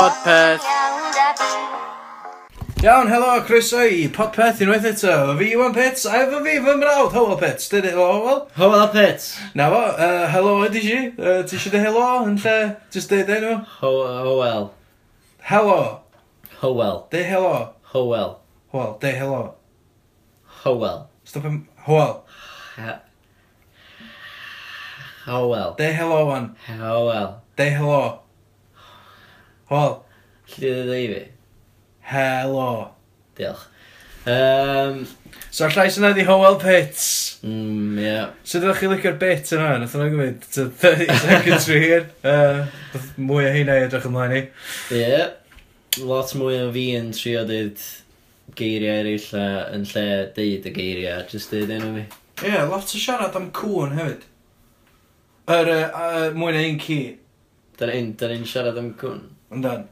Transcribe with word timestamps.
Podpeth. 0.00 0.62
Iawn, 2.82 3.08
helo, 3.08 3.40
croeso 3.44 3.82
i 3.84 4.06
Podpeth 4.08 4.62
unwaith 4.64 4.86
eto. 4.88 5.10
Fy 5.36 5.44
fi 5.44 5.48
Iwan 5.52 5.74
Pits, 5.74 6.06
a 6.08 6.22
efo 6.22 6.38
fi 6.40 6.54
fy 6.64 6.76
mrawd, 6.78 7.12
Howell 7.12 7.36
Pits. 7.36 7.68
Dyn 7.68 7.84
ni, 7.84 7.90
Howell? 7.92 8.38
Howell 8.56 8.88
Pits. 8.94 9.26
Na 9.54 9.66
fo, 9.68 9.80
uh, 10.06 10.22
helo 10.32 10.54
ydy 10.64 10.80
si. 10.86 11.00
Uh, 11.18 11.42
ti 11.44 11.58
eisiau 11.58 11.74
dweud 11.74 11.84
helo 11.84 12.04
yn 12.30 12.38
lle, 12.40 12.54
Just 12.96 13.12
dweud 13.12 13.28
enw? 13.34 13.58
Howell. 13.82 14.70
Helo. 15.50 15.76
Howell. 16.62 17.04
De 17.12 17.26
helo. 17.32 17.52
Howell. 17.92 18.32
Howell, 18.72 18.96
de 19.04 19.12
helo. 19.20 19.42
Howell. 20.62 21.04
Stop 21.24 21.44
him. 21.44 21.60
Howell. 21.84 22.24
Howell. 25.26 25.76
De 25.76 25.92
helo, 25.92 26.24
wan. 26.32 26.50
Howell. 26.64 27.42
De 27.60 27.70
helo. 27.76 28.02
Wel. 29.70 29.92
Lly 30.50 30.66
di 30.66 30.70
ddweud 30.82 31.12
fi? 31.14 31.26
Helo. 32.10 32.70
Diolch. 33.38 33.68
Um, 34.26 35.06
so 35.50 35.68
llais 35.70 35.96
yna 35.96 36.10
di 36.14 36.24
Howell 36.26 36.58
Pits. 36.60 37.38
Mm, 37.46 37.98
ie. 37.98 38.02
Yeah. 38.04 38.32
So 38.42 38.58
ydych 38.58 38.82
chi 38.82 38.90
licio'r 38.90 39.18
bit 39.20 39.52
yna? 39.54 39.76
Nath 39.78 39.94
yna 39.94 40.10
gymryd 40.10 40.42
30 40.42 41.14
seconds 41.22 41.70
fi 41.70 41.78
hir. 41.84 42.04
Uh, 42.26 42.66
mwy 43.16 43.46
o 43.46 43.54
hynna 43.54 43.78
i 43.78 43.86
edrych 43.86 44.10
ymlaen 44.10 44.36
i. 44.36 44.42
Ie. 44.90 45.00
Yeah. 45.00 45.30
Lot 46.02 46.34
mwy 46.38 46.60
o 46.64 46.68
fi 46.74 46.86
yn 46.98 47.14
trio 47.14 47.46
dweud 47.46 47.86
geiriau 48.58 49.00
eraill 49.04 49.32
a 49.38 49.46
yn 49.76 49.86
lle 49.86 50.06
deud 50.34 50.66
y 50.66 50.74
geiriau, 50.74 51.24
just 51.30 51.54
deud 51.54 51.70
enw 51.78 51.94
fi. 51.94 52.06
Ie, 52.42 52.50
yeah, 52.50 52.66
lot 52.66 52.90
o 52.90 53.00
siarad 53.06 53.38
am 53.38 53.52
cwn 53.54 53.94
hefyd. 53.98 54.26
Yr 55.50 55.60
er, 55.60 55.76
uh, 55.86 56.06
uh, 56.06 56.30
mwy 56.34 56.54
na 56.54 56.62
un 56.66 56.80
ci. 56.82 57.02
Da'n 57.78 58.18
un 58.34 58.48
siarad 58.50 58.78
am 58.82 58.96
cwn? 58.98 59.28
Yndan. 59.50 59.88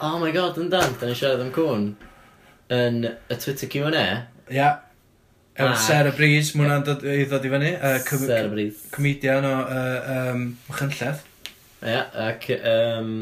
Oh 0.00 0.18
my 0.18 0.32
god, 0.32 0.56
yn 0.58 0.70
dan. 0.72 0.94
da 1.00 1.06
ni 1.06 1.14
siarad 1.14 1.42
am 1.44 1.52
cwn 1.52 1.90
yn 2.72 3.04
y 3.04 3.36
Twitter 3.36 3.68
Q&A. 3.68 3.90
Ia. 3.92 4.24
Yeah. 4.48 4.78
Efo 5.54 5.76
Sarah 5.78 6.14
Breeze, 6.16 6.56
mae 6.56 6.64
hwnna'n 6.64 6.86
dod 6.86 7.04
i 7.06 7.26
ddod 7.28 7.44
i 7.46 7.50
fyny. 7.52 7.68
Uh, 7.76 7.98
com 8.08 8.22
Sarah 8.24 8.48
Breeze. 8.50 8.88
Comedian 8.90 9.44
o 9.46 9.52
uh, 9.60 10.08
um, 10.32 10.46
Machynlleth. 10.66 11.20
Ia, 11.84 12.00
ac 12.24 12.48
um, 12.56 13.12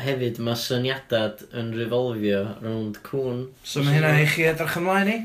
hefyd 0.00 0.38
mae 0.46 0.56
syniadad 0.56 1.42
yn 1.50 1.74
revolfio 1.76 2.44
rownd 2.62 3.02
cwn. 3.04 3.48
So 3.66 3.82
mae 3.84 3.98
hynna 3.98 4.14
i 4.22 4.28
chi 4.30 4.46
edrych 4.48 4.78
ymlaen 4.80 5.10
i? 5.12 5.18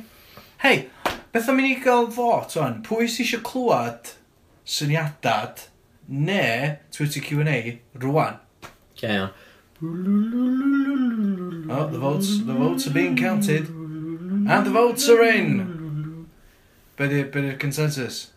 Hei, 0.66 0.88
beth 1.32 1.52
am 1.54 1.62
i 1.62 1.68
ni 1.70 1.78
gael 1.86 2.10
fot 2.18 2.58
o'n? 2.60 2.82
Pwy 2.84 3.06
sy'n 3.06 3.28
eisiau 3.28 3.46
clywed 3.46 4.16
syniadad 4.66 5.68
neu 6.10 6.74
Twitter 6.98 7.24
Q&A 7.24 7.78
rwan? 8.02 8.42
Ie, 9.00 9.12
iawn. 9.14 9.32
Oh, 9.84 9.88
the 11.92 12.00
votes, 12.00 12.40
the 12.46 12.54
votes 12.54 12.88
are 12.88 12.92
being 12.92 13.18
counted. 13.18 13.68
And 13.68 14.66
the 14.66 14.70
votes 14.72 15.10
are 15.10 15.22
in! 15.24 16.28
Be 16.96 17.08
di, 17.10 17.24
be 17.24 17.42
di'r 17.42 17.60
consensus? 17.60 18.32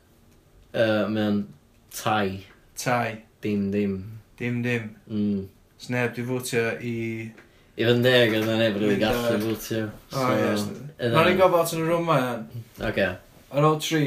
Uh, 0.74 1.06
Mae'n 1.06 1.46
tai. 1.94 2.44
Tai. 2.76 3.22
Dim, 3.40 3.70
dim. 3.70 4.18
Dim, 4.36 4.62
dim. 4.62 4.96
Mm. 5.08 5.46
Sneb, 5.78 6.14
di 6.16 6.24
fwtio 6.26 6.64
i... 6.82 6.96
I 7.78 7.86
fynd 7.86 8.02
deg, 8.02 8.34
oedd 8.34 8.42
yna 8.48 8.56
neb 8.58 8.80
wedi 8.82 8.98
gallu 8.98 9.38
fwtio. 9.44 9.84
O, 10.10 10.26
ie. 10.34 10.50
Mae'n 11.14 11.30
i'n 11.36 11.38
gofod 11.38 11.76
yn 11.76 11.84
y 11.84 11.86
rwm 11.86 12.10
ma, 12.10 12.18
iawn. 12.18 12.42
Oce. 12.90 13.08
Ar 13.54 13.68
ôl 13.68 13.78
tri, 13.84 14.02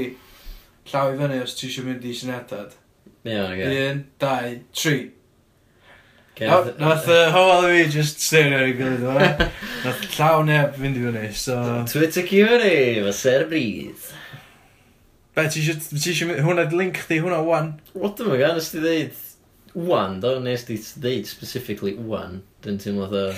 llaw 0.91 1.13
i 1.13 1.17
fyny 1.21 1.39
os 1.45 1.55
ti 1.55 1.69
eisiau 1.69 1.87
mynd 1.87 2.03
i 2.03 2.11
synedad. 2.17 2.75
Iawn, 3.23 3.55
oce. 3.55 3.71
Un, 3.87 4.05
dau, 4.19 4.59
tri. 4.75 4.99
Nath 6.39 6.79
nath, 6.79 7.07
yy, 7.11 7.25
Hywel 7.35 7.65
a 7.65 7.67
fi 7.69 7.81
just 7.91 8.21
stario 8.23 8.57
ar 8.57 8.63
ei 8.65 8.73
gilydd 8.77 9.03
yma. 9.05 9.25
Nath 9.83 10.05
llaw 10.15 10.39
neb 10.47 10.77
fynd 10.79 10.97
i 10.97 11.03
fyny, 11.03 11.25
so... 11.37 11.57
Twitter 11.91 12.23
Cymru, 12.25 12.71
mae 13.05 13.13
Ser 13.13 13.43
Breeze 13.51 14.15
Be, 15.35 15.43
ti 15.47 15.61
eisiau 15.61 15.77
ti 15.85 15.99
isio 16.11 16.27
my- 16.27 16.39
Hwnna 16.43 16.65
'di 16.67 16.75
link 16.79 16.97
chdi, 17.03 17.19
hwnna 17.23 17.37
wan. 17.47 17.69
What 17.93 18.19
am 18.23 18.33
I 18.33 18.39
gan, 18.41 18.55
nes 18.57 18.71
ti 18.73 18.81
ddeud... 18.83 19.19
Wan, 19.87 20.17
do? 20.23 20.33
Nes 20.43 20.65
ti 20.67 20.75
ddeud 20.79 21.29
specifically 21.29 21.93
wan. 21.95 22.41
Dyn 22.65 22.79
ti'n 22.81 22.97
meddwl 22.97 23.29
o... 23.29 23.35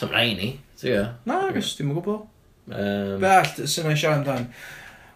Sam 0.00 0.10
rai 0.16 0.32
ni, 0.34 0.48
ti'n 0.80 0.90
gwybod? 0.90 1.12
Na, 1.30 1.36
gos, 1.54 1.74
dim 1.78 1.92
yn 1.92 1.98
gwybod. 2.00 2.24
Be 3.20 3.30
all, 3.30 3.52
sy'n 3.70 3.90
ei 3.92 4.00
siarad 4.00 4.24
amdan. 4.24 4.48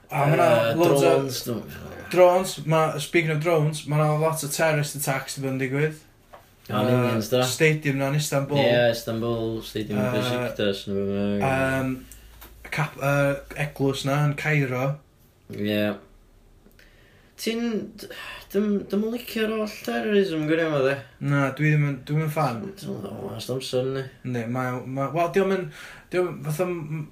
A 0.08 0.24
mae 0.24 0.36
yna 0.38 0.48
uh, 0.48 0.76
loads 0.80 1.42
o... 1.52 1.60
Drones. 2.08 2.54
Ma, 2.64 2.98
speaking 2.98 3.34
of 3.34 3.42
drones, 3.44 3.82
mae 3.86 4.00
yna 4.00 4.14
lot 4.22 4.44
o 4.44 4.48
terrorist 4.48 4.96
attacks 4.96 5.36
di 5.36 5.44
bod 5.44 5.52
yn 5.52 5.60
digwydd. 5.60 5.98
O, 6.68 6.78
yn 6.80 6.88
union, 6.94 7.20
da. 7.32 7.42
Stadium 7.48 8.00
na 8.00 8.08
yn 8.12 8.16
Istanbul. 8.16 8.60
Ie, 8.60 8.64
yeah, 8.64 8.88
Istanbul, 8.94 9.58
stadium 9.64 10.00
yn 10.00 10.06
uh, 10.06 10.16
Besiktas. 10.16 10.82
Um, 10.88 11.92
cap, 12.72 12.96
uh, 13.00 13.36
eglwys 13.60 14.06
na 14.08 14.22
yn 14.30 14.34
Cairo. 14.40 14.86
Ie. 15.52 15.68
Yeah. 15.68 16.00
Ti'n... 17.38 17.68
Dwi'n 18.48 19.02
licio'r 19.12 19.50
oll 19.58 19.72
terrorism 19.84 20.46
gwneud 20.48 20.64
yma, 20.64 20.78
dde. 20.86 20.96
Na, 21.28 21.44
dwi 21.56 21.74
ddim 21.74 21.98
dwi 22.08 22.22
yn 22.24 22.30
fan. 22.32 22.62
Dwi'n 22.80 23.02
dod 23.04 23.12
o'n 23.12 23.36
amser, 23.36 23.92
ne. 23.92 24.08
Ne, 24.24 24.46
mae... 24.48 24.80
Ma, 24.88 25.10
Wel, 25.12 25.28
diolch 25.36 25.56
yn... 25.58 25.66
Diolch 26.08 26.32
yn... 26.32 26.38
Fatha... 26.48 26.68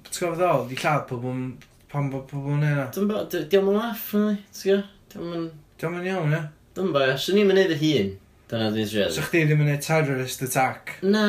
T'w 0.09 0.23
gwybod 0.23 0.41
ddol, 0.41 0.65
di 0.71 0.79
lladd 0.81 1.05
pobl 1.13 1.43
pan 1.91 2.11
bod 2.11 2.27
pobl 2.29 2.55
yn 2.57 2.63
neud 2.65 2.93
Dwi'n 2.95 3.09
bod, 3.09 3.33
diolch 3.33 3.73
yn 3.73 3.79
laff 3.79 4.13
yn 4.17 4.29
ni, 4.29 4.37
ti'n 4.61 4.85
gwybod? 5.17 5.49
Diolch 5.81 5.99
yn 6.01 6.07
iawn, 6.11 6.33
ie? 6.37 6.45
Dwi'n 6.77 6.95
bod, 6.95 7.11
swn 7.23 7.41
i'n 7.41 7.51
mynd 7.51 7.75
y 7.75 7.77
hun. 7.83 8.15
Dyna 8.47 8.69
dwi'n 8.71 8.87
siarad. 8.87 9.11
So 9.11 9.23
chdi 9.25 9.41
ddim 9.43 9.63
yn 9.63 9.67
neud 9.67 9.81
terrorist 9.83 10.43
attack? 10.45 10.93
Na, 11.03 11.23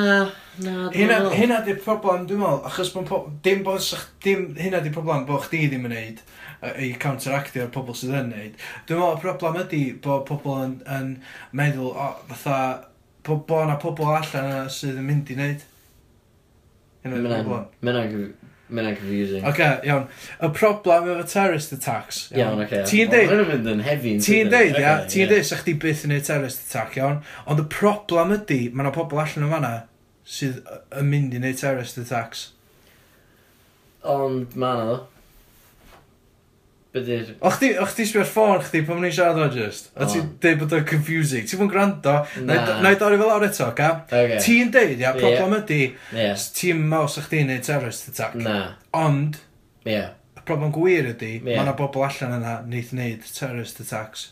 na, 0.62 0.74
dwi'n 0.94 1.10
meddwl. 1.10 1.32
Hynna 1.34 1.62
di 1.66 1.74
problem, 1.82 2.26
dwi'n 2.30 2.42
meddwl, 2.42 2.60
achos 2.68 2.92
bod 2.94 3.08
po... 3.10 3.20
Dim 3.42 3.64
bod 3.66 3.82
sych... 3.82 4.04
Dim... 4.22 4.44
Hynna 4.58 4.82
di 4.84 4.92
problem 4.94 5.24
bod 5.26 5.48
chdi 5.48 5.64
ddim 5.64 5.88
yn 5.88 5.94
gwneud 5.96 6.22
i 6.82 6.92
counteractio 6.98 7.64
ar 7.66 7.72
pobl 7.74 7.94
sydd 7.98 8.14
yn 8.18 8.30
neud. 8.34 8.62
Dwi'n 8.86 9.02
meddwl, 9.02 9.16
y 9.18 9.24
problem 9.24 9.58
ydy 9.64 9.82
bod 10.04 10.28
pobl 10.30 10.60
yn, 10.62 10.76
yn 10.94 11.10
meddwl, 11.58 11.90
o, 11.90 12.06
fatha, 12.30 12.60
bod 13.26 13.42
bo 13.50 13.64
yna 13.66 13.78
pobl 13.82 14.12
allan 14.12 14.52
yna 14.52 14.62
sydd 14.74 14.98
yn 15.02 15.10
mynd 15.10 15.34
i 15.34 15.38
wneud. 15.38 15.66
Hynna'n 17.02 17.26
problem. 17.34 17.66
Mae'n 17.82 18.30
Mae'n 18.68 18.96
confusing. 18.98 19.44
Oce, 19.48 19.54
okay, 19.54 19.88
iawn. 19.88 20.06
Y 20.44 20.48
problem 20.52 21.06
efo 21.08 21.24
terrorist 21.32 21.72
attacks. 21.72 22.18
Iawn, 22.36 22.60
oce. 22.64 22.82
Ti'n 22.90 23.12
deud... 23.12 23.30
Mae'n 23.32 23.48
mynd 23.48 23.70
yn 23.72 23.84
hefi. 23.86 24.14
Ti'n 24.24 24.50
deud, 24.52 24.76
ia. 24.76 24.94
Ti'n 25.08 25.30
deud, 25.30 25.46
sa'ch 25.48 25.64
di 25.64 25.74
byth 25.80 26.04
yn 26.04 26.12
ei 26.18 26.24
terrorist 26.24 26.66
attack, 26.66 26.98
iawn. 27.00 27.22
Ond 27.48 27.62
y 27.62 27.66
problem 27.72 28.34
ydy, 28.36 28.60
mae 28.72 28.84
yna 28.84 28.92
pobl 28.92 29.22
allan 29.22 29.46
yn 29.46 29.54
fanna 29.54 29.72
sydd 30.28 30.60
yn 31.00 31.08
mynd 31.08 31.36
i 31.36 31.40
neud 31.40 31.60
terrorist 31.60 32.00
attacks. 32.02 32.50
Ond 34.04 34.52
mae 34.60 34.76
yna, 34.76 34.98
Bydy'r... 36.96 37.34
O 37.44 37.50
chdi, 37.52 37.68
o 37.76 37.84
chdi 37.84 38.06
sbio'r 38.08 38.28
ffôn 38.28 38.62
chdi 38.64 38.80
pan 38.88 39.02
ni'n 39.04 39.12
siarad 39.12 39.42
o 39.44 39.48
just? 39.52 39.90
A 39.92 40.06
ti'n 40.08 40.30
deud 40.40 40.62
bod 40.62 40.72
o'n 40.72 40.86
confusing. 40.88 41.44
Ti'n 41.44 41.60
mwyn 41.60 41.72
gwrando? 41.72 42.14
Na. 42.46 42.62
Na 42.80 42.92
i 42.94 42.96
dorri 43.00 43.18
fel 43.20 43.32
awr 43.34 43.44
eto, 43.44 43.66
ca? 43.76 43.90
Okay. 44.06 44.38
Ti'n 44.40 44.72
deud, 44.72 44.94
ia, 44.96 45.12
problem 45.18 45.52
yeah. 45.52 45.66
ydi, 45.66 45.80
yeah. 46.16 46.46
ti'n 46.56 46.80
maws 46.88 47.18
o 47.20 47.24
chdi'n 47.26 47.52
neud 47.52 47.66
terrorist 47.66 48.08
attack. 48.08 48.38
Na. 48.40 48.56
Ond, 48.96 49.36
yeah. 49.84 50.14
y 50.32 50.46
problem 50.48 50.72
gwir 50.72 51.10
ydi, 51.12 51.34
yeah. 51.36 51.44
mae 51.50 51.66
yna 51.66 51.76
bobl 51.76 52.06
allan 52.08 52.38
yna 52.38 52.56
wneud 52.64 52.94
wneud 52.96 53.28
terrorist 53.36 53.84
attacks. 53.84 54.24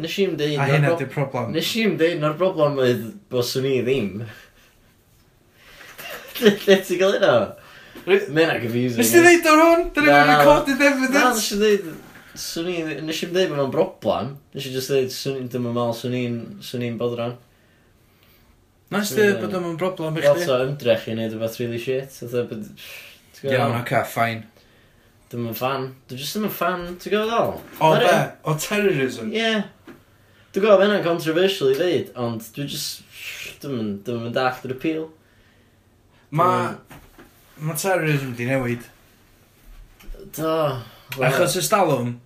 Nes 0.00 0.16
i'n 0.24 0.40
deud... 0.40 0.56
A 0.64 0.70
hynna 0.72 0.96
di'r 0.96 1.12
problem. 1.12 1.52
Nes 1.52 1.74
i'n 1.76 2.00
deud 2.00 2.24
na'r 2.24 2.40
problem 2.40 2.80
oedd 2.80 3.04
bod 3.32 3.44
swn 3.48 3.68
i 3.68 3.76
ddim. 3.84 4.24
Lle 6.40 6.80
ti'n 6.80 7.04
gael 7.04 7.20
hynna? 7.20 7.36
Mae 8.06 8.44
yna 8.44 8.58
confusing. 8.62 9.00
Nes 9.00 9.12
ti 9.14 9.22
ddeud 9.22 9.48
o'r 9.50 9.62
hwn? 9.62 9.86
Dyn 9.96 10.06
ni'n 10.06 10.30
recorded 10.30 10.82
evidence. 10.90 11.16
Na, 11.16 11.32
nes 11.34 11.48
i 11.50 11.58
ddeud... 11.62 11.88
Swn 12.36 12.70
i'n... 12.70 12.90
Nes 13.08 13.22
i'n 13.24 13.32
ddeud 13.32 13.50
bod 13.50 13.58
nhw'n 13.62 13.72
broblem. 13.72 14.32
Nes 14.54 14.68
i 14.68 14.72
just 14.74 14.92
ddeud, 14.92 15.10
swn 15.14 15.40
i'n 15.40 15.48
dyma 15.54 15.72
mal, 15.74 15.94
swn 15.96 16.14
i'n... 16.18 16.36
Swn 16.66 16.84
i'n 16.86 16.98
bodran. 17.00 17.34
Nes 18.94 19.14
ti 19.16 19.30
bod 19.40 19.56
nhw'n 19.56 19.78
broblem 19.80 20.20
i 20.20 20.22
di? 20.22 20.28
Lot 20.28 20.52
o 20.52 20.58
ymdrech 20.66 21.08
i 21.08 21.16
wneud 21.16 21.32
rhywbeth 21.34 21.58
really 21.62 21.80
shit. 21.82 22.20
E 22.22 23.50
Iawn, 23.50 23.80
oca, 23.80 24.04
ffain. 24.06 24.44
Dwi'n 25.32 25.50
yn 25.50 25.56
fan. 25.58 25.88
Dwi'n 26.06 26.20
just 26.22 26.38
yn 26.38 26.46
fan. 26.54 26.84
Ti'n 27.02 27.16
gwybod 27.16 27.32
ddol? 27.32 27.56
O 27.82 27.90
be? 27.98 28.14
O 28.46 28.54
terrorism? 28.62 29.32
Ie. 29.34 29.50
Dwi'n 30.54 30.62
gwybod 30.62 30.84
hynna'n 30.84 31.02
controversial 31.04 31.72
i 31.72 31.76
ddeud, 31.80 32.14
ond 32.22 32.46
dwi'n 32.54 32.70
just... 32.70 33.02
Dwi'n 33.64 33.80
mynd 34.06 34.36
dallt 34.36 34.64
yr 34.68 34.76
appeal. 34.76 35.08
Mae... 36.36 36.76
Mae 37.56 37.76
terrorism 37.80 38.34
di 38.36 38.44
newid. 38.48 38.84
Do. 40.36 40.52
Achos 41.24 41.54
ys 41.56 41.70
dalwm, 41.72 42.16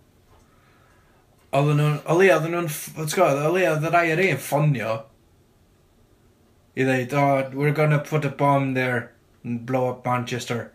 oedden 1.55 1.79
nhw'n, 1.79 1.97
o 2.09 2.17
leia 2.19 2.39
oedden 2.39 2.57
nhw'n, 2.57 2.69
let's 2.99 3.15
go, 3.15 3.29
o 3.29 3.53
leia 3.55 3.75
oedden 3.77 3.95
rai 3.95 4.09
ar 4.15 4.23
ein 4.25 4.41
ffonio 4.41 4.97
i 6.75 6.87
ddeud, 6.87 7.15
oh, 7.19 7.51
we're 7.55 7.77
gonna 7.77 7.99
put 7.99 8.25
a 8.25 8.31
bomb 8.31 8.73
there 8.75 9.13
and 9.45 9.67
blow 9.67 9.89
up 9.91 10.07
Manchester. 10.07 10.71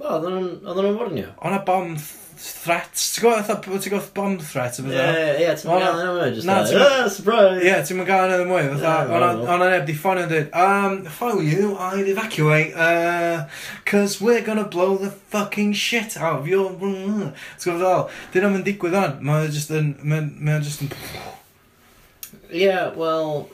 O, 0.00 0.04
oedden 0.08 0.36
nhw'n 0.36 0.50
Oedden 0.66 0.86
nhw'n 0.88 0.98
warnio. 1.00 1.32
O'na 1.40 1.62
bomb 1.64 1.96
threats, 2.40 3.02
ti'n 3.14 3.24
gwybod, 3.24 3.44
fatha, 3.44 3.78
ti'n 3.80 3.92
gwybod 3.92 4.08
bomb 4.16 4.42
threat 4.44 4.78
o 4.80 4.84
bethau? 4.86 5.16
Ie, 5.16 5.32
ie, 5.44 5.48
ti'n 5.58 5.68
mynd 5.68 5.82
gael 5.82 6.00
yna 6.00 6.12
mwy, 6.16 6.28
just 6.36 6.48
like, 6.48 6.80
ah, 6.80 7.08
surprise! 7.12 7.60
Ie, 7.64 7.74
ti'n 7.86 7.98
mynd 7.98 8.08
gael 8.08 8.32
yna 8.34 8.46
mwy, 8.48 8.62
fatha, 8.72 9.18
ond 9.44 9.64
yna 9.66 9.80
di 9.88 9.96
ffonio 9.96 10.26
dweud, 10.30 10.48
um, 10.56 10.96
if 11.06 11.20
you, 11.46 11.74
I'd 11.76 12.08
evacuate, 12.08 12.72
uh, 12.74 13.46
cos 13.84 14.20
we're 14.20 14.40
gonna 14.46 14.64
blow 14.64 14.96
the 14.96 15.10
fucking 15.10 15.74
shit 15.74 16.16
out 16.16 16.40
of 16.40 16.48
your... 16.48 16.70
Ti'n 16.76 17.34
gwybod 17.64 17.84
fel, 17.84 18.06
dyn 18.32 18.46
nhw'n 18.48 18.64
digwydd 18.68 18.96
on, 19.02 19.18
mae'n 19.26 19.52
just 19.52 19.74
yn, 19.76 19.92
mae'n 20.00 20.64
just 20.64 20.86
yn... 20.86 20.94
Ie, 22.50 22.72
well, 22.96 23.50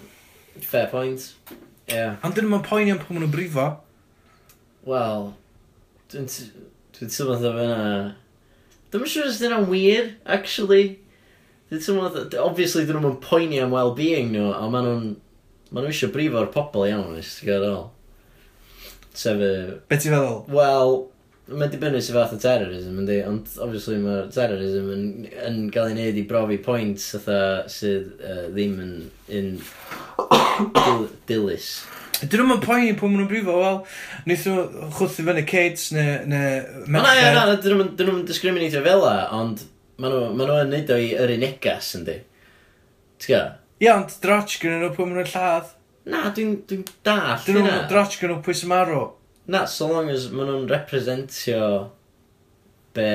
fair 0.60 0.86
point, 0.92 1.32
ie. 1.50 1.58
Yeah. 1.96 2.22
Ond 2.22 2.38
dyn 2.38 2.46
nhw'n 2.50 2.62
poeni 2.66 2.94
am 2.94 3.02
pwy 3.02 3.16
maen 3.16 3.26
nhw'n 3.26 3.34
brifo. 3.34 3.66
Wel, 4.86 5.28
dwi'n... 6.14 6.30
Dwi'n 6.96 7.10
teimlo 7.12 7.34
dda 7.36 7.50
fe. 7.52 7.64
Dwi'n 8.96 9.12
siŵr 9.12 9.26
os 9.28 9.40
dyna'n 9.42 9.66
wir, 9.68 10.06
actually. 10.24 10.84
Dwi'n 11.68 11.82
teimlo, 11.84 12.08
obviously 12.40 12.86
dyn 12.88 12.96
nhw'n 13.02 13.18
poeni 13.20 13.60
am 13.60 13.74
well-being 13.74 14.32
nhw, 14.32 14.48
ond 14.54 14.72
maen 14.72 14.88
nhw'n... 14.88 15.10
Maen 15.68 15.84
nhw 15.84 15.92
eisiau 15.92 16.14
brifo'r 16.14 16.48
pobl 16.54 16.86
iawn, 16.88 17.12
nes 17.12 17.34
ti'n 17.36 17.50
gael 17.50 17.66
ôl. 17.68 17.84
Sef 19.12 19.42
y... 19.42 19.52
Be 19.90 19.98
ti'n 20.00 20.14
feddwl? 20.14 20.40
Wel, 20.56 20.96
mae'n 21.52 21.74
dibynnu 21.74 22.00
sy'n 22.00 22.16
fath 22.16 22.32
o 22.38 22.40
terrorism, 22.40 22.96
yndi, 23.02 23.20
ond 23.28 23.52
obviously 23.62 24.00
mae'r 24.00 24.32
terrorism 24.34 24.88
yn, 24.94 25.06
yn 25.44 25.60
cael 25.74 25.92
ei 25.92 25.98
wneud 25.98 26.22
i 26.22 26.26
brofi 26.30 26.58
pwynt 26.64 27.04
sydd 27.04 27.28
uh, 28.16 28.48
ddim 28.54 28.80
yn, 28.82 28.96
yn 29.28 29.52
Dilys. 31.28 31.68
Dyn 32.22 32.46
nhw'n 32.48 32.62
poeni 32.62 32.94
pwy 32.96 33.10
maen 33.10 33.20
nhw'n 33.20 33.28
brifo, 33.28 33.56
wel, 33.60 33.80
wnaeth 34.24 34.44
nhw 34.48 34.90
chwthu 34.96 35.24
fyny 35.26 35.42
Cates 35.48 35.90
neu... 35.92 36.14
Ne, 36.30 36.40
na, 36.88 37.02
na, 37.04 37.32
na, 37.36 37.56
dyn 37.60 37.82
nhw'n 38.08 38.22
discriminatio 38.28 38.80
fel 38.86 39.02
la, 39.04 39.16
ond 39.36 39.66
maen 40.00 40.38
nhw 40.40 40.60
yn 40.62 40.72
neud 40.72 40.92
o 40.94 40.98
i 41.02 41.10
yr 41.12 41.34
un 41.34 41.44
negas, 41.44 41.90
yndi. 41.98 42.16
T'w 43.20 43.34
gael? 43.34 43.50
Ie, 43.82 43.90
ond 43.92 44.16
drotch 44.22 44.56
gyda 44.62 44.80
nhw 44.80 44.94
pwy 44.96 45.08
maen 45.10 45.20
nhw'n 45.20 45.30
lladd. 45.34 45.74
Na, 46.08 46.24
dwi'n 46.32 46.56
dwi 46.70 46.80
dall. 47.04 47.44
Dyn 47.44 47.60
nhw'n 47.60 47.86
drotch 47.92 48.16
gyda 48.16 48.32
nhw 48.32 48.40
pwy 48.46 48.56
sy'n 48.56 48.72
marw. 48.72 49.02
Na, 49.52 49.66
so 49.68 49.90
long 49.92 50.08
as 50.14 50.30
maen 50.32 50.48
nhw'n 50.48 50.70
representio 50.72 51.68
be, 52.96 53.08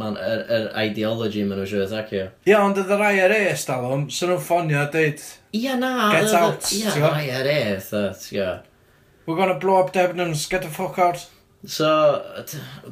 man, 0.00 0.16
yr, 0.22 0.42
yr 0.56 0.66
ideology 0.86 1.42
maen 1.44 1.60
nhw'n 1.60 1.70
siŵr 1.70 1.84
atacio. 1.84 2.26
Ia, 2.48 2.60
ond 2.62 2.78
oedd 2.80 2.92
yr 2.96 3.04
IRA 3.08 3.40
ystal 3.50 3.86
o'n, 3.90 4.06
sy'n 4.12 4.32
nhw'n 4.32 4.42
ffonio 4.44 4.80
a 4.80 4.86
dweud... 4.92 5.22
Ia, 5.58 5.76
na. 5.80 5.92
Get 6.14 6.30
uh, 6.30 6.42
out, 6.44 6.66
ti'n 6.66 7.00
Ia, 7.02 7.12
IRA, 7.26 7.56
tha, 7.84 8.02
ti'n. 8.22 8.68
We're 9.26 9.38
gonna 9.38 9.58
blow 9.58 9.80
up 9.82 9.92
Debenhams, 9.94 10.46
get 10.48 10.62
the 10.62 10.70
fuck 10.70 10.98
out. 11.02 11.26
So, 11.66 11.88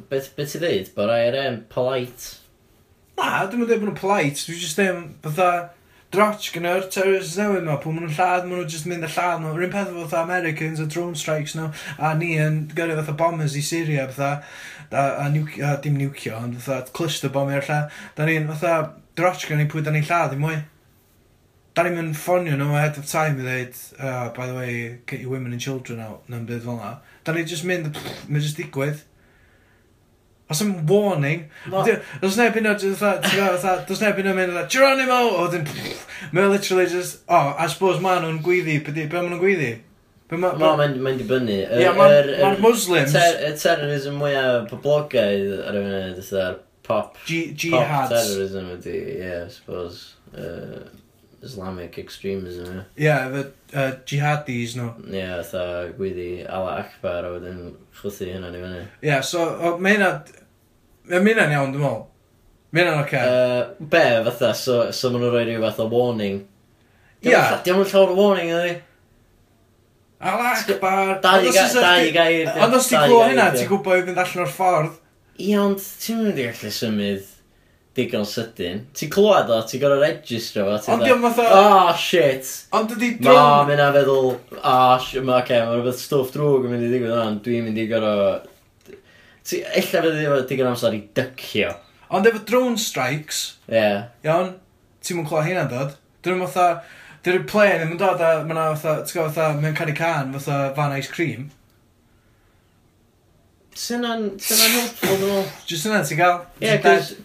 beth 0.09 0.33
be 0.35 0.47
ti 0.51 0.59
ddeud? 0.59 0.91
Bo'r 0.97 1.13
IRA 1.15 1.45
yn 1.53 1.61
polite? 1.71 2.35
Na, 3.15 3.45
dwi'n 3.47 3.63
mynd 3.63 3.71
bod 3.71 3.87
nhw'n 3.87 3.99
polite, 4.01 4.43
dwi'n 4.43 4.61
just 4.61 4.81
ddim, 4.81 5.01
bydda 5.23 5.49
drotch 6.15 6.51
gan 6.55 6.67
yr 6.69 6.85
terrorists 6.91 7.37
newydd 7.39 7.61
yma, 7.61 7.75
pwy 7.83 7.93
maen 7.93 8.05
nhw'n 8.07 8.15
lladd, 8.17 8.45
maen 8.47 8.61
nhw'n 8.61 8.69
just 8.71 8.87
mynd 8.89 9.05
a 9.05 9.09
lladd 9.11 9.41
nhw. 9.43 9.53
Rwy'n 9.55 9.73
peth 9.73 9.91
fatha 9.93 10.21
Americans 10.23 10.81
a 10.81 10.87
drone 10.89 11.19
strikes 11.19 11.55
nhw, 11.57 11.67
a 11.99 12.13
ni 12.17 12.33
yn 12.41 12.61
gyrru 12.75 12.95
fatha 13.01 13.15
bombers 13.19 13.57
i 13.59 13.63
Syria, 13.65 14.07
fatha, 14.09 14.29
a, 14.89 15.03
a, 15.25 15.27
niw, 15.33 15.49
a 15.61 15.75
dim 15.83 15.97
niwcio, 15.99 16.37
ond 16.39 16.55
fatha 16.61 16.93
cluster 16.95 17.33
bombio 17.33 17.59
lla. 17.65 17.81
Da 18.17 18.27
ni'n 18.29 18.47
fatha 18.53 18.77
drotch 19.19 19.45
gyda 19.49 19.59
ni 19.59 19.67
pwy 19.71 19.83
da 19.85 19.93
ni'n 19.93 20.07
lladd 20.07 20.35
i 20.37 20.39
mwy. 20.39 20.61
Da 21.75 21.83
ni'n 21.83 21.97
mynd 21.99 22.15
ffonio 22.15 22.55
nhw 22.55 22.71
ahead 22.77 22.97
of 23.01 23.09
time 23.09 23.43
i 23.43 23.45
ddeud, 23.45 23.81
uh, 23.99 24.29
by 24.37 24.47
the 24.47 24.55
way, 24.55 24.77
get 25.05 25.19
your 25.19 25.35
women 25.35 25.51
and 25.51 25.61
children 25.61 25.99
out, 25.99 26.23
na'n 26.31 26.47
bydd 26.47 26.63
fel 26.65 26.79
na. 26.79 26.95
Da 27.27 27.35
ni'n 27.35 27.51
just 27.51 27.67
mynd, 27.67 27.91
mae'n 28.29 28.45
just 28.45 28.61
digwydd. 28.61 29.03
Os 30.49 30.61
yw'n 30.61 30.85
warning. 30.85 31.47
Does 32.21 32.37
neb 32.37 32.57
un 32.59 32.69
o'r 32.69 32.77
does 33.89 34.01
neb 34.03 34.19
un 34.21 34.29
o'r 34.29 34.37
mynd 34.37 34.59
o'r 34.59 34.67
Geronimo! 34.69 35.17
O, 35.39 35.47
dyn, 35.49 35.65
mae'n 36.35 36.51
literally 36.53 36.85
just, 36.91 37.23
oh, 37.25 37.55
I 37.57 37.65
suppose 37.71 37.97
ma 38.03 38.19
nhw'n 38.21 38.43
gweiddi, 38.45 38.77
be 38.85 39.07
maen 39.09 39.31
nhw'n 39.31 39.41
gweiddi? 39.41 39.71
Ma, 40.35 40.51
mae'n 40.77 41.17
dibynnu. 41.21 41.57
Mae'r 41.97 42.61
Muslims... 42.61 43.15
Y 43.17 43.51
terrorism 43.61 44.21
mwyaf 44.21 44.69
poblogaidd 44.69 45.65
ar 45.65 45.79
y 45.79 45.83
funud, 45.87 46.21
pop, 46.85 47.17
pop 47.17 48.13
terrorism 48.13 48.69
ydi, 48.77 48.95
yeah, 49.21 49.45
I 49.45 49.49
suppose. 49.53 50.13
Uh, 50.33 50.85
Islamic 51.45 51.99
extremism, 52.01 52.71
ie. 52.71 53.05
Ie, 53.05 53.11
efo 53.11 53.43
uh, 53.75 53.91
jihadis 54.09 54.73
nhw. 54.77 54.87
No. 54.97 55.11
Ie, 55.11 55.19
yeah, 55.19 55.37
fatha 55.43 55.85
gwyddi 55.97 56.31
Ala 56.45 56.79
Akbar 56.81 57.27
a 57.27 57.35
wedyn 57.35 57.61
chwthu 57.99 58.27
hynna 58.31 58.49
ni 58.53 58.63
fyny. 58.63 58.81
Ie, 58.81 59.11
yeah, 59.11 59.21
so 59.25 59.45
o, 59.45 59.75
mae 59.77 59.95
hynna... 59.97 60.11
Mae 61.05 61.21
hynna'n 61.21 61.53
iawn, 61.53 61.75
dwi'n 61.75 61.85
meddwl. 61.85 62.01
Mae 62.73 62.81
hynna'n 62.81 63.03
oce. 63.03 63.21
Okay. 63.21 63.37
Uh, 63.37 63.87
be, 63.93 64.03
fatha, 64.25 64.51
so, 64.57 64.79
so 64.89 65.13
maen 65.13 65.21
nhw'n 65.21 65.35
rhoi 65.35 65.45
rhyw 65.51 65.63
fath 65.67 65.83
o 65.83 65.87
warning. 65.93 66.41
Ie. 67.21 67.29
Yeah. 67.29 67.55
Diolch 67.67 67.85
yn 67.85 67.93
llawer 67.93 68.15
o 68.15 68.17
warning, 68.17 68.51
ydi. 68.57 68.73
Ala 70.25 70.55
Akbar. 70.55 71.15
Dau 71.21 71.45
i 71.45 72.11
gair. 72.15 72.49
Ond 72.65 72.79
os 72.79 72.89
ti'n 72.89 73.05
gwybod 73.05 73.29
hynna, 73.29 73.51
ti'n 73.53 73.69
gwybod 73.69 74.01
i 74.01 74.07
fynd 74.09 74.25
allan 74.25 74.45
o'r 74.47 74.53
ffordd. 74.57 74.99
Ie, 75.37 75.53
ond 75.61 75.85
ti'n 76.01 76.23
mynd 76.23 76.41
i 76.41 76.49
allu 76.49 76.73
symud 76.73 77.31
digon 77.95 78.25
sydyn. 78.27 78.81
Ti'n 78.95 79.11
clywed 79.13 79.51
o, 79.53 79.59
ti'n 79.67 79.81
gorau 79.83 80.01
registro 80.03 80.65
fo, 80.67 80.79
ti'n 80.83 80.95
Ond 80.95 81.03
dweud, 81.05 81.21
diolch 81.21 81.37
fatha... 81.37 81.61
oh 81.61 81.93
shit, 81.99 82.51
Ond 82.75 82.91
dydi 82.91 83.11
ma, 83.15 83.29
dron... 83.29 83.69
mae'n 83.69 83.83
a 83.85 83.87
feddwl, 83.95 84.29
ah, 84.59 84.81
oh 84.95 85.05
shit, 85.05 85.23
ma, 85.27 85.39
okay, 85.43 85.61
mae 85.63 85.79
rhywbeth 85.79 86.01
stwff 86.03 86.33
drwg 86.35 86.67
yn 86.67 86.75
mynd 86.75 86.87
i 86.87 86.91
ddigwydd 86.91 87.15
o'n, 87.21 87.39
dwi'n 87.45 87.65
mynd 87.69 87.79
i 87.79 87.87
gorau... 87.91 88.19
Ti, 89.45 89.61
ella 89.61 90.03
fe 90.03 90.11
ddim 90.11 90.37
digon 90.51 90.71
amser 90.73 90.97
i 90.97 91.01
dycio. 91.17 91.71
Ond 92.15 92.27
efo 92.29 92.43
drone 92.49 92.81
strikes, 92.81 93.45
Ie. 93.69 93.79
Yeah. 93.79 94.05
iawn, 94.27 94.53
ti'n 95.05 95.19
mwyn 95.19 95.29
clywed 95.31 95.49
hynna'n 95.51 95.73
dod. 95.73 95.97
Dyn 96.21 96.39
nhw'n 96.39 96.51
fatha... 96.51 97.01
Dy'r 97.25 97.41
plane 97.49 97.87
yn 97.87 97.95
dod 97.97 98.19
a 98.21 98.35
mae'n 98.45 98.75
fatha, 98.77 98.99
ti'n 99.01 99.15
gwybod 99.15 99.31
fatha, 99.33 99.57
mae'n 99.57 99.77
caru 99.77 99.93
can 99.97 100.35
fatha 100.35 100.57
fan 100.77 100.91
ice 100.93 101.09
cream. 101.09 101.47
Syna'n 103.75 104.29
helpful, 104.39 105.17
dwi'n 105.19 105.19
meddwl. 105.19 105.47
Just 105.67 105.87
yna, 105.89 105.97
ti'n 106.07 106.19
cael? 106.21 106.37
Ie, 106.63 106.75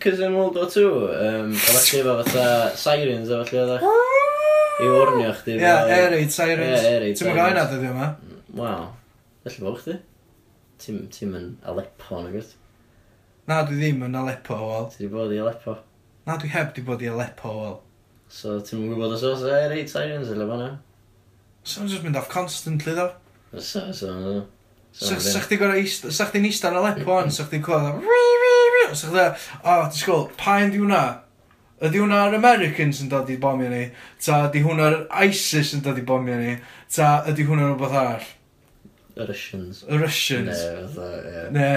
cos 0.02 0.23
yn 0.26 0.32
World 0.35 0.56
War 0.58 0.67
2, 0.73 0.82
um, 1.14 1.52
a 1.55 1.75
felly 1.76 2.00
efo 2.00 2.14
fatha 2.25 2.47
sirens, 2.81 3.31
a 3.31 3.38
falle 3.47 3.76
oedd 3.76 3.85
I 4.81 4.88
warnio 4.91 5.31
chdi. 5.38 5.55
Ie, 5.61 5.69
air 5.94 6.11
raid 6.11 6.35
sirens. 6.35 6.82
Ie, 6.82 6.91
air 6.91 7.00
raid 7.05 7.20
sirens. 7.20 7.23
Ti'n 7.23 7.38
gael 7.38 7.55
yna, 7.55 7.64
dydw 7.70 7.88
yma? 7.93 8.11
Wel, 8.58 8.85
felly 9.47 9.62
fo 9.62 9.76
chdi. 9.79 9.97
Ti'n 10.82 11.32
mynd 11.37 11.70
Aleppo, 11.70 12.19
yn 12.19 12.35
gwrs. 12.35 12.52
Na, 13.47 13.62
dwi 13.69 13.79
ddim 13.79 14.06
yn 14.11 14.19
Aleppo, 14.25 14.58
wel. 14.75 14.91
Ti 14.91 15.05
wedi 15.05 15.14
bod 15.14 15.38
i 15.38 15.43
Aleppo? 15.47 15.79
Na, 16.26 16.41
dwi 16.41 16.50
heb 16.50 16.75
di 16.75 16.88
bod 16.91 17.06
i 17.06 17.14
Aleppo, 17.14 17.58
wel. 17.62 17.82
So, 18.26 18.59
ti'n 18.59 18.83
mynd 18.83 18.97
gwybod 18.97 19.21
os 19.21 19.28
oes 19.30 19.47
air 19.47 19.71
raid 19.71 19.92
sirens, 19.92 20.35
ele 20.35 20.50
fanna? 20.50 20.73
So, 21.62 21.87
just 21.87 22.02
mynd 22.02 22.19
off 22.19 22.33
constantly, 22.33 22.99
ddo. 22.99 23.12
So, 23.54 23.92
so, 23.92 24.16
so. 24.19 24.40
Sa 24.92 25.40
chdi'n 25.44 25.61
gorau 25.61 25.78
eista, 25.78 26.11
sa 26.12 26.26
chdi'n 26.28 26.49
eista 26.49 26.70
yn 26.73 26.78
Aleppo 26.80 27.14
an, 27.16 27.28
mm. 27.30 27.35
sa 27.35 27.47
chdi'n 27.47 27.62
clywed 27.64 28.02
ri 28.04 28.25
ri 28.42 28.54
ri, 28.75 28.85
sa 28.90 29.06
chdi'n 29.06 29.16
dweud, 29.16 29.44
o, 29.62 29.76
ti'n 29.87 30.00
sgol, 30.02 30.25
pa 30.40 30.59
yn 30.64 30.75
di 30.75 30.82
hwnna? 30.82 31.04
Ydi 31.80 32.02
hwnna'r 32.02 32.35
Americans 32.37 32.99
yn 33.00 33.09
dod 33.09 33.30
i 33.32 33.38
bomio 33.40 33.70
ni? 33.73 33.87
Ta 34.20 34.42
ydy 34.50 34.61
hwnna'r 34.66 34.99
ISIS 35.25 35.73
yn 35.78 35.80
dod 35.87 35.97
i 35.97 36.04
bomio 36.04 36.37
ni? 36.37 36.59
Ta 36.92 37.23
ydy 37.30 37.47
hwnna'n 37.49 37.70
rhywbeth 37.70 37.97
arall? 38.02 38.28
Y 39.16 39.25
Russians. 39.26 39.85
Y 39.88 39.97
Russians. 39.97 40.61
Ne, 40.61 40.88
fatha, 40.94 41.09
ie. 41.25 41.50
Ne, 41.56 41.70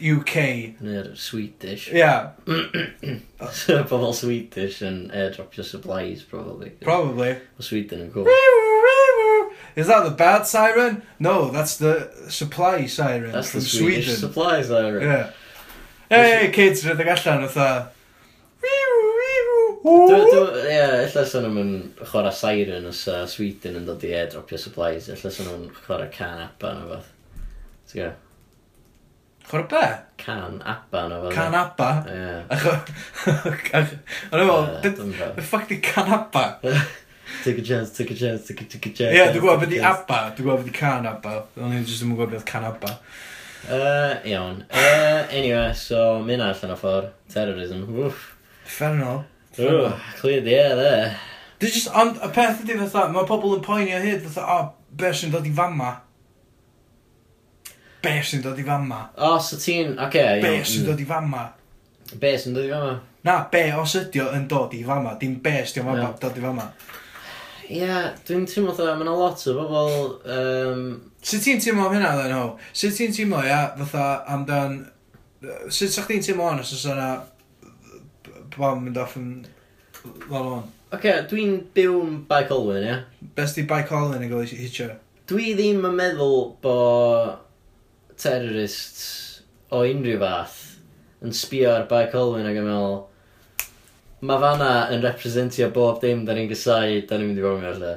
y 0.00 0.12
UK. 0.12 0.36
Ne'r 0.84 1.10
Swedish. 1.16 1.88
Ie. 1.92 2.04
Yeah. 3.38 3.84
Pobl 3.86 4.12
Swedish 4.18 4.80
yn 4.82 5.04
airdropio 5.14 5.64
supplies, 5.64 6.24
probably. 6.26 6.72
Probably. 6.82 7.36
O 7.56 7.62
Sweden 7.64 8.08
yn 8.08 8.10
cool. 8.12 8.28
Is 9.76 9.86
that 9.86 10.04
the 10.04 10.10
bad 10.10 10.46
siren? 10.46 11.02
No, 11.18 11.50
that's 11.50 11.76
the 11.78 12.10
supply 12.28 12.86
siren 12.86 13.32
That's 13.32 13.50
from 13.50 13.60
the 13.60 13.66
Swedish 13.66 14.06
Sweden. 14.06 14.20
supply 14.20 14.62
siren. 14.62 15.02
Yeah. 15.02 15.30
Hey, 16.10 16.50
kids, 16.52 16.82
rydych 16.84 17.06
allan, 17.26 17.48
fatha... 17.48 17.90
Dw- 19.88 20.08
dw- 20.32 20.56
Ie, 20.68 20.78
illa 21.06 21.22
sy'n 21.24 21.44
nhw'n 21.46 21.68
chwarae 22.10 22.32
siren 22.34 22.88
os 22.90 23.04
uh, 23.08 23.22
Sweden 23.30 23.76
yn 23.78 23.84
dod 23.86 24.02
i 24.04 24.10
e 24.18 24.24
dropio 24.32 24.58
supplies. 24.60 25.06
Illa 25.14 25.30
sy'n 25.32 25.46
nhw'n 25.48 25.68
chwarae 25.84 26.10
can 26.12 26.40
aba 26.48 26.72
neu 26.74 26.88
fath. 26.90 27.12
Ti'n 27.88 28.00
gwybod? 28.02 28.16
Chwarae 29.48 29.68
be? 29.70 29.84
Can 30.24 30.58
aba 30.74 31.04
neu 31.08 31.20
fath. 31.28 31.36
Can 31.38 31.54
aba? 31.62 31.90
Ie. 32.10 32.34
Ond 34.32 34.42
o- 34.42 34.64
Yy, 34.82 34.90
dwi'm 34.90 35.04
yn 35.06 35.14
beth. 35.20 35.36
beth 35.38 35.48
ffac 35.52 35.68
di 35.70 35.78
can 35.84 36.10
aba? 36.18 36.44
Take 37.48 37.60
a 37.60 37.62
chance, 37.62 37.96
take 37.96 38.10
a 38.10 38.14
chance, 38.14 38.46
take 38.46 38.60
a, 38.60 38.64
take 38.64 38.86
a 38.86 38.90
chance. 38.92 39.14
Ie, 39.16 39.22
dwi'n 39.32 39.40
gwybod 39.40 39.62
beth 39.62 39.70
i 39.72 39.78
abba, 39.88 40.16
dwi'n 40.36 40.44
gwybod 40.44 40.66
beth 40.66 40.68
i 40.68 40.72
can 40.76 41.06
abba. 41.08 41.30
Ond 41.56 41.76
i'n 41.78 41.86
jyst 41.88 42.04
yn 42.04 42.10
gwybod 42.12 42.34
beth 42.34 42.44
can 42.44 42.66
abba. 42.68 42.90
Uh, 43.64 44.18
iawn. 44.28 44.58
Uh, 44.68 45.22
anyway, 45.32 45.72
so, 45.72 46.18
mynd 46.26 46.44
allan 46.44 46.74
o 46.74 46.76
ffordd. 46.76 47.06
Terrorism. 47.32 47.86
Wff. 47.88 48.26
Fennol. 48.68 49.22
Wff. 49.56 50.12
clear 50.20 50.42
the 50.44 50.58
air 50.58 50.76
there. 50.76 51.08
Dwi'n 51.56 51.72
just, 51.78 51.88
ond 51.96 52.20
y 52.20 52.28
peth 52.36 52.60
ydy 52.66 52.76
fatha, 52.82 53.06
mae 53.16 53.24
pobl 53.32 53.56
yn 53.56 53.64
poeni 53.64 53.96
o 53.96 54.02
hyd 54.04 54.20
fatha, 54.26 54.44
o, 54.44 54.60
oh, 54.60 54.92
be 55.00 55.16
sy'n 55.16 55.32
dod 55.32 55.48
i 55.48 55.54
fama? 55.56 55.94
Be 58.04 58.14
sy'n 58.28 58.44
dod 58.44 58.60
i 58.60 58.68
fama? 58.68 59.00
O, 59.16 59.32
oh, 59.32 59.40
so 59.40 59.56
ti'n, 59.56 59.96
oce, 59.96 60.10
okay, 60.10 60.44
Be 60.44 60.52
sy'n 60.60 60.84
mm. 60.84 60.92
dod 60.92 61.00
i 61.00 61.08
fama? 61.08 61.48
Be 62.12 62.36
sy'n 62.44 62.60
dod 62.60 62.68
i 62.68 62.76
fama? 62.76 62.94
Na, 63.24 63.40
be 63.50 63.64
os 63.80 63.96
ydi 64.04 64.20
o 64.20 64.28
yn 64.36 64.44
dod 64.52 64.76
i 64.76 64.84
fama, 64.84 65.16
dim 65.16 65.40
be 65.40 65.56
sy'n 65.64 65.88
dod 66.20 66.36
i 66.36 66.44
fama. 66.44 66.74
Ie, 67.68 67.88
dwi'n 68.24 68.46
teimlo 68.48 68.72
dda, 68.72 68.94
mae 68.96 69.04
yna 69.04 69.14
lot 69.18 69.42
o 69.50 69.54
bobl... 69.58 69.98
Um... 70.24 70.84
Sut 71.20 71.42
ti'n 71.44 71.60
teimlo 71.60 71.84
am 71.84 71.96
hynna, 71.96 72.14
dda, 72.16 72.28
no? 72.32 72.44
Sut 72.72 72.96
ti'n 72.96 73.12
teimlo, 73.12 73.42
ia, 73.44 73.66
fatha, 73.82 74.22
amdan... 74.32 74.78
Sut 75.68 75.92
sa'ch 75.92 76.08
ti'n 76.08 76.24
teimlo 76.24 76.48
on 76.48 76.62
os 76.62 76.72
oes 76.72 76.86
yna... 76.88 77.10
Bam, 78.56 78.80
mynd 78.86 79.00
off 79.02 79.18
yn... 79.20 79.42
Lol 80.30 80.48
on. 80.54 80.64
Oce, 80.88 80.96
okay, 80.96 81.18
dwi'n 81.28 81.58
byw'n 81.76 82.22
Bai 82.30 82.46
Colwyn, 82.48 82.80
ia? 82.80 82.88
Yeah? 82.88 83.28
Best 83.36 83.60
i 83.60 83.66
Bai 83.68 83.82
Colwyn 83.84 84.24
yn 84.24 84.32
gael 84.32 84.46
ei 84.46 84.62
hitio. 84.62 84.88
Dwi 85.28 85.52
ddim 85.58 85.84
yn 85.84 85.98
meddwl 85.98 86.54
bo 86.64 86.78
terrorists 88.16 89.42
o 89.68 89.82
unrhyw 89.84 90.16
fath 90.22 90.56
yn 91.20 91.36
sbio 91.36 91.74
ar 91.74 91.84
Bai 91.90 92.06
Colwyn 92.08 92.48
ac 92.48 92.56
yn 92.56 92.64
meddwl 92.64 93.02
mae 94.20 94.42
fanna 94.42 94.70
yn 94.94 95.04
representio 95.04 95.68
bob 95.74 96.00
dim 96.02 96.24
da 96.26 96.34
ni'n 96.34 96.50
gysau, 96.50 97.00
da 97.06 97.18
ni'n 97.18 97.30
mynd 97.30 97.40
i 97.40 97.44
fawr 97.44 97.78
lle. 97.78 97.94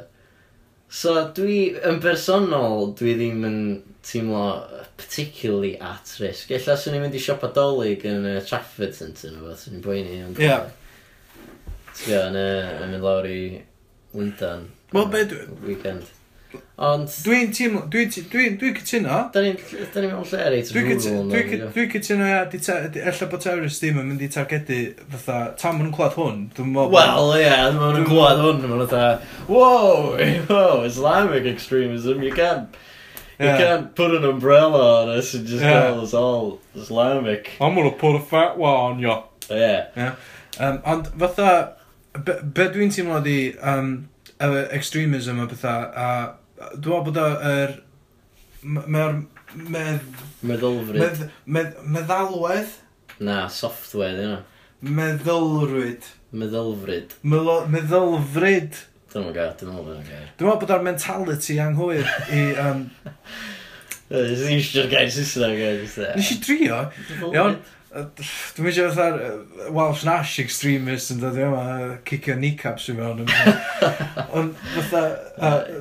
So 0.91 1.15
dwi, 1.37 1.57
yn 1.87 2.01
bersonol, 2.03 2.91
dwi 2.99 3.15
ddim 3.15 3.45
yn 3.47 3.59
teimlo 4.05 4.43
particularly 4.99 5.77
at 5.79 6.13
risk. 6.19 6.51
Ella 6.51 6.75
swn 6.77 6.97
i'n 6.97 7.05
mynd 7.05 7.17
i 7.17 7.21
siop 7.23 7.45
adolyg 7.47 8.03
yn 8.09 8.27
y 8.27 8.37
Trafford 8.45 8.95
Centre 8.97 9.31
neu 9.31 9.47
beth, 9.47 9.65
swn 9.65 9.79
i'n 9.79 9.85
boeni 9.85 10.19
yn 10.19 10.35
Ie. 10.41 10.57
Ie, 12.11 12.17
yn 12.17 12.91
mynd 12.91 13.05
lawr 13.05 13.29
i 13.29 13.41
Wyndan. 14.17 14.67
Wel, 14.91 15.07
be 15.13 15.23
dwi... 15.31 15.45
Weekend. 15.69 16.09
Ond... 16.81 17.09
Dwi'n 17.25 17.51
teimlo... 17.53 17.83
Dwi'n 17.93 18.09
dwi, 18.31 18.45
dwi 18.57 18.71
cytuno. 18.79 19.17
Da 19.33 19.43
ni'n 19.43 19.57
ni 19.61 20.07
mewn 20.09 20.23
lle 20.25 20.45
reit 20.49 20.71
rwrwl. 20.73 21.27
Dwi'n 21.75 21.91
cytuno, 21.93 22.25
ia, 22.25 22.39
ella 22.49 23.27
bod 23.29 23.43
terrorist 23.43 23.83
ddim 23.83 23.99
yn 24.01 24.09
mynd 24.09 24.23
i 24.25 24.29
targedu 24.33 24.79
fatha... 25.13 25.39
Tam 25.61 25.77
maen 25.77 25.89
nhw'n 25.89 25.95
clywed 25.97 26.17
hwn, 26.17 26.39
dwi'n 26.57 26.71
meddwl... 26.73 26.95
Wel, 26.95 27.33
ie, 27.37 27.43
yeah, 27.43 27.67
maen 27.75 27.99
nhw'n 27.99 28.09
clywed 28.09 28.41
hwn, 28.45 28.63
maen 28.63 28.73
nhw'n 28.73 28.89
fatha... 28.89 29.45
Wow, 29.45 30.17
wow, 30.49 30.81
Islamic 30.87 31.45
extremism, 31.53 32.25
you 32.25 32.33
can't... 32.33 32.81
You 33.37 33.47
yeah. 33.47 33.57
can't 33.57 33.95
put 33.95 34.13
an 34.13 34.23
umbrella 34.23 35.01
on 35.01 35.17
us 35.17 35.33
and 35.33 35.47
just 35.47 35.63
yeah. 35.63 35.87
call 35.87 36.01
us 36.01 36.13
all 36.13 36.59
Islamic. 36.75 37.49
I'm 37.59 37.73
gonna 37.73 37.89
put 37.89 38.15
a 38.15 38.19
fat 38.19 38.55
one 38.55 38.75
on 38.75 38.99
you. 38.99 39.17
Yeah. 39.49 39.87
yeah. 39.97 40.15
Um, 40.59 40.81
ond 40.85 41.07
fatha, 41.07 41.75
be, 42.13 42.35
be 42.43 42.67
dwi'n 42.69 42.93
teimlo 42.93 43.17
di 43.25 43.57
um, 43.57 44.09
extremism 44.41 45.39
a 45.39 45.47
bethau, 45.47 45.89
a 45.89 46.35
Dwi'n 46.61 46.93
meddwl 46.93 47.05
bod 47.07 47.19
o'r... 47.23 47.73
Mae'r... 48.95 49.15
Medd... 49.51 50.03
Meddylfryd. 50.47 50.99
Medd... 51.01 51.23
medd- 51.57 51.79
Meddalwedd? 51.97 52.75
Na, 53.21 53.39
software 53.51 54.21
yna. 54.25 54.37
Meddylrwyd? 54.81 56.05
Meddylfryd. 56.31 57.15
Melo- 57.27 57.65
Meddylfryd? 57.73 58.77
Dwi'n 59.11 59.25
meddwl 59.27 59.35
gair, 59.35 59.51
dwi'n 59.59 59.73
meddwl 59.73 59.89
bod 59.89 60.05
gair. 60.07 60.29
Dwi'n 60.39 60.47
meddwl 60.47 60.61
bod 60.63 60.71
o'r 60.77 60.85
mentality 60.87 61.57
anghywir 61.65 62.07
i... 62.31 62.45
Um, 62.63 62.85
Ys 64.11 64.41
i'n 64.47 64.59
meddwl 64.63 64.89
gair 64.91 65.11
Saesneg, 65.15 65.57
gair 65.59 65.81
Saesneg. 65.83 66.15
nes 66.19 66.31
i 66.33 66.39
drio, 66.45 66.79
iawn, 67.31 67.57
Meddylfryd. 67.57 67.77
Dwi'n 67.91 68.63
meddwl 68.63 68.85
i 68.85 68.91
fatha 68.95 69.71
Welsh 69.75 70.05
Nash 70.07 70.37
extremist 70.39 71.11
yn 71.11 71.19
dod 71.19 71.35
i 71.35 71.41
yma, 71.43 71.63
cicio 72.07 72.37
kneecaps 72.37 72.85
i 72.87 72.95
mewn. 72.95 73.25
Ond 74.37 74.53
fatha, 74.77 75.01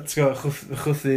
ti'n 0.03 0.33
chwthu, 0.35 1.13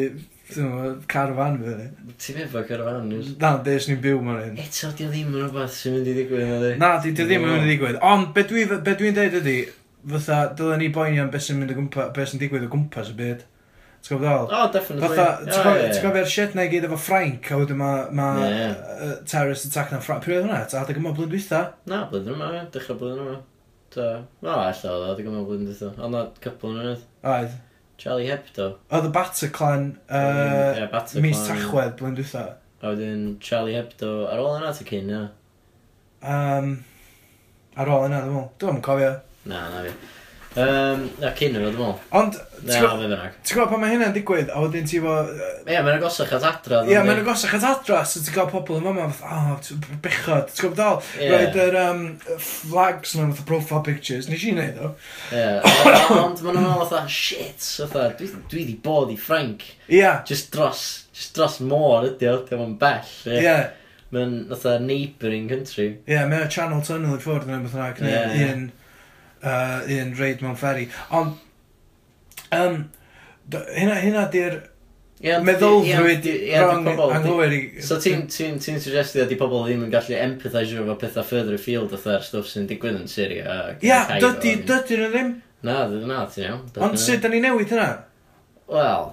ti'n 0.52 0.68
gwybod, 0.68 1.00
carafan 1.10 1.58
fy 1.58 1.72
hynny. 1.72 2.14
Ti'n 2.22 2.38
efo 2.44 2.62
carafan? 2.68 3.10
Na, 3.42 3.56
des 3.66 3.88
ni'n 3.90 3.98
byw 4.04 4.20
mewn 4.22 4.38
hyn. 4.44 4.60
Eto, 4.62 4.92
di 4.94 5.08
o 5.08 5.10
ddim 5.10 5.34
yn 5.34 5.48
rhywbeth 5.48 5.80
sy'n 5.80 5.96
mynd 5.96 6.12
i 6.12 6.14
ddigwydd, 6.20 6.46
na 6.52 6.60
di? 6.62 6.70
Na, 6.84 6.92
di 7.02 7.10
o 7.10 7.16
ddim 7.18 7.48
yn 7.48 7.50
mynd 7.50 7.66
i 7.66 7.72
ddigwydd. 7.72 7.98
Ond, 8.12 8.30
be 8.36 8.46
dwi'n 8.46 9.18
dweud 9.18 9.38
ydi, 9.40 9.56
fatha, 10.14 10.40
dylen 10.60 10.84
ni 10.84 10.92
boeni 10.94 11.18
am 11.24 11.34
beth 11.34 11.48
sy'n 11.48 11.58
mynd 11.58 11.74
o 11.74 11.80
gwmpas, 11.80 12.14
beth 12.14 12.30
sy'n 12.30 12.44
digwydd 12.44 12.68
o 12.68 12.70
gwmpas 12.76 13.10
y 13.10 13.18
byd. 13.18 13.42
Ti'n 14.04 14.18
gwybod 14.18 14.26
ddol? 14.28 14.50
Oh, 14.52 14.66
definitely. 14.68 15.16
Fatha, 15.16 15.46
ti'n 15.48 16.02
gwybod 16.04 16.26
shit 16.28 16.56
na 16.56 16.66
i 16.66 16.68
gyd 16.68 16.84
efo 16.84 16.98
Frank, 17.00 17.46
a 17.48 17.56
wedyn 17.56 17.78
mae 17.80 18.02
ma, 18.12 18.26
yeah. 18.44 19.14
terrorist 19.24 19.64
attack 19.64 19.94
na 19.94 20.00
Frank. 20.04 20.20
Pryd 20.26 20.42
oedd 20.42 20.44
hwnna? 20.44 20.58
Ta, 20.68 20.82
adeg 20.82 20.98
yma 21.00 21.14
blwyddyn 21.16 21.32
dwytha? 21.32 21.60
Na, 21.88 22.02
blwyddyn 22.10 22.34
yma, 22.36 22.50
ie. 22.52 22.64
Dechrau 22.74 22.98
blwyddyn 23.00 23.22
yma. 23.22 23.38
Ta, 23.94 24.08
na, 24.44 24.58
allan 24.66 24.90
oedd 24.98 25.06
adeg 25.14 25.30
yma 25.30 25.44
blwyddyn 25.46 25.70
dwytha. 25.70 25.88
Ond 25.96 26.16
na, 26.18 26.20
cwpl 26.44 26.74
yn 26.74 26.82
ynydd. 26.82 27.06
Oedd. 27.32 27.54
Charlie 28.04 28.28
Hebdo. 28.28 28.66
Oedd 28.92 29.08
y 29.08 29.12
Bataclan, 29.14 29.86
uh, 30.04 30.82
yeah, 30.82 31.14
mis 31.24 31.40
Tachwedd, 31.48 31.96
blwyddyn 31.96 32.18
dwytha. 32.20 32.44
A 32.84 32.92
wedyn 32.92 33.38
Charlie 33.40 33.78
Hebdo, 33.78 34.10
ar 34.28 34.42
ôl 34.44 34.58
yna 34.58 34.74
ta 34.76 34.84
cyn, 34.84 35.08
na? 35.08 35.22
Um, 36.20 36.74
ar 37.80 37.88
ôl 37.96 38.04
yna, 38.10 38.20
dwi'n 38.26 38.36
meddwl. 38.36 38.50
Dwi'n 38.60 38.84
cofio. 38.84 39.14
Na, 39.48 39.64
na 39.72 39.86
fi. 39.86 39.96
Um, 40.54 41.08
na 41.18 41.32
cyn 41.34 41.56
yma, 41.58 41.66
dwi'n 41.66 41.80
meddwl. 41.80 41.94
Ond, 42.14 42.36
ti'n 42.62 42.84
gwybod 43.50 43.70
pan 43.72 43.80
mae 43.82 43.90
hynna'n 43.90 44.12
digwydd, 44.14 44.52
a 44.54 44.60
wedyn 44.62 44.84
ti 44.86 45.00
efo... 45.00 45.14
Ie, 45.66 45.74
mae'n 45.74 45.96
agosach 45.96 46.30
at 46.36 46.44
adra. 46.46 46.82
Ie, 46.86 46.94
mae'n 47.02 47.22
agosach 47.24 47.56
at 47.58 47.66
adra, 47.66 48.02
so 48.06 48.22
ti'n 48.22 48.36
gael 48.36 48.46
pobl 48.52 48.78
yma, 48.78 48.92
mae'n 49.00 49.16
fath, 49.18 49.72
o, 49.74 49.78
bechod, 50.04 50.52
ti'n 50.52 50.60
gwybod 50.60 50.78
dal? 50.78 51.00
Ie. 51.18 51.30
Roed 51.32 51.58
yr 51.64 51.78
um, 51.80 52.04
flags 52.38 53.16
yma, 53.16 53.32
fath 53.34 53.48
profile 53.48 53.82
pictures, 53.88 54.28
nes 54.30 54.44
i 54.46 54.52
wneud 54.54 54.78
o. 54.78 54.92
Ie, 55.34 55.48
ond 56.20 56.44
mae'n 56.46 56.60
meddwl 56.60 56.84
fatha, 56.84 57.02
shit, 57.10 57.66
fatha, 57.80 58.06
dwi, 58.20 58.30
dwi 58.54 58.68
di 58.70 58.78
bod 58.86 59.10
i 59.10 59.18
Frank. 59.18 59.66
Ie. 59.90 60.06
Just 60.30 60.54
dros, 60.54 60.84
just 61.16 61.34
dros 61.34 61.58
môr 61.66 62.12
ydi 62.12 62.30
o, 62.30 62.36
dim 62.46 62.62
ond 62.68 62.78
bell. 62.78 63.10
Ie. 63.26 63.58
Mae'n 64.14 64.38
fatha 64.54 64.78
neighbouring 64.78 65.50
country. 65.50 65.90
Ie, 66.06 66.22
mae'n 66.30 66.46
Channel 66.46 66.86
Tunnel 66.86 67.18
i 67.18 67.22
ffwrdd 67.26 67.50
yn 67.50 67.58
ymwneud, 67.58 68.06
yn 68.46 68.66
uh, 69.44 69.80
un 70.00 70.14
reid 70.18 70.42
mewn 70.44 70.56
ferry. 70.58 70.88
Ond, 71.14 71.36
um, 72.56 72.78
hynna, 73.52 73.98
hynna 74.00 74.24
di'r 74.32 74.60
yeah, 75.24 75.42
meddylfryd 75.44 76.26
yeah, 76.28 76.66
rong 76.66 76.88
anghywir 76.88 77.56
i... 77.56 77.60
So 77.84 77.98
ti'n 78.02 78.26
ti, 78.32 78.50
ti 78.60 78.76
suggestio 78.82 79.24
ydy 79.24 79.38
pobl 79.40 79.66
ddim 79.66 79.86
yn 79.86 79.92
gallu 79.94 80.16
empathisio 80.18 80.84
efo 80.84 80.96
pethau 81.00 81.26
further 81.28 81.58
afield 81.58 81.94
oedd 81.94 82.08
ar 82.14 82.24
stwff 82.26 82.50
sy'n 82.50 82.68
digwydd 82.70 83.02
yn 83.02 83.10
Syria 83.10 83.44
a 83.48 83.58
yeah, 83.84 84.16
dydy, 84.22 84.56
dydy 84.68 85.00
nhw 85.00 85.10
ddim. 85.12 85.34
Na, 85.64 85.84
na, 85.88 86.24
ti'n 86.28 86.48
iawn. 86.48 86.64
Ond 86.84 87.00
sut, 87.00 87.22
da 87.24 87.30
ni 87.32 87.40
newid 87.44 87.72
hynna? 87.72 87.90
Wel, 88.68 89.10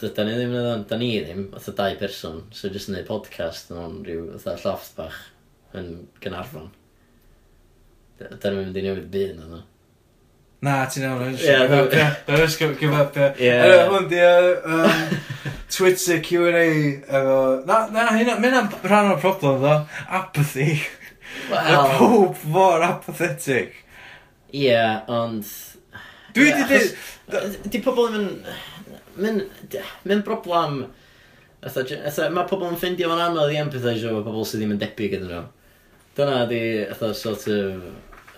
da 0.00 0.24
ni 0.24 0.36
ddim 0.38 0.54
yn 0.54 0.60
edrych, 0.62 0.88
da 0.88 1.00
ni 1.00 1.12
ddim, 1.20 1.46
oedd 1.56 1.70
dau 1.80 2.00
person, 2.00 2.42
so 2.52 2.72
jyst 2.72 2.90
yn 2.90 2.96
gwneud 2.96 3.08
podcast 3.10 3.72
mewn 3.74 4.02
rhyw, 4.06 4.26
oedd 4.38 4.64
lloft 4.64 4.96
bach 4.96 5.20
yn 5.76 6.06
Gynarfon. 6.24 6.70
Da 8.20 8.50
ni'n 8.50 8.60
mynd 8.62 8.76
i 8.80 8.84
newid 8.86 9.08
byd 9.12 9.32
na 9.38 9.46
nhw. 9.50 9.62
Na, 10.66 10.76
ti'n 10.90 11.04
iawn, 11.04 11.34
Ie, 11.36 11.56
dwi'n- 11.68 12.38
just 12.40 12.58
give 12.58 12.70
up, 12.72 12.72
yeah. 12.72 12.78
give 12.80 12.94
up, 12.96 13.16
yeah. 13.16 13.34
Ie, 13.36 13.50
ie. 13.52 13.72
Yy, 13.76 13.82
Hwn 13.92 14.06
di 14.10 14.16
yy, 14.22 14.46
yym, 14.72 15.18
Twitter 15.76 16.20
Q&A 16.24 16.62
efo... 17.04 17.34
Na, 17.68 17.76
na, 17.92 18.06
hynna, 18.16 18.38
mynd 18.40 18.56
am 18.62 18.70
rhan 18.88 19.10
o'r 19.12 19.20
problem 19.22 19.58
ddo. 19.60 19.74
Apathy. 20.20 20.68
Y 20.80 21.50
Wel, 21.52 21.90
pob 21.98 22.40
mor 22.54 22.82
apathetic. 22.86 23.76
ie, 24.56 24.72
ond... 25.12 25.44
Dwi 26.34 26.48
Ie, 26.48 26.54
di 26.56 26.64
achos- 26.64 26.94
dweud... 27.28 27.58
Di 27.76 27.82
pobl 27.84 28.16
yn... 28.16 28.26
Mae'n 29.20 30.24
broblem... 30.24 30.80
fatha 31.66 31.84
j- 31.88 32.00
fatha- 32.08 32.32
Mae 32.32 32.48
pobl 32.48 32.70
yn 32.72 32.80
ffeindio 32.80 33.12
fo'n 33.12 33.22
anodd 33.28 33.52
i 33.52 33.60
empathisio 33.60 34.08
efo 34.14 34.24
pobl 34.30 34.48
sydd 34.48 34.62
ddim 34.64 34.74
yn 34.78 34.80
debyg 34.82 35.18
ydyn 35.20 35.30
nhw. 35.34 35.44
Dyna 36.16 36.42
di, 36.48 36.62
fatha, 36.96 37.12
sort 37.18 37.44
of 37.52 37.86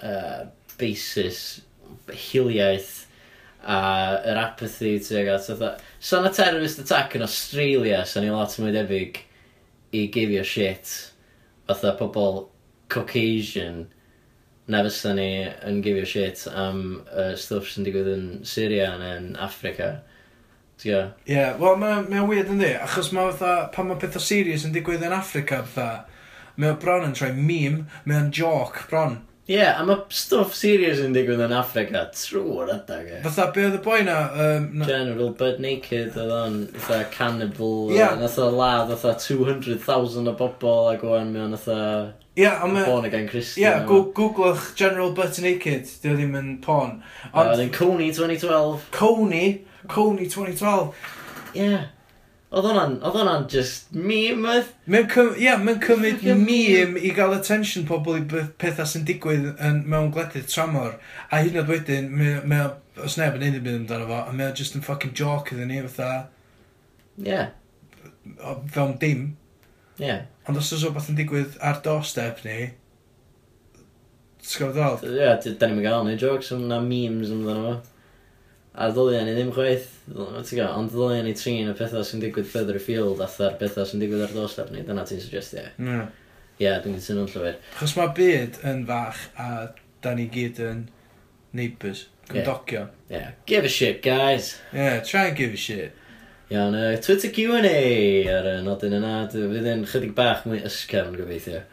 uh, 0.02 0.46
basis 0.78 1.60
hiliaeth 2.08 3.06
a 3.68 3.78
yr 4.30 4.38
apathy 4.40 4.96
tuag 5.02 5.28
at 5.34 5.46
fatha. 5.46 5.76
So 6.00 6.22
na 6.22 6.30
terrorist 6.30 6.78
attack 6.78 7.16
yn 7.18 7.22
Australia, 7.26 8.04
so 8.06 8.20
ni 8.20 8.30
lot 8.30 8.54
mwy 8.60 8.72
debyg 8.74 9.22
i 9.92 10.06
gifio 10.14 10.44
shit 10.44 10.92
fatha 11.68 11.94
pobl 11.98 12.46
Caucasian 12.88 13.86
na 14.68 14.82
fysa 14.84 15.14
ni 15.16 15.30
yn 15.66 15.82
gifio 15.84 16.06
shit 16.06 16.44
am 16.52 17.02
uh, 17.08 17.32
stwff 17.36 17.72
sy'n 17.72 17.88
digwydd 17.88 18.12
yn 18.12 18.28
Syria 18.48 18.92
neu 19.00 19.16
yn 19.16 19.30
Africa. 19.40 19.98
Ie, 20.78 20.94
yeah, 21.26 21.56
wel 21.58 21.78
mae'n 21.80 22.28
weird 22.28 22.52
yn 22.52 22.60
di, 22.62 22.70
achos 22.78 23.10
mae 23.10 23.32
fatha, 23.32 23.68
pan 23.74 23.88
mae 23.88 23.98
pethau 23.98 24.22
serious 24.22 24.66
yn 24.68 24.76
digwydd 24.76 25.02
yn 25.08 25.16
Africa 25.16 25.64
fatha, 25.64 26.04
mae'n 26.60 26.78
bron 26.82 27.08
yn 27.08 27.16
troi 27.18 27.32
meme, 27.34 27.88
mae'n 28.06 28.30
joke 28.34 28.86
bron. 28.90 29.18
Ie, 29.48 29.54
yeah, 29.56 29.78
a 29.80 29.84
mae 29.88 29.96
stwff 30.12 30.52
serious 30.52 30.98
yn 31.00 31.14
digwydd 31.16 31.40
yn 31.40 31.54
Africa 31.56 32.02
trwy'r 32.12 32.68
adag 32.74 33.06
e. 33.08 33.20
Fatha, 33.24 33.46
be 33.54 33.62
oedd 33.64 33.78
y 33.78 33.80
boi 33.80 34.02
na? 34.04 34.16
Um, 34.44 34.66
na... 34.76 34.88
General 34.90 35.30
Bud 35.38 35.62
Naked 35.64 36.18
oedd 36.20 36.34
o'n 36.36 36.58
fatha 36.74 37.06
cannibal, 37.14 37.88
yeah. 37.96 38.12
nath 38.20 38.36
o 38.44 38.50
ladd 38.52 38.92
fatha 38.92 39.14
200,000 39.24 40.28
o 40.28 40.36
bobl 40.36 40.90
a 40.92 40.98
o'n 41.00 41.32
mewn 41.32 41.56
fatha 41.56 42.12
yeah, 42.36 42.60
mae... 42.68 42.84
Born 42.84 43.08
again 43.08 43.24
Christian. 43.32 43.64
Ie, 43.64 43.70
yeah, 43.70 43.88
googlwch 43.88 44.74
General 44.76 45.16
Bud 45.16 45.40
Naked, 45.40 45.88
dio 46.04 46.12
ddim 46.20 46.36
yn 46.36 46.54
porn. 46.60 46.98
Ond... 47.32 47.46
Oedd 47.46 47.64
yn 47.64 47.72
Coney 47.72 48.12
2012. 48.12 48.90
Coney? 49.00 49.62
Coney 49.88 50.28
2012. 50.28 50.92
Ie. 51.54 51.64
Yeah. 51.64 51.88
Oedd 52.48 52.64
hwnna'n, 52.64 52.94
oedd 53.04 53.16
hwnna'n 53.18 53.42
just 53.52 53.90
meme 53.92 54.48
oedd? 54.48 54.68
Mae'n 54.88 55.08
cym, 55.12 55.26
yeah, 55.36 55.58
mae'n 55.60 55.82
cymryd 55.84 56.22
meme 56.40 56.96
i 57.04 57.10
gael 57.16 57.34
attention 57.36 57.84
pobl 57.90 58.16
i 58.16 58.22
beth- 58.30 58.54
pethau 58.62 58.88
sy'n 58.88 59.04
digwydd 59.10 59.50
yn, 59.68 59.82
mewn 59.92 60.08
gledydd 60.14 60.46
tramor. 60.48 60.94
A 61.28 61.42
hyd 61.42 61.52
yn 61.52 61.60
oed 61.60 61.72
wedyn, 61.74 62.08
mae 62.16 62.38
mae 62.48 62.62
o- 62.70 63.04
os 63.04 63.18
neb 63.20 63.36
yn 63.36 63.44
neud 63.44 63.58
y 63.58 63.62
byd 63.66 63.76
amdano 63.82 64.08
fo, 64.08 64.22
a 64.24 64.32
mae 64.32 64.48
o 64.48 64.54
just 64.62 64.78
yn 64.78 64.86
fucking 64.86 65.12
joke 65.20 65.52
iddyn 65.52 65.68
ni, 65.74 65.82
fatha, 65.90 66.30
Ie, 67.28 67.42
o- 68.40 68.56
fewn 68.72 68.96
dim. 69.02 69.26
ie. 70.00 70.16
Ond 70.48 70.56
os 70.62 70.72
oes 70.72 70.86
rhywbeth 70.86 71.10
yn 71.12 71.20
digwydd 71.20 71.58
ar 71.60 71.82
doorstep 71.84 72.40
ni, 72.48 72.70
ti'n 74.40 74.56
gwybod 74.62 74.76
ddod? 74.80 75.04
Ie, 75.12 75.30
d- 75.44 75.54
da 75.60 75.68
ni'n 75.68 75.84
gael 75.84 76.04
ni 76.08 76.16
jokes, 76.16 76.48
ond 76.56 76.64
na 76.72 76.80
memes 76.80 77.28
amdano 77.34 77.74
fo. 77.74 77.78
A 78.78 78.86
ddylio 78.94 79.24
ni 79.26 79.32
ddim 79.34 79.48
chweith, 79.50 79.88
ti'n 80.06 80.52
gwybod, 80.52 80.74
ond 80.78 80.92
ddylio 80.92 81.22
ni 81.26 81.34
trin 81.34 81.70
y 81.72 81.74
pethau 81.74 82.04
sy'n 82.06 82.22
digwydd 82.22 82.46
further 82.46 82.78
afield 82.78 83.22
atha'r 83.24 83.56
pethau 83.58 83.88
sy'n 83.88 84.02
digwydd 84.04 84.28
ar 84.28 84.34
dosbarth 84.36 84.70
ni, 84.70 84.84
dyna 84.86 85.02
ti'n 85.08 85.18
suggestio. 85.24 85.64
Ie, 85.66 85.88
yeah. 85.88 86.04
yeah, 86.62 86.76
dwi'n 86.84 87.00
cytuno'n 87.02 87.32
llwyr. 87.32 87.56
Chos 87.80 87.96
mae 87.98 88.12
byd 88.14 88.60
yn 88.70 88.84
fach 88.86 89.24
a 89.34 89.48
da 90.04 90.12
ni 90.14 90.28
gyd 90.30 90.60
yn 90.62 90.84
neighbours, 91.58 92.04
cymdogion. 92.28 92.92
Yeah. 93.08 93.18
yeah. 93.18 93.30
Give 93.50 93.64
a 93.64 93.72
shit, 93.72 93.98
guys. 94.02 94.56
Yeah, 94.72 95.00
try 95.00 95.26
and 95.32 95.36
give 95.36 95.54
a 95.54 95.56
shit. 95.56 95.96
Iawn, 96.50 96.74
uh, 96.74 97.00
Twitter 97.02 97.28
Q&A 97.34 98.28
ar 98.32 98.46
y 98.48 98.52
nodyn 98.64 98.94
yna, 98.96 99.16
fydd 99.32 99.66
yn 99.68 99.82
chydig 99.90 100.14
bach 100.16 100.46
mwy 100.46 100.62
ysgafn 100.64 101.18
gobeithio. 101.18 101.64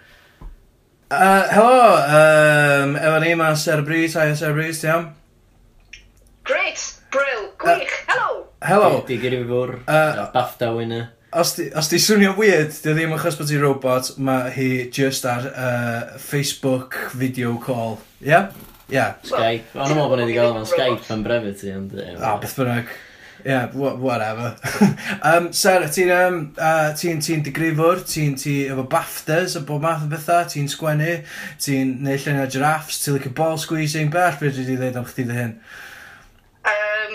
Uh, 1.13 1.45
helo, 1.53 1.77
um, 2.01 2.97
efo 2.97 3.21
ni 3.21 3.35
mae 3.39 3.55
Ser 3.61 3.85
Brys, 3.85 4.17
a'i 4.19 4.33
Ser 4.35 4.57
Brys, 4.57 4.81
ti'n 4.81 4.91
iawn? 4.91 5.05
Great, 6.45 6.93
Brill, 7.09 7.49
gwych, 7.57 8.05
hello! 8.05 8.45
Helo! 8.61 9.03
Di 9.07 9.15
gyrru 9.17 9.39
fi 9.41 9.45
fwr, 9.49 9.71
uh, 9.89 10.19
BAFTA 10.29 10.67
winner. 10.75 11.07
Os 11.33 11.55
di, 11.57 11.63
os 11.73 11.87
di 11.89 11.97
swnio 11.97 12.35
weird, 12.37 12.69
di 12.83 12.91
o 12.91 12.93
ddim 12.93 13.15
achos 13.15 13.39
bod 13.39 13.49
ti'n 13.49 13.63
robot, 13.63 14.11
mae 14.21 14.51
hi 14.53 14.67
just 14.93 15.25
ar 15.25 15.47
uh, 15.49 16.19
Facebook 16.21 16.99
video 17.17 17.55
call. 17.63 17.97
Ie? 18.19 18.29
Yeah? 18.29 18.51
Ie. 18.85 18.93
Yeah. 18.93 19.15
Skype. 19.25 19.73
Ond 19.73 19.95
yn 19.95 20.01
o'n 20.03 20.11
bod 20.11 20.21
ni 20.21 20.27
wedi 20.27 20.35
gael 20.37 20.53
mewn 20.53 20.69
Skype 20.69 21.09
am 21.15 21.23
brefyd 21.25 21.57
ti. 21.63 21.73
O, 21.73 22.35
beth 22.43 22.53
bynnag. 22.59 22.93
Ie, 23.41 23.49
yeah, 23.49 23.97
whatever. 24.05 24.53
um, 25.31 25.49
Sarah, 25.49 25.89
ti'n 25.97 26.13
um, 26.13 26.39
uh, 26.61 26.91
ti, 26.93 27.15
ti 27.25 27.39
digrifwr, 27.49 28.05
ti'n 28.05 28.37
ti 28.37 28.59
efo 28.69 28.85
BAFTAs 28.93 29.57
a 29.57 29.63
bob 29.65 29.81
math 29.89 30.05
o 30.05 30.11
bethau, 30.13 30.45
ti'n 30.53 30.69
sgwennu, 30.69 31.17
ti'n 31.65 31.97
neud 32.05 32.21
lluniau 32.21 32.53
giraffes, 32.53 33.01
ti'n 33.01 33.17
licio 33.17 33.33
ball 33.33 33.57
squeezing, 33.65 34.13
beth 34.13 34.37
fyddi 34.43 34.61
wedi 34.61 34.77
dweud 34.83 35.01
am 35.01 35.09
chdi 35.09 35.25
dy 35.31 35.41
hyn? 35.41 35.57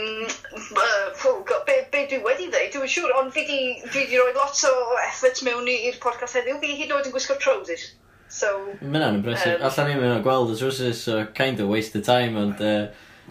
um, 0.00 0.26
uh, 0.56 1.28
oh 1.28 1.44
God, 1.46 1.64
be, 1.66 1.76
be 1.92 2.06
dwi 2.10 2.20
wedi 2.24 2.48
dweud, 2.50 2.72
dwi'n 2.74 2.92
siŵr, 2.94 3.14
ond 3.20 3.32
fi 3.34 3.44
di, 3.48 3.60
fi 3.92 4.06
di 4.10 4.18
roi 4.20 4.32
lot 4.36 4.64
o 4.68 4.74
effort 5.06 5.42
mewn 5.46 5.68
i'r 5.70 5.98
podcast 6.02 6.38
heddiw, 6.38 6.58
fi 6.62 6.74
hyd 6.74 6.88
yn 6.88 6.96
oed 6.96 7.10
yn 7.10 7.14
gwisgo 7.14 7.36
trousers. 7.42 7.90
So, 8.30 8.50
Mae'n 8.80 9.02
an 9.02 9.20
impressive. 9.20 9.58
Um, 9.58 9.66
Allan 9.66 9.88
ni'n 9.90 10.02
mynd 10.04 10.16
o 10.16 10.24
gweld 10.24 10.52
y 10.54 10.58
trousers, 10.60 11.00
so 11.02 11.24
kind 11.34 11.60
of 11.60 11.70
waste 11.70 11.98
of 11.98 12.04
time, 12.06 12.38
ond 12.38 12.62
uh, 12.62 12.88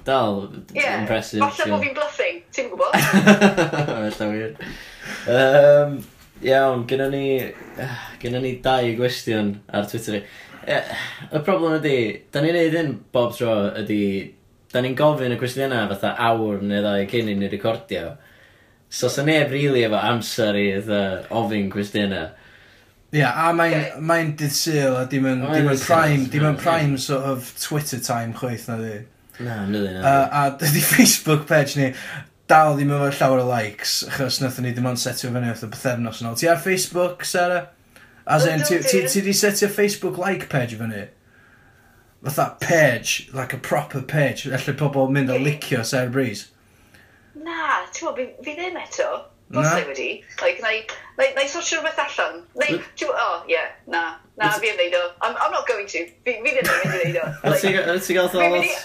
dal, 0.08 0.50
yeah, 0.76 1.00
impressive. 1.00 1.44
Falle 1.46 1.72
bod 1.72 1.86
fi'n 1.86 1.96
bluffing, 1.96 2.42
ti'n 2.56 2.72
gwybod? 2.74 2.98
Alla 3.96 4.32
wir. 4.34 4.58
Um, 5.32 5.96
iawn, 6.44 6.84
gyda 6.90 7.08
ni, 7.14 7.24
gyda 8.20 8.44
ni 8.44 8.58
dau 8.64 8.92
gwestiwn 9.00 9.56
ar 9.72 9.88
Twitter. 9.92 10.26
Y 10.70 11.42
problem 11.48 11.80
ydy, 11.80 11.96
da 12.34 12.44
ni'n 12.44 12.60
neud 12.60 12.76
hyn 12.78 12.92
bob 13.16 13.32
tro 13.38 13.56
ydy 13.80 14.04
da 14.74 14.82
ni'n 14.84 14.98
gofyn 14.98 15.34
y 15.34 15.38
cwestiynau 15.40 15.88
fatha 15.94 16.14
awr 16.30 16.62
neu 16.62 16.84
ddau 16.86 17.08
cyn 17.10 17.32
i 17.32 17.38
ni 17.38 17.50
recordio. 17.50 18.14
So 18.90 19.10
sa 19.10 19.24
neb 19.26 19.52
rili 19.52 19.70
really 19.70 19.86
efo 19.88 20.02
amser 20.02 20.58
i 20.58 20.68
fatha 20.78 21.02
ofyn 21.40 21.72
cwestiynau. 21.74 22.30
Ie, 23.10 23.24
yeah, 23.24 23.34
a 23.34 23.54
mae'n 23.58 24.04
mae 24.06 24.28
dydd 24.38 24.54
syl 24.54 25.00
a 25.00 25.08
dim 25.10 25.26
yn, 25.26 25.40
dim 25.50 25.70
yn 25.72 25.80
prime, 25.82 26.28
dim 26.30 26.46
yn 26.46 26.60
prime 26.62 27.00
sort 27.02 27.26
of 27.26 27.48
Twitter 27.58 27.98
time 28.06 28.36
chweith 28.38 28.68
na 28.70 28.78
di. 28.78 28.98
Na, 29.40 29.64
nid 29.66 29.88
na. 29.88 30.02
Uh, 30.04 30.28
a 30.30 30.44
dydy 30.62 30.84
Facebook 30.94 31.48
page 31.50 31.74
ni 31.80 31.90
dal 32.50 32.76
ddim 32.78 32.94
efo 32.94 33.10
llawer 33.18 33.42
o 33.42 33.48
likes, 33.50 34.04
achos 34.12 34.38
nath 34.44 34.60
ni 34.62 34.76
ddim 34.76 34.92
ond 34.92 35.02
setio 35.02 35.34
fyny 35.34 35.50
wrth 35.50 35.66
y 35.66 35.72
bythefnos 35.74 36.22
yn 36.22 36.30
ôl. 36.30 36.38
Ti 36.38 36.52
ar 36.54 36.62
Facebook, 36.62 37.26
Sarah? 37.26 37.70
As 38.30 38.46
in, 38.46 38.62
ti, 38.62 38.78
ti, 38.86 39.02
ti 39.10 39.26
di 39.26 39.34
setio 39.34 39.72
Facebook 39.74 40.22
like 40.22 40.46
page 40.54 40.78
fyny? 40.78 41.08
fatha 42.24 42.58
page, 42.60 43.30
like 43.34 43.54
a 43.54 43.58
proper 43.58 44.02
page, 44.02 44.46
efallai 44.46 44.78
pobl 44.78 45.10
mynd 45.10 45.30
o 45.30 45.38
licio 45.40 45.86
Sarah 45.86 46.10
Breeze. 46.10 46.50
Na, 47.36 47.86
ti'n 47.94 48.10
gwybod, 48.10 48.18
fi, 48.20 48.44
fi 48.44 48.56
ddim 48.58 48.80
eto. 48.82 49.10
Na. 49.50 49.64
Bosau 49.64 49.88
wedi. 49.88 50.10
Like, 50.42 50.62
na 50.62 50.74
i, 50.76 50.84
na 51.18 51.26
i, 51.26 51.34
na 51.34 51.42
i 51.42 51.50
sortio 51.50 51.80
rhywbeth 51.80 52.04
allan. 52.06 52.44
Na 52.60 52.68
i, 52.68 52.78
ti'n 53.00 53.08
gwybod, 53.08 53.24
oh, 53.24 53.44
yeah, 53.48 53.72
na. 53.88 54.04
Na, 54.38 54.52
fi 54.60 54.72
yn 54.74 54.80
neud 54.80 54.96
o. 55.00 55.04
I'm, 55.22 55.36
I'm 55.36 55.52
not 55.52 55.68
going 55.68 55.88
to. 55.88 56.06
Fi, 56.28 56.38
fi 56.44 56.56
ddim 56.56 56.64
yn 56.64 56.80
mynd 56.84 56.96
i 56.96 57.04
neud 57.04 57.20
o. 57.24 57.28
Wyt 57.48 58.08
ti'n 58.08 58.20
gael 58.20 58.34
thos? 58.36 58.80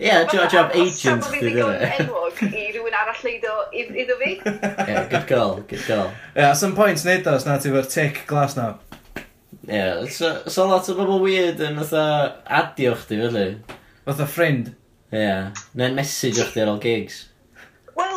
Ie, 0.00 0.12
job, 0.32 0.50
job 0.50 0.70
agent 0.72 1.26
fi 1.28 1.42
ddigon 1.42 1.74
e. 1.76 1.88
enwog 2.00 2.38
i 2.46 2.62
rhywun 2.72 2.94
arall 2.96 3.18
neud 3.26 3.42
o 3.50 3.56
iddo 3.76 4.16
fi. 4.22 4.30
Ie, 4.40 5.02
good 5.10 5.26
girl, 5.28 5.58
good 5.68 5.82
girl. 5.84 6.06
Ie, 6.08 6.40
yeah, 6.40 6.54
some 6.56 6.72
points 6.78 7.04
neud 7.04 7.28
os 7.28 7.44
na 7.44 7.58
ti 7.60 7.72
fo'r 7.74 7.90
tic 7.90 8.22
glas 8.30 8.56
na. 8.56 8.70
Ie, 9.70 10.08
so, 10.10 10.42
so 10.50 10.66
lot 10.66 10.88
o 10.90 10.96
bobl 10.98 11.20
weird 11.22 11.60
yn 11.62 11.76
fatha 11.78 12.04
adio 12.58 12.96
chdi, 12.98 13.20
fyddi? 13.20 13.76
Fatha 14.02 14.24
o 14.24 14.30
ffrind. 14.30 14.72
Ie, 15.12 15.20
yeah. 15.20 15.60
neu'n 15.78 15.94
message 15.94 16.42
o 16.42 16.46
chdi 16.48 16.64
ar 16.64 16.72
ôl 16.72 16.80
gigs. 16.82 17.20
Wel, 17.94 18.16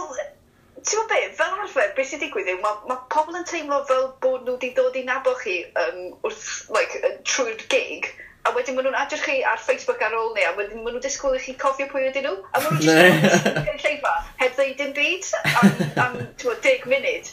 ti'n 0.79 0.97
gwybod 0.97 1.11
beth, 1.11 1.35
fel 1.37 1.59
arfer, 1.61 1.91
beth 1.93 2.09
sy'n 2.09 2.23
digwydd 2.23 2.49
yw, 2.55 2.57
mae 2.63 2.89
ma 2.89 2.97
pobl 3.13 3.37
yn 3.37 3.45
teimlo 3.45 3.83
fel 3.89 4.07
bod 4.25 4.47
nhw 4.47 4.55
wedi 4.55 4.71
dod 4.79 4.97
i 4.97 5.05
nabo 5.05 5.35
chi 5.43 5.59
um, 5.83 6.01
wrth, 6.25 6.47
like, 6.73 7.03
trwy'r 7.29 7.61
gig, 7.69 8.09
a 8.49 8.55
wedyn 8.57 8.79
maen 8.79 8.89
nhw'n 8.89 8.97
adrych 9.03 9.21
chi 9.27 9.35
ar 9.47 9.61
Facebook 9.61 10.01
ar 10.01 10.17
ôl 10.17 10.33
ni, 10.33 10.47
a 10.47 10.55
wedyn 10.57 10.81
maen 10.81 10.97
nhw'n 10.97 11.05
disgwyl 11.05 11.37
i 11.37 11.43
chi 11.43 11.53
cofio 11.61 11.85
pwy 11.93 12.07
ydyn 12.09 12.25
nhw, 12.31 12.33
a 12.49 12.63
maen 12.63 12.81
nhw'n 12.81 13.21
just 13.29 13.45
lle 13.85 14.15
heb 14.41 14.57
ddeud 14.57 14.73
dim 14.81 14.97
byd 14.97 15.29
am, 15.53 15.69
am 16.07 16.17
10 16.41 16.89
munud 16.89 17.29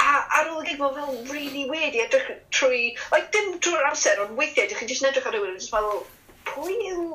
a 0.00 0.12
ar 0.40 0.48
ôl 0.52 0.62
y 0.62 0.66
gig 0.68 0.80
mae'n 0.80 0.96
fel 0.98 1.18
really 1.34 1.64
weird 1.70 1.96
i 1.98 2.02
edrych 2.04 2.30
trwy, 2.56 2.80
like 3.14 3.28
dim 3.36 3.52
trwy'r 3.66 3.88
amser, 3.90 4.22
ond 4.24 4.38
weithiau 4.40 4.66
ydych 4.68 4.80
chi'n 4.82 4.92
just 4.92 5.06
edrych 5.10 5.28
ar 5.30 5.36
rhywun 5.36 5.52
yn 5.54 5.60
just 5.60 5.74
meddwl, 5.76 6.04
pwy 6.48 6.76
yw... 6.90 7.06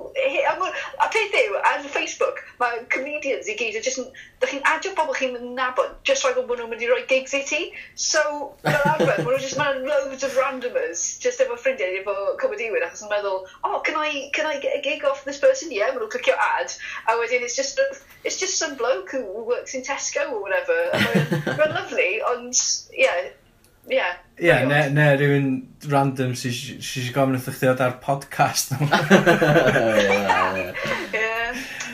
A 1.04 1.08
peth 1.12 1.36
yw, 1.40 1.58
ar 1.60 1.84
Facebook, 1.92 2.40
mae 2.60 2.84
comedians 2.92 3.50
i 3.52 3.56
gyd, 3.60 3.78
just, 3.84 4.00
da 4.42 4.50
chi'n 4.50 4.64
adio 4.70 4.94
pobl 4.98 5.16
chi'n 5.18 5.34
mynd 5.36 5.54
nabod, 5.58 5.94
just 6.08 6.26
rhaid 6.26 6.40
bod 6.48 6.62
nhw'n 6.62 6.72
mynd 6.72 6.84
i 6.86 6.90
roi 6.90 7.02
gigs 7.10 7.36
i 7.38 7.42
ti. 7.48 7.62
So, 8.00 8.22
fel 8.64 8.88
arfer, 8.92 9.24
mae 9.26 9.40
just 9.44 9.60
man 9.60 9.84
loads 9.88 10.26
of 10.28 10.36
randomers, 10.40 11.06
just 11.24 11.44
efo 11.44 11.60
ffrindiau, 11.60 12.00
efo 12.02 12.16
comediwyr, 12.42 12.88
achos 12.88 13.06
yn 13.06 13.14
meddwl, 13.14 13.46
oh, 13.68 13.80
can 13.86 14.00
I, 14.00 14.30
can 14.36 14.50
I 14.50 14.60
get 14.64 14.80
a 14.80 14.84
gig 14.86 15.06
off 15.06 15.26
this 15.26 15.42
person? 15.44 15.74
Yeah, 15.76 15.94
mae 15.94 16.04
nhw'n 16.04 16.14
clicio 16.16 16.38
ad. 16.40 16.76
A 17.10 17.20
wedyn, 17.22 17.46
it's 17.46 17.58
just, 17.60 17.82
it's 18.24 18.40
just 18.40 18.60
some 18.60 18.76
bloke 18.80 19.12
who 19.12 19.24
works 19.44 19.76
in 19.76 19.84
Tesco 19.84 20.30
or 20.32 20.42
whatever. 20.42 20.78
Mae'n 21.56 21.76
lovely, 21.76 22.22
ond, 22.26 22.56
yeah, 22.96 23.34
Ie. 23.86 23.95
Yeah, 23.95 24.13
Ie, 24.39 24.45
yeah, 24.48 24.67
ne, 24.67 24.89
ne 24.89 25.17
rhywun 25.17 25.67
random 25.91 26.34
sy'n 26.34 26.52
si, 26.52 26.82
si, 26.82 27.02
si 27.06 27.12
gofyn 27.13 27.38
wrth 27.38 27.54
chdi 27.54 27.69
ar 27.86 28.00
podcast. 28.02 28.74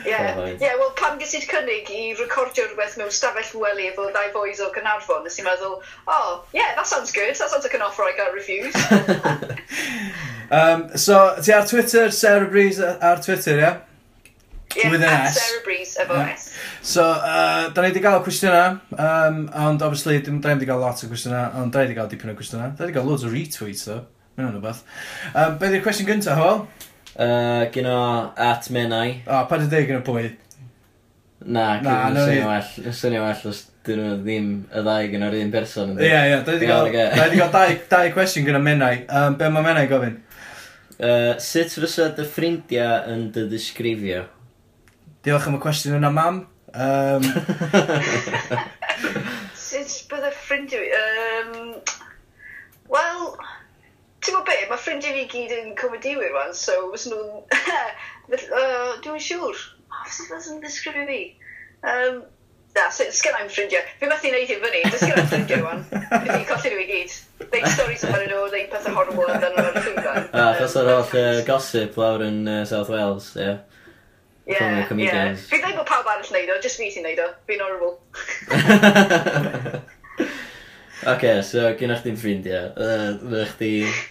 Ie. 0.06 0.22
Ie, 0.56 0.72
wel 0.78 0.90
pan 0.96 1.18
ges 1.20 1.36
cynnig 1.44 1.90
i 1.92 2.14
recordio 2.18 2.64
rhywbeth 2.64 2.96
mewn 2.98 3.12
stafell 3.12 3.60
wely 3.60 3.90
efo 3.90 4.08
ddau 4.08 4.32
boys 4.34 4.60
o 4.64 4.70
Gynarfon, 4.74 5.22
nes 5.26 5.38
i'n 5.38 5.46
meddwl, 5.46 5.78
oh, 6.08 6.32
yeah, 6.56 6.74
that 6.74 6.86
sounds 6.86 7.12
good, 7.12 7.34
that 7.34 7.50
sounds 7.50 7.64
like 7.68 7.74
an 7.74 7.82
offer 7.82 8.08
I 8.08 8.16
can't 8.16 8.34
refuse. 8.34 8.74
um, 10.50 10.96
so, 10.96 11.36
ti 11.42 11.52
ar 11.52 11.66
Twitter, 11.68 12.10
Sarah 12.10 12.48
Breeze 12.48 12.80
ar 12.80 13.20
Twitter, 13.22 13.56
ie? 13.58 13.60
Yeah? 13.60 13.80
yeah, 14.76 14.90
With 14.90 15.02
an 15.02 15.08
S. 15.28 15.40
Sarah 15.40 15.64
Breeze 15.64 15.96
efo 16.00 16.16
yeah. 16.16 16.32
S. 16.32 16.51
So, 16.82 17.02
uh, 17.02 17.68
da 17.70 17.82
ni 17.82 17.92
wedi 17.92 18.00
gael 18.02 18.24
cwestiynau, 18.26 18.80
um, 18.98 19.36
ond 19.54 19.82
obviously, 19.86 20.16
dim 20.18 20.40
da 20.42 20.50
ni 20.50 20.58
wedi 20.58 20.66
cael 20.66 20.80
lot 20.82 20.98
o 20.98 21.08
cwestiynau, 21.12 21.52
ond 21.60 21.70
da 21.70 21.78
ni 21.78 21.86
wedi 21.86 21.94
cael 21.94 22.08
dipyn 22.10 22.32
o 22.32 22.34
cwestiynau. 22.34 22.72
Da 22.74 22.82
ni 22.82 22.90
wedi 22.90 22.96
cael 22.96 23.06
loads 23.06 23.22
o 23.22 23.30
retweets, 23.30 23.84
though. 23.86 24.02
Mae'n 24.34 24.48
hwn 24.48 24.56
rhywbeth. 24.56 24.80
Um, 25.30 25.54
be 25.60 25.70
di'r 25.70 25.84
cwestiwn 25.84 26.08
gyntaf, 26.08 26.40
Hywel? 26.40 26.64
Uh, 27.12 27.68
Gyno 27.70 28.00
at 28.50 28.66
menai. 28.74 29.20
O, 29.28 29.36
oh, 29.36 29.44
pa 29.46 29.60
dy 29.62 29.70
deg 29.70 29.94
yn 29.94 30.00
y 30.00 30.04
pwy? 30.08 30.24
Na, 31.44 31.68
na, 31.84 31.96
na, 32.10 32.26
na, 32.26 32.92
swnio 32.94 33.22
well 33.28 33.48
os 33.52 33.64
dyn 33.86 34.02
nhw 34.02 34.18
ddim 34.24 34.52
y 34.66 34.82
ddau 34.82 35.08
gyda 35.14 35.30
yr 35.30 35.38
un 35.38 35.54
person. 35.54 35.96
Ie, 36.02 36.10
ie, 36.10 36.36
da 36.42 36.56
wedi 36.56 36.70
cael 37.38 37.50
dau, 37.54 37.80
dau 37.94 38.14
cwestiwn 38.18 38.50
gyda 38.50 38.62
menai. 38.62 38.94
Um, 39.06 39.38
be 39.38 39.54
mae 39.54 39.70
menai 39.70 39.86
gofyn? 39.90 40.18
Uh, 40.98 41.34
sut 41.42 41.78
fysa 41.78 42.10
dy 42.18 42.26
ffrindiau 42.26 43.12
yn 43.14 43.28
dy 43.34 43.46
ddisgrifio? 43.50 44.24
Diolch 45.22 45.46
am 45.46 45.58
y 45.60 45.62
cwestiwn 45.62 46.00
yna, 46.00 46.10
mam. 46.14 46.48
Um... 46.74 47.22
Sut 49.54 49.96
bydde 50.08 50.30
ffrindiau 50.36 50.82
fi? 50.82 50.88
Um, 50.98 51.74
Wel, 52.92 53.22
ti'n 54.20 54.34
gwybod 54.34 54.48
be, 54.48 54.58
mae 54.70 54.80
ffrindiau 54.80 55.16
fi 55.16 55.24
gyd 55.32 55.54
yn 55.56 55.72
comediwyr 55.78 56.32
rwan, 56.32 56.52
so 56.56 56.74
os 56.92 57.08
nhw'n... 57.08 57.42
uh, 58.36 58.92
dwi'n 59.04 59.24
siŵr. 59.28 59.64
Oh, 59.92 60.04
sut 60.08 60.32
nhw'n 60.32 60.62
ddisgrifio 60.64 61.08
fi? 61.08 61.22
Um, 61.82 62.22
Na, 62.72 62.86
sgen 62.88 63.34
i'm 63.36 63.50
ffrindiau. 63.52 63.84
Fi 64.00 64.08
methu 64.08 64.30
wneud 64.30 64.48
i 64.48 64.54
fyny, 64.62 64.78
dwi'n 64.86 65.00
sgen 65.00 65.18
i'm 65.20 65.26
ffrindiau 65.28 65.64
wan. 65.66 65.82
Fi'n 65.90 66.46
colli 66.48 66.70
nhw 66.72 66.78
i 66.80 66.86
gyd. 66.88 67.16
Neud 67.42 67.66
stories 67.74 68.04
amdano 68.08 68.28
nhw, 68.30 68.46
neud 68.54 68.70
pethau 68.72 68.94
horrible 68.96 69.26
amdano 69.28 69.66
nhw'n 69.66 69.76
ffrindiau. 69.76 70.22
A, 70.32 70.46
chos 70.56 70.76
o'r 70.80 70.88
holl 70.88 71.42
gossip 71.48 71.98
lawr 72.00 72.24
yn 72.24 72.38
uh, 72.48 72.62
South 72.68 72.88
Wales, 72.92 73.28
ie. 73.36 73.44
Yeah. 73.44 73.60
Ie, 74.50 74.58
ie. 74.58 75.34
Fi 75.38 75.58
dweud 75.62 75.76
bod 75.78 75.86
pawb 75.86 76.08
arall 76.10 76.26
wneud 76.26 76.50
o, 76.50 76.58
just 76.64 76.80
fi 76.80 76.90
sy'n 76.90 77.06
wneud 77.06 77.22
o. 77.22 77.28
Fi'n 77.48 77.62
horrible. 77.62 77.96
Ok, 81.02 81.24
so 81.42 81.64
gynnach 81.74 82.04
chdi'n 82.04 82.14
ffrindiau. 82.14 82.68
Fyna 82.76 83.46
chdi, 83.50 83.70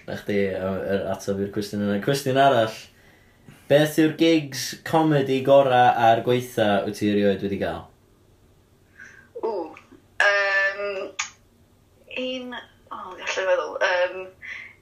na 0.10 0.16
chdi 0.20 0.40
yr 0.52 1.06
ateb 1.14 1.38
i'r 1.40 1.52
cwestiwn 1.56 1.86
yna. 1.86 2.02
Cwestiwn 2.04 2.40
arall. 2.42 2.74
Beth 3.72 3.96
yw'r 4.04 4.18
gigs 4.20 4.66
comedy 4.84 5.38
gora 5.48 5.94
a'r 6.10 6.20
gweitha 6.26 6.82
wyt 6.84 7.00
ti 7.00 7.08
erioed 7.14 7.46
wedi 7.48 7.62
gael? 7.62 7.86
Ww. 9.40 9.70
Um, 10.28 10.84
un... 12.26 12.60
O, 12.92 13.00
oh, 13.00 13.16
gallai 13.22 13.48
feddwl. 13.48 13.74
Um, 13.88 14.28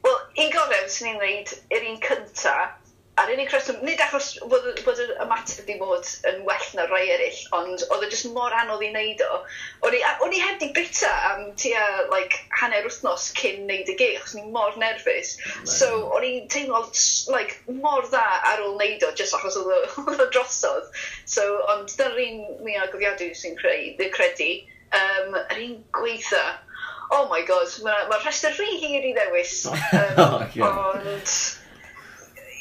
Wel, 0.07 0.19
un 0.41 0.51
gorau, 0.55 0.81
fyswn 0.87 1.11
i'n 1.11 1.21
neud 1.21 1.53
yr 1.77 1.87
un 1.91 2.01
cyntaf 2.07 2.88
a'r 3.19 3.31
unig 3.33 3.49
rheswm, 3.51 3.81
nid 3.83 3.99
achos 4.03 4.29
bod, 4.51 4.65
bod 4.85 4.99
y 5.03 5.07
ymateb 5.23 5.65
wedi 5.67 5.75
bod 5.79 6.07
yn 6.29 6.43
well 6.47 6.67
na 6.77 6.85
rai 6.87 7.03
eraill, 7.13 7.39
ond 7.57 7.83
oedd 7.89 8.05
e 8.05 8.09
jyst 8.13 8.29
mor 8.35 8.55
anodd 8.55 8.83
i 8.85 8.91
wneud 8.93 9.23
o. 9.25 9.39
O'n 9.87 9.97
i, 9.97 10.01
o'n 10.25 10.35
i 10.35 10.41
heb 10.43 10.59
di 10.61 10.69
bita 10.75 11.11
am 11.31 11.49
tua 11.59 11.83
like, 12.13 12.39
hanner 12.61 12.87
wythnos 12.87 13.29
cyn 13.39 13.65
wneud 13.65 13.91
y 13.91 13.97
gig, 13.99 14.15
achos 14.19 14.37
ni 14.37 14.45
mor 14.55 14.77
nerfus. 14.81 15.35
So, 15.67 15.89
o'n 16.15 16.27
i'n 16.29 16.47
teimlo 16.53 16.85
like, 17.33 17.59
mor 17.83 18.07
dda 18.07 18.23
ar 18.53 18.63
ôl 18.63 18.77
wneud 18.77 19.05
o, 19.07 19.11
jyst 19.19 19.35
achos 19.37 19.59
oedd 19.59 20.23
o 20.23 20.29
drosodd. 20.35 20.89
So, 21.25 21.45
ond 21.75 21.91
dyna'r 21.95 22.23
un 22.25 22.41
mi 22.65 22.79
a 22.79 22.87
gofiadwy 22.93 23.33
sy'n 23.37 23.59
credu. 23.59 24.51
Um, 24.95 25.35
yr 25.37 25.59
un 25.61 25.77
gweitha, 25.93 26.43
oh 27.11 27.27
my 27.29 27.43
god, 27.45 27.73
mae'r 27.85 28.07
ma 28.09 28.17
rhestr 28.23 28.55
rhy 28.57 28.77
hir 28.81 29.09
i 29.11 29.15
ddewis. 29.17 29.63
Um, 29.99 30.21
oh, 30.23 30.45
yeah. 30.55 30.85
Ond 30.93 31.33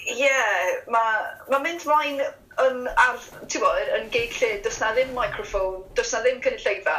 ie, 0.08 0.16
yeah, 0.24 0.78
mae 0.92 1.52
ma 1.52 1.60
mynd 1.64 1.84
mlaen 1.88 2.22
yn, 2.64 2.88
ar, 2.98 3.20
bo, 3.60 3.74
yn 3.98 4.08
geid 4.14 4.34
lle, 4.38 4.54
does 4.64 4.80
na 4.82 4.94
ddim 4.96 5.12
microphone, 5.16 5.84
does 5.98 6.12
na 6.14 6.22
ddim 6.24 6.40
cynulleidfa. 6.44 6.96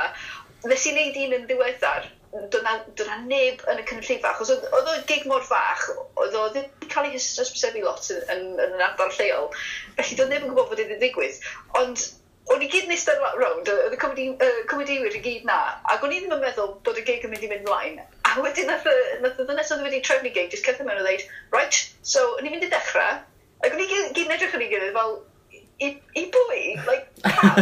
Nes 0.70 0.86
i 0.88 0.94
wneud 0.94 1.20
un 1.24 1.36
yn 1.40 1.48
ddiweddar, 1.50 2.08
doedd 2.36 2.66
na, 2.66 2.76
doedd 3.00 3.10
na 3.10 3.18
neb 3.26 3.64
yn 3.72 3.82
y 3.82 3.88
cynulleidfa, 3.90 4.34
achos 4.34 4.54
oedd 4.54 4.92
o 4.94 4.96
gig 5.10 5.26
mor 5.32 5.46
fach, 5.48 5.88
oedd 6.22 6.38
o 6.38 6.46
ddim 6.54 6.70
cael 6.92 7.10
ei 7.10 7.16
hysbysebu 7.18 7.84
lot 7.86 8.12
yn, 8.14 8.24
yn, 8.36 8.46
yn 8.56 8.78
yn 8.78 8.86
ardal 8.86 9.14
lleol, 9.18 9.50
felly 9.98 10.20
doedd 10.20 10.34
neb 10.36 10.46
yn 10.46 10.54
gwybod 10.54 10.72
bod 10.74 10.84
wedi 10.84 11.00
digwydd. 11.02 11.42
Ond 11.82 12.08
o'n 12.54 12.64
i 12.66 12.70
gyd 12.72 12.88
yn 12.88 12.94
eistedd 12.96 13.22
rownd, 13.38 13.70
oedd 13.70 13.94
y 13.94 14.00
cymwydiwyr 14.02 15.12
uh, 15.14 15.18
i 15.20 15.24
gyd 15.26 15.48
na, 15.48 15.58
ac 15.94 16.06
o'n 16.06 16.14
i 16.14 16.22
ddim 16.22 16.36
yn 16.36 16.44
meddwl 16.44 16.72
bod 16.86 16.98
y 16.98 17.04
gig 17.06 17.26
yn 17.26 17.34
mynd 17.34 17.46
i 17.46 17.50
mynd 17.52 17.68
mlaen. 17.68 18.00
A 18.26 18.36
wedyn 18.42 18.70
nath 18.72 18.88
y, 18.90 18.96
nath 19.24 19.42
y 19.42 19.46
ddynes 19.46 19.74
oedd 19.76 19.84
wedi 19.86 20.02
trefnu 20.06 20.32
gig, 20.34 20.50
jyst 20.54 20.66
cerdded 20.66 20.88
mewn 20.88 21.02
o 21.02 21.06
ddeud, 21.06 21.26
right, 21.54 21.82
so 22.14 22.24
o'n 22.36 22.48
i'n 22.48 22.56
mynd 22.56 22.66
i 22.66 22.72
dechrau, 22.72 23.20
ac 23.62 23.76
o'n 23.76 23.84
i 23.84 23.90
gyd, 23.92 24.08
gyd 24.16 24.26
yn 24.26 24.38
edrych 24.38 24.56
yn 24.58 24.66
ei 24.66 24.72
gilydd 24.72 24.98
fel, 24.98 25.14
i, 25.60 25.92
i 26.18 26.26
bwy, 26.34 26.64
like, 26.90 27.12
pam? 27.28 27.62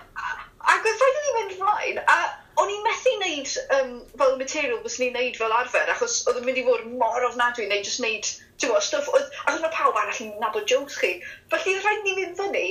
ac 0.70 0.86
oedd 0.86 1.02
rhaid 1.02 1.18
i 1.18 1.24
ni 1.24 1.34
mynd 1.38 1.56
mlaen, 1.64 2.00
a 2.14 2.20
o'n 2.60 2.70
i'n 2.70 2.86
methu 2.86 3.16
wneud 3.16 3.52
um, 3.78 3.92
fel 4.20 4.38
material 4.38 4.80
fes 4.84 5.00
ni'n 5.00 5.14
wneud 5.16 5.40
fel 5.40 5.56
arfer, 5.56 5.90
achos 5.90 6.20
oedd 6.28 6.38
yn 6.42 6.46
mynd 6.46 6.62
i 6.62 6.64
fod 6.68 6.86
mor 7.02 7.26
ofnadwy 7.26 7.66
neu 7.66 7.82
jyst 7.82 8.02
wneud, 8.02 8.30
ti'n 8.60 8.70
gwybod, 8.70 8.86
stwff, 8.86 9.10
oedd, 9.16 9.28
achos 9.46 9.62
mae 9.64 9.74
pawb 9.74 9.98
arall 9.98 10.22
yn 10.22 10.34
nabod 10.42 10.68
jokes 10.70 10.98
chi. 11.00 11.14
Felly 11.52 11.76
rhaid 11.80 12.04
ni 12.04 12.16
fynd 12.18 12.36
fyny 12.42 12.64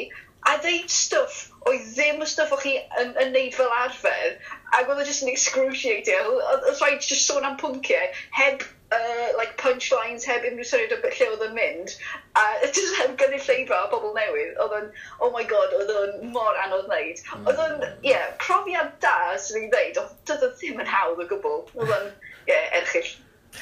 a 0.47 0.55
ddeud 0.63 0.91
stwff 0.93 1.45
oedd 1.69 1.85
ddim 1.93 2.23
y 2.23 2.27
stwff 2.29 2.55
o'ch 2.55 2.65
chi 2.65 2.75
yn, 3.01 3.13
yn 3.21 3.33
neud 3.35 3.55
fel 3.55 3.71
arfer, 3.81 4.35
ac 4.77 4.87
oedd 4.87 5.01
e 5.01 5.03
o 5.03 5.07
just 5.07 5.25
yn 5.25 5.31
excruciating. 5.31 6.29
Oedd 6.53 6.67
rhaid 6.79 7.03
just 7.05 7.27
sôn 7.27 7.47
am 7.47 7.57
pwnciau 7.59 8.07
heb 8.37 8.63
uh, 8.91 9.37
like 9.37 9.57
punchlines, 9.61 10.25
heb 10.25 10.47
unrhyw 10.49 10.65
syniad 10.65 10.95
o 10.95 10.99
beth 11.03 11.19
lle 11.19 11.29
oedd 11.33 11.45
yn 11.49 11.55
mynd, 11.57 11.95
a 12.39 12.45
just 12.77 12.97
heb 13.01 13.15
gynnu 13.21 13.41
lleidfa 13.45 13.83
o 13.85 13.91
bobl 13.93 14.15
newydd, 14.17 14.57
oedd 14.63 14.75
o'n, 14.79 14.89
oh 15.19 15.31
my 15.35 15.45
god, 15.51 15.75
oedd 15.77 15.93
o'n 15.93 16.33
mor 16.33 16.59
anodd 16.65 16.87
wneud. 16.89 17.23
Hmm. 17.29 17.47
Oedd 17.49 17.63
o'n, 17.65 17.79
ie, 17.85 18.13
yeah, 18.13 18.27
profiad 18.41 18.95
da, 19.05 19.15
sy'n 19.37 19.65
ni'n 19.65 19.73
dweud, 19.75 20.03
oedd 20.05 20.35
o 20.35 20.51
e 20.51 20.53
ddim 20.55 20.83
yn 20.85 20.93
hawdd 20.95 21.23
o 21.25 21.29
gwbl. 21.29 21.65
Oedd 21.77 21.95
o'n, 21.97 22.11
ie, 22.47 22.53
yeah, 22.53 22.69
erchill. 22.81 23.15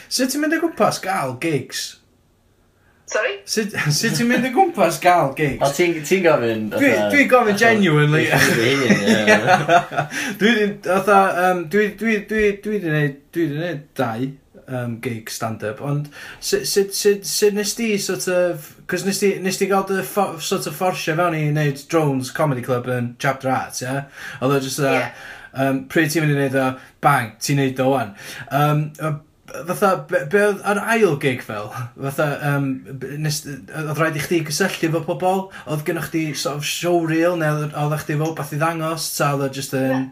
Sut 0.07 0.31
ti'n 0.31 0.43
mynd 0.43 0.55
o 0.57 0.61
gwmpas 0.63 1.01
gael 1.03 1.37
gigs? 1.43 1.89
Sorry? 3.07 3.37
Sut 3.47 4.17
ti'n 4.17 4.27
mynd 4.27 4.49
o 4.49 4.51
gwmpas 4.51 4.97
gael 5.03 5.31
gigs? 5.37 5.61
O, 5.63 5.69
ti'n 5.71 6.01
ti 6.03 6.19
gofyn... 6.25 6.65
Dwi, 6.73 6.89
dwi 7.13 7.27
gofyn 7.31 7.59
genuinely. 7.59 8.25
Dwi 10.41 10.51
di... 10.57 10.65
otha, 10.91 11.21
um, 11.45 11.63
dwi 11.71 11.93
dwi, 11.99 12.17
dwi, 12.27 12.49
dwi 12.63 12.81
di 12.83 12.91
neud... 12.91 13.15
Dwi 13.31 13.47
di 13.53 13.61
neud 13.61 13.85
dau 13.95 14.27
um, 14.67 14.97
gig 14.99 15.31
stand-up, 15.31 15.79
ond 15.81 16.09
sut, 16.39 16.67
sut, 16.67 16.91
sut, 16.95 17.23
sut 17.23 17.55
nes 17.55 17.71
di 17.79 17.93
sort 17.97 18.27
of... 18.33 18.73
Cos 18.91 19.07
nes 19.07 19.23
ti, 19.23 19.31
nes 19.39 19.61
di 19.61 19.69
gael 19.71 19.87
dy 19.87 20.03
sort 20.03 20.67
of 20.67 20.75
fforsio 20.75 21.15
fewn 21.15 21.37
i 21.37 21.45
neud 21.55 21.79
Drones 21.87 22.33
Comedy 22.35 22.65
Club 22.65 22.91
yn 22.91 23.13
Chapter 23.23 23.53
Arts, 23.55 23.85
ie? 23.85 23.87
Yeah? 23.87 24.27
Oedd 24.41 24.59
o 24.59 24.61
just 24.67 24.83
Uh, 24.83 24.91
Yeah. 24.97 25.11
Um, 25.57 25.87
pryd 25.89 26.11
ti'n 26.13 26.21
mynd 26.21 26.35
i 26.35 26.41
neud 26.43 26.55
o, 26.59 26.63
bang, 27.01 27.31
ti'n 27.41 27.57
neud 27.57 27.79
o 27.81 27.87
wan. 27.89 28.11
Um, 28.53 28.83
uh, 29.01 29.15
fatha, 29.47 29.91
be, 30.09 30.23
be 30.31 30.43
oedd 30.49 30.61
ar 30.67 30.81
ail 30.95 31.17
gig 31.23 31.41
fel? 31.45 31.69
Fatha, 31.95 32.27
um, 32.51 32.69
nes, 33.23 33.41
oedd 33.47 33.99
rhaid 33.99 34.19
i 34.19 34.23
chdi 34.23 34.41
gysylltu 34.47 34.91
fo 34.93 35.03
pobol? 35.07 35.43
Oedd 35.65 35.85
gennych 35.87 36.09
chdi 36.11 36.23
sort 36.35 36.61
of 36.61 36.67
showreel, 36.67 37.37
neu 37.39 37.65
oedd 37.67 37.97
chdi 38.03 38.19
fo 38.19 38.33
beth 38.37 38.55
i 38.55 38.61
ddangos, 38.61 39.09
ta 39.17 39.33
oedd 39.35 39.47
o 39.47 39.51
just 39.59 39.75
yn... 39.77 40.09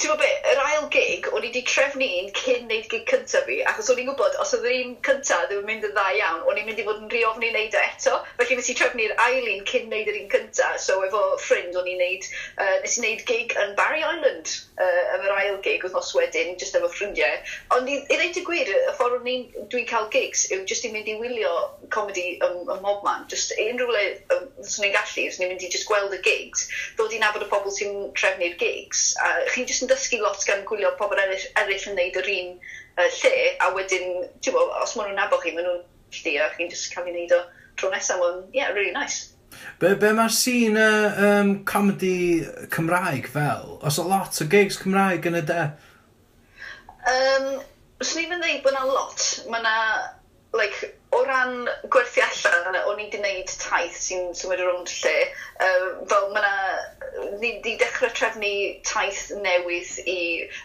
Ti'n 0.00 0.12
gwybod 0.12 0.22
be, 0.22 0.30
yr 0.52 0.59
gig, 0.94 1.26
o'n 1.30 1.44
i 1.44 1.50
wedi 1.50 1.62
trefnu 1.66 2.06
un 2.20 2.30
cyn 2.36 2.66
neud 2.70 2.86
gig 2.90 3.04
cyntaf 3.10 3.46
fi, 3.48 3.60
achos 3.70 3.90
o'n 3.92 4.00
i'n 4.02 4.08
gwybod, 4.10 4.36
os 4.42 4.54
oedd 4.56 4.66
yr 4.68 4.76
un 4.84 4.96
cyntaf 5.06 5.46
ddim 5.48 5.62
yn 5.62 5.68
mynd 5.68 5.86
yn 5.88 5.94
dda 5.94 6.06
iawn, 6.18 6.42
o'n 6.48 6.60
i'n 6.60 6.66
mynd 6.68 6.82
i 6.82 6.86
fod 6.86 7.02
yn 7.02 7.12
riofni 7.12 7.50
wneud 7.52 7.76
o 7.76 7.80
e 7.80 7.88
eto, 7.90 8.16
felly 8.38 8.58
nes 8.58 8.70
i 8.72 8.76
trefnu'r 8.78 9.14
ail 9.26 9.48
un 9.54 9.64
cyn 9.70 9.88
neud 9.92 10.10
yr 10.12 10.18
un 10.20 10.28
cyntaf, 10.34 10.76
so 10.82 10.98
efo 11.06 11.22
ffrind 11.42 11.78
o'n 11.78 11.90
i'n 11.90 12.00
neud, 12.02 12.28
uh, 12.60 12.76
nes 12.84 12.98
i 12.98 13.04
neud 13.04 13.24
gig 13.28 13.54
yn 13.62 13.74
Barry 13.78 14.04
Island, 14.06 14.54
uh, 14.80 15.02
am 15.16 15.26
yr 15.26 15.36
ail 15.36 15.60
gig 15.64 15.86
wythnos 15.86 16.12
wedyn, 16.16 16.56
jyst 16.60 16.78
efo 16.78 16.90
ffrindiau, 16.92 17.40
ond 17.76 17.90
i, 17.90 18.00
i 18.10 18.18
ddeud 18.20 18.40
y 18.40 18.44
gwir, 18.46 18.72
y 18.90 18.94
ffordd 18.98 19.20
o'n 19.20 19.30
i'n 19.34 19.68
dwi'n 19.72 19.88
cael 19.90 20.10
gigs 20.14 20.46
yw 20.50 20.64
jyst 20.68 20.88
i 20.88 20.92
mynd 20.94 21.10
i 21.10 21.16
wylio 21.20 21.54
comedi 21.94 22.26
ym, 22.46 22.60
ym 22.66 22.82
mob 22.84 23.04
man, 23.06 23.26
jyst 23.30 23.54
unrhyw 23.56 23.94
le 23.94 24.04
um, 24.36 24.46
swn 24.60 24.88
i'n 24.90 24.96
gallu, 24.96 25.26
swn 25.30 25.46
i'n 25.46 25.54
mynd 25.54 25.66
i 25.66 25.72
jyst 25.72 25.88
gweld 25.88 26.14
y 26.16 26.20
gigs, 26.26 26.66
ddod 26.98 27.14
i 27.14 27.22
nabod 27.22 27.46
y 27.46 27.50
pobl 27.50 27.74
sy'n 27.74 28.10
trefnu'r 28.18 28.56
gigs, 28.60 29.10
a 29.22 29.32
chi'n 29.52 29.68
jyst 29.68 29.86
yn 29.86 29.92
dysgu 29.92 30.20
lot 30.22 30.44
gan 30.48 30.64
gwylio 30.68 30.79
gwylio 30.80 30.96
pobl 30.98 31.20
eraill, 31.20 31.48
eraill 31.60 31.88
yn 31.90 31.98
neud 31.98 32.20
yr 32.20 32.28
un 32.34 32.52
uh, 32.56 33.08
lle, 33.20 33.32
a 33.60 33.70
wedyn, 33.76 34.22
ti'n 34.40 34.56
bod, 34.56 34.72
os 34.80 34.94
maen 34.96 35.10
nhw'n 35.10 35.20
nabod 35.20 35.42
chi, 35.44 35.52
maen 35.54 35.66
nhw'n 35.68 35.82
lldi, 36.16 36.36
a 36.40 36.48
chi'n 36.54 36.70
just 36.72 36.94
cael 36.94 37.10
ei 37.10 37.14
wneud 37.14 37.34
o 37.36 37.42
tro 37.76 37.90
nesaf, 37.92 38.20
maen, 38.22 38.46
yeah, 38.56 38.72
really 38.72 38.94
nice. 38.96 39.34
Be, 39.80 39.92
be 40.00 40.12
mae'r 40.16 40.32
sîn 40.32 40.78
uh, 40.80 41.18
um, 41.26 41.52
comedy 41.68 42.46
Cymraeg 42.72 43.28
fel? 43.28 43.76
Os 43.84 43.98
o 44.00 44.06
lot 44.08 44.40
o 44.40 44.46
gigs 44.48 44.78
Cymraeg 44.80 45.28
yn 45.28 45.40
y 45.40 45.44
de? 45.50 45.66
Um, 47.10 47.50
Os 48.00 48.14
ni'n 48.16 48.30
mynd 48.30 48.40
ddeud 48.46 48.62
bod 48.64 48.72
yna 48.72 48.86
lot, 48.88 49.24
mae 49.52 49.60
yna, 49.60 49.76
like, 50.56 50.94
o 51.12 51.20
ran 51.26 51.68
gwerthu 51.90 52.22
allan, 52.22 52.76
o'n 52.86 53.00
i 53.00 53.04
wedi 53.04 53.16
gwneud 53.16 53.52
taith 53.58 53.96
sy'n 53.98 54.28
symud 54.38 54.60
o 54.62 54.66
rownd 54.68 54.92
lle, 55.02 55.14
uh, 55.66 55.86
fel 56.10 56.28
mae 56.34 56.42
yna, 56.42 57.32
ni 57.40 57.50
wedi 57.56 57.72
dechrau 57.80 58.12
trefnu 58.14 58.50
taith 58.86 59.24
newydd 59.42 59.96
i, 60.04 60.18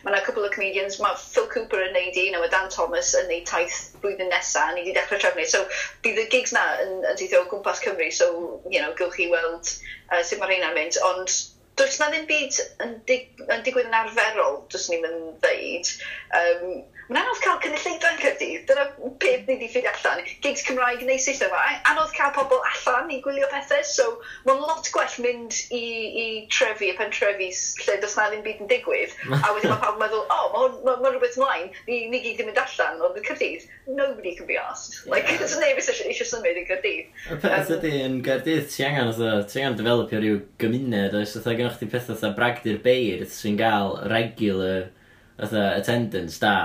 mae 0.04 0.14
yna 0.14 0.22
cwbl 0.28 0.46
o 0.46 0.52
comedians, 0.54 1.00
mae 1.02 1.18
Phil 1.22 1.50
Cooper 1.56 1.82
yn 1.88 1.98
neud 1.98 2.22
un, 2.28 2.38
a 2.38 2.52
Dan 2.54 2.70
Thomas 2.76 3.16
yn 3.18 3.26
neud 3.32 3.50
taith 3.50 3.80
blwyddyn 4.04 4.30
nesaf, 4.34 4.76
ni 4.76 4.84
wedi 4.84 4.94
dechrau 5.00 5.24
trefnu, 5.24 5.48
so 5.50 5.64
bydd 6.06 6.22
y 6.28 6.30
gigs 6.36 6.54
na 6.54 6.68
yn, 6.84 6.96
yn 7.02 7.18
teithio 7.18 7.42
o 7.42 7.50
gwmpas 7.50 7.82
Cymru, 7.82 8.12
so, 8.14 8.30
you 8.70 8.84
know, 8.84 8.94
gywch 9.02 9.18
chi 9.18 9.32
weld 9.34 9.74
uh, 10.12 10.22
sut 10.22 10.38
mae'r 10.42 10.60
hynna'n 10.60 10.78
mynd, 10.78 11.02
ond 11.10 11.40
does 11.76 11.98
na 12.00 12.12
ddim 12.12 12.30
byd 12.30 12.62
yn, 12.86 13.00
dig 13.10 13.48
yn 13.50 13.66
digwydd 13.66 13.90
yn 13.90 13.98
arferol, 13.98 14.62
dys 14.72 14.86
ni'n 14.92 15.02
mynd 15.04 15.42
ddeud. 15.44 15.90
Um, 16.38 16.84
anodd 17.14 17.42
cael 17.44 17.60
cynulleidfa 17.62 18.10
yn 18.10 18.18
Cyrdydd, 18.18 18.64
dyna 18.70 18.86
peth 19.22 19.46
ni 19.46 19.56
wedi 19.60 19.68
ffeindio 19.70 19.92
allan. 19.92 20.24
Gigs 20.42 20.64
Cymraeg 20.66 21.04
neu 21.06 21.20
Saesneg, 21.22 21.84
anodd 21.92 22.14
cael 22.18 22.32
pobl 22.34 22.64
allan 22.72 23.12
i 23.14 23.20
gwylio 23.22 23.46
pethau, 23.52 23.84
so 23.86 24.08
mae'n 24.48 24.64
lot 24.64 24.90
gwell 24.96 25.18
mynd 25.22 25.60
i, 25.70 25.84
i 26.24 26.26
trefi, 26.50 26.90
y 26.90 26.96
pen 26.98 27.14
trefi, 27.14 27.52
lle 27.86 27.98
does 28.02 28.18
na 28.18 28.26
ddim 28.32 28.42
byd 28.46 28.64
yn 28.66 28.72
digwydd, 28.72 29.14
a 29.30 29.54
wedyn 29.54 29.70
mae 29.70 29.82
pawb 29.84 30.00
yn 30.00 30.02
meddwl, 30.02 30.26
o, 30.26 30.40
oh, 30.40 30.50
mae'n 30.56 30.80
ma, 30.88 30.96
ma 31.04 31.12
rhywbeth 31.14 31.38
mlaen, 31.42 31.70
ni, 31.90 32.00
ni 32.10 32.24
gyd 32.24 32.42
yn 32.42 32.50
mynd 32.50 32.62
allan, 32.64 33.04
ond 33.06 33.22
yn 33.22 33.28
Cyrdydd, 33.30 33.68
nobody 33.86 34.34
can 34.40 34.50
be 34.50 34.58
asked. 34.58 35.06
Like, 35.06 35.30
yeah. 35.30 35.46
so 35.46 35.62
neb 35.62 35.78
eisiau 35.78 36.10
eisiau 36.10 36.32
symud 36.32 36.58
i 36.58 36.66
Cyrdydd. 36.72 37.14
Y 37.36 37.40
peth 37.46 37.74
ydy, 37.78 37.94
yn 38.08 38.18
Cyrdydd, 38.26 38.70
ti 38.74 38.88
angen, 38.88 39.14
ti 39.46 39.62
angen 39.62 39.78
developio 39.78 40.24
rhyw 40.24 40.42
gymuned, 40.62 41.14
oes, 41.22 41.38
oedd 41.38 41.52
gennych 41.54 41.78
chi 41.78 41.92
pethau 41.94 42.34
bragdi'r 42.34 42.82
beir 42.82 43.28
sy'n 43.30 43.62
gael 43.62 44.00
regular 44.10 44.90
atha, 45.38 45.76
attendance 45.76 46.40
da 46.42 46.56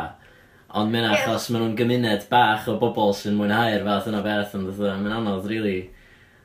Ond 0.79 0.93
mae'n 0.93 1.09
yeah. 1.09 1.17
achos 1.25 1.49
maen 1.51 1.65
nhw'n 1.65 1.79
gymuned 1.79 2.29
bach 2.31 2.69
o 2.71 2.77
bobl 2.79 3.15
sy'n 3.17 3.39
mwynhau'r 3.39 3.87
fath 3.87 4.11
yna 4.11 4.21
beth, 4.23 4.55
ond 4.59 4.71
mae'n 4.71 5.17
anodd, 5.17 5.49
rili. 5.51 5.57
Really. 5.81 5.89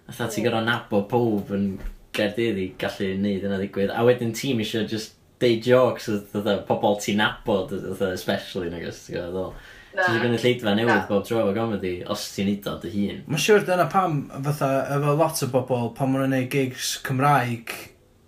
Atha 0.09 0.27
ti 0.29 0.43
gorau 0.45 0.65
nabod 0.65 1.07
pob 1.09 1.51
yn 1.55 1.69
Gaerdydd 2.15 2.59
i 2.61 2.65
gallu 2.79 3.13
neud 3.19 3.45
yna 3.45 3.57
ddigwydd. 3.59 3.93
A 3.93 4.03
wedyn 4.07 4.33
ti'n 4.37 4.61
eisiau 4.63 4.85
just 4.89 5.15
deud 5.41 5.65
jokes 5.65 6.07
oedd 6.11 6.51
pobl 6.67 6.99
ti'n 7.01 7.19
nabod, 7.19 7.73
oedd 7.75 8.03
especially 8.11 8.69
nag 8.71 8.85
agos, 8.85 9.01
ti'n 9.05 9.17
gwybod 9.17 9.33
ddol. 9.33 9.55
Ti'n 9.95 10.21
gwneud 10.21 10.43
lleidfa 10.43 10.75
newydd 10.75 11.09
bob 11.09 11.25
tro 11.27 11.41
o 11.41 11.55
gomedi, 11.55 11.95
os 12.11 12.27
ti'n 12.35 12.49
neud 12.51 12.69
o 12.71 12.75
dy 12.83 12.93
hun. 12.93 13.19
Mae'n 13.27 13.43
siŵr 13.45 13.65
dyna 13.67 13.89
pam, 13.91 14.21
fatha, 14.47 14.71
efo 14.95 15.17
lot 15.19 15.43
o 15.43 15.49
bobl, 15.51 15.89
pan 15.97 16.11
maen 16.11 16.25
nhw'n 16.25 16.35
gwneud 16.35 16.53
gigs 16.53 16.93
Cymraeg, 17.05 17.75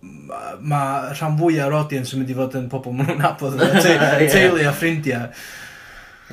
mae 0.01 1.13
rhan 1.13 1.39
fwyaf 1.39 1.69
o'r 1.69 1.77
audience 1.81 2.15
yn 2.15 2.23
mynd 2.23 2.33
i 2.33 2.37
fod 2.37 2.59
yn 2.59 2.67
pobl 2.71 2.95
maen 2.95 3.13
nhw'n 3.13 3.23
nabod, 3.23 3.55
teulu 4.33 4.67
a 4.67 4.75
ffrindiau. 4.75 5.31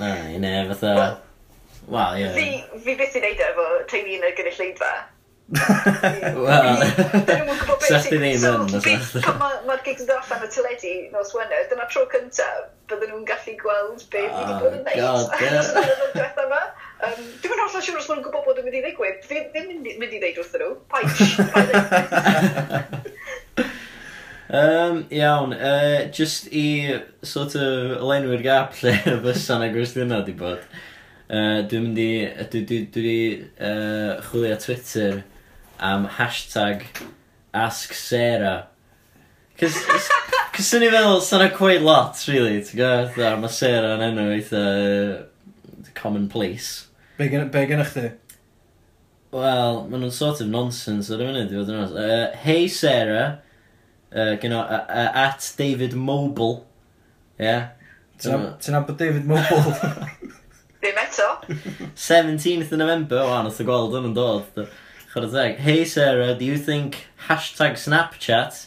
Na, 0.00 0.16
i 0.30 0.40
ne, 0.42 0.56
fatha... 0.72 0.94
Wel, 0.94 1.14
Wel, 1.88 2.16
ie. 2.16 2.28
Fi, 2.32 2.64
fi 2.84 2.94
beth 2.96 3.16
i'n 3.18 3.26
neud 3.26 3.42
efo 3.44 3.64
teulu 3.90 4.14
yn 4.16 4.24
y 4.24 4.30
gynulleidfa. 4.38 4.92
Wel, 6.46 6.80
sa 7.84 7.98
chdi 8.00 8.16
ddim 8.16 8.24
yn. 8.24 8.70
So, 8.72 8.80
beth, 8.86 9.10
pan 9.26 9.58
mae'r 9.68 9.82
gigs 9.84 10.04
yn 10.04 10.08
dod 10.08 10.22
allan 10.22 10.46
y 10.46 10.48
teledu 10.54 10.94
nos 11.12 11.34
Wener, 11.36 11.66
dyna 11.68 11.84
tro 11.92 12.06
cyntaf, 12.12 12.62
bydden 12.88 13.12
nhw'n 13.12 13.26
gallu 13.28 13.54
gweld 13.60 14.00
beth 14.14 14.32
fi 14.32 14.40
wedi 14.40 14.54
bod 14.62 14.78
yn 14.78 14.80
ah, 14.80 14.86
neud. 14.88 15.28
Um, 17.04 17.20
Dwi'n 17.42 17.52
mynd 17.52 17.60
hollol 17.60 17.82
siŵr 17.84 18.00
os 18.00 18.06
maen 18.08 18.22
nhw'n 18.22 18.24
gwybod 18.30 18.46
bod 18.48 18.60
yn 18.62 18.64
mynd 18.70 18.78
i 18.78 18.84
ddigwydd. 18.86 19.20
Fi 19.28 19.34
ddim 19.52 19.66
mynd 19.84 20.14
i 20.16 20.22
ddeud 20.22 20.40
wrthyn 20.40 20.64
nhw. 20.64 20.70
Paich. 20.94 21.18
Um, 24.54 25.06
iawn, 25.10 25.52
uh, 25.52 26.06
just 26.12 26.46
i 26.52 27.00
sort 27.26 27.56
of 27.58 28.02
lenwi'r 28.06 28.42
gap 28.44 28.76
lle 28.84 28.92
y 29.10 29.14
fysa 29.24 29.56
na 29.58 29.66
gwestiynau 29.74 30.22
di 30.22 30.34
bod. 30.38 30.60
Uh, 31.26 31.64
dwi'n 31.66 31.88
mynd 31.88 31.98
i, 31.98 32.10
dwi 32.52 32.60
dwi, 32.68 32.78
dwi, 32.94 33.00
dwi, 33.02 33.16
uh, 33.58 34.20
chwilio 34.28 34.58
Twitter 34.62 35.24
am 35.82 36.06
hashtag 36.20 36.84
Ask 37.54 37.94
Sarah. 37.98 38.68
Cys, 39.58 39.80
cys 40.54 40.72
o'n 40.78 40.86
i 40.86 40.90
feddwl, 40.92 41.20
sa'n 41.22 41.48
quite 41.56 41.82
lot, 41.82 42.22
really, 42.30 42.60
ti'n 42.62 42.78
gwybod? 42.78 43.38
Mae 43.42 43.50
Sarah 43.58 43.96
yn 43.96 44.06
enw 44.12 44.30
eitha 44.36 44.62
uh, 44.62 45.88
commonplace. 45.98 46.92
Be 47.18 47.26
gynnwch 47.30 47.96
chi? 47.96 48.12
Wel, 49.34 49.80
maen 49.88 50.04
nhw'n 50.04 50.14
sort 50.14 50.44
of 50.44 50.50
nonsense 50.50 51.10
ar 51.10 51.22
y 51.22 51.26
funud 51.26 51.50
i 51.50 51.58
fod 51.58 51.74
yn 51.74 51.80
oes. 51.80 51.98
Uh, 51.98 52.28
hey 52.44 52.70
Sarah, 52.70 53.40
uh, 54.14 54.36
gyno, 54.40 54.62
uh, 54.62 54.84
uh, 54.88 55.10
at 55.14 55.52
David 55.56 55.94
Mobile. 55.94 56.66
Ie. 57.40 57.44
Yeah. 57.44 57.68
Ti'n 58.18 58.78
abod 58.78 58.96
David 58.96 59.26
Mobile? 59.26 59.74
Ddim 60.80 60.98
eto. 61.00 61.28
17th 61.96 62.72
of 62.72 62.78
November, 62.78 63.18
o, 63.18 63.42
nath 63.42 63.60
o 63.60 63.66
gweld 63.66 63.96
yn 63.98 64.10
yn 64.10 64.16
dod. 64.16 64.66
Teg. 65.14 65.58
Hey 65.62 65.84
Sarah, 65.84 66.34
do 66.34 66.44
you 66.44 66.58
think 66.58 67.06
hashtag 67.28 67.78
Snapchat 67.78 68.66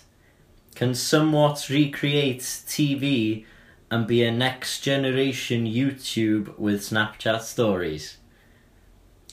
can 0.75 0.95
somewhat 0.95 1.67
recreate 1.69 2.39
TV 2.39 3.45
and 3.91 4.07
be 4.07 4.23
a 4.23 4.31
next 4.31 4.79
generation 4.79 5.65
YouTube 5.65 6.57
with 6.57 6.81
Snapchat 6.81 7.41
stories? 7.41 8.17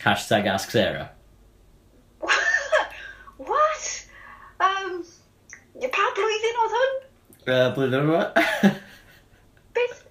Hashtag 0.01 0.47
ask 0.47 0.71
Sarah. 0.71 1.13
Pa 5.93 6.09
blwyddyn 6.17 6.61
oedd 6.65 6.75
hwn? 6.79 6.93
Uh, 7.45 7.69
blwyddyn 7.77 8.05
yma. 8.07 8.21
Beth? 9.77 10.03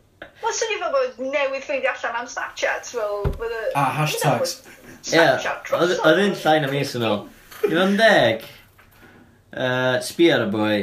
Wel, 0.43 0.55
swn 0.57 0.73
i 0.75 0.79
fel 0.81 0.91
bod 0.93 1.21
newydd 1.23 1.63
ffeindio 1.65 1.93
allan 1.93 2.19
am 2.21 2.27
Snapchat, 2.29 2.89
fel... 2.93 3.21
Well, 3.39 3.53
a 3.53 3.71
ah, 3.79 3.93
hashtags. 4.01 4.57
Ie, 5.13 5.23
oedd 5.73 6.25
un 6.25 6.35
llai 6.43 6.57
na 6.63 6.71
mis 6.71 6.93
yn 6.99 7.07
ôl. 7.07 7.23
I 7.63 7.71
fan 7.71 7.95
deg, 7.99 8.43
uh, 9.55 9.95
sbi 10.03 10.27
ar 10.35 10.45
y 10.45 10.51
boi, 10.53 10.75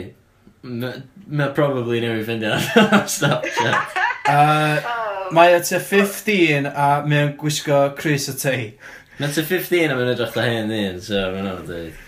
mae 0.64 1.52
probably 1.56 2.00
newydd 2.02 2.26
ffeindio 2.26 2.56
allan 2.56 2.96
am 3.02 3.12
Snapchat. 3.18 4.00
uh, 4.34 4.96
Mae 5.30 5.54
o 5.54 5.60
to 5.62 5.78
15 5.78 6.66
a 6.66 6.88
mae'n 7.06 7.36
gwisgo 7.38 7.84
Chris 7.98 8.26
o 8.32 8.34
tei. 8.34 8.72
Mae 9.20 9.30
o 9.30 9.44
15 9.46 9.92
a 9.92 9.98
mae'n 9.98 10.10
edrych 10.16 10.34
da 10.34 10.46
hen 10.48 10.72
un, 10.74 10.98
so 11.04 11.20
mae'n 11.36 11.52
o'n 11.52 11.62
dweud. 11.68 12.00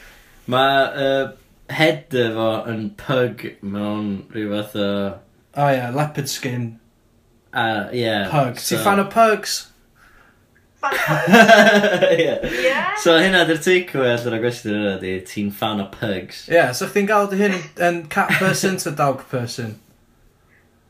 Mae 0.51 0.81
uh, 1.05 1.29
header 1.71 2.33
fo 2.37 2.49
yn 2.71 2.89
pug 3.01 3.45
mewn 3.63 4.15
rhyw 4.33 4.55
fath 4.57 4.79
o... 4.79 4.89
Oh, 5.53 5.67
o 5.67 5.69
ie, 5.73 5.91
leopard 5.95 6.29
skin. 6.29 6.81
A, 7.53 7.61
uh, 7.61 7.91
yeah. 7.93 8.31
Pug. 8.31 8.59
So... 8.59 8.77
Ti'n 8.77 8.85
fan 8.85 9.01
o 9.01 9.05
pugs? 9.13 9.59
Fan 10.81 10.95
o 10.95 11.03
pugs? 11.07 12.59
So 13.03 13.17
hynna 13.19 13.43
dy'r 13.49 13.61
takeaway 13.63 14.13
allan 14.15 14.37
o 14.37 14.41
gwestiwn 14.43 14.77
yna 14.79 14.97
di, 15.03 15.13
ti'n 15.27 15.53
fan 15.55 15.83
o 15.83 15.87
pugs? 15.91 16.45
Ie, 16.49 16.57
yeah, 16.57 16.73
so 16.77 16.87
chdi'n 16.91 17.09
gael 17.11 17.31
dy 17.31 17.39
hyn 17.41 17.57
yn 17.83 18.03
cat 18.13 18.31
person 18.43 18.79
to 18.83 18.93
dog 18.95 19.25
person? 19.31 19.77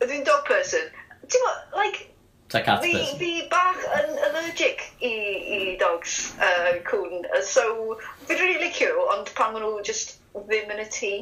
Dwi'n 0.03 0.25
dog 0.27 0.43
person. 0.45 0.89
Ti'n 1.25 1.45
mo, 1.45 1.53
like, 1.77 2.09
Ta 2.53 2.61
cat 2.61 2.83
fi, 2.83 2.91
person. 2.93 3.17
Fi 3.21 3.31
bach 3.49 3.85
yn 3.99 4.17
allergic 4.29 4.83
i, 5.01 5.13
i 5.57 5.59
dogs, 5.81 6.33
uh, 6.37 6.73
cwn. 6.89 7.23
So, 7.45 7.97
fi'n 8.27 8.37
rili 8.37 8.51
really 8.51 8.67
licio, 8.67 9.07
ond 9.15 9.31
pan 9.37 9.55
maen 9.55 9.65
nhw 9.65 9.79
just 9.87 10.19
ddim 10.37 10.73
yn 10.75 10.83
y 10.83 10.89
tŷ. 10.97 11.13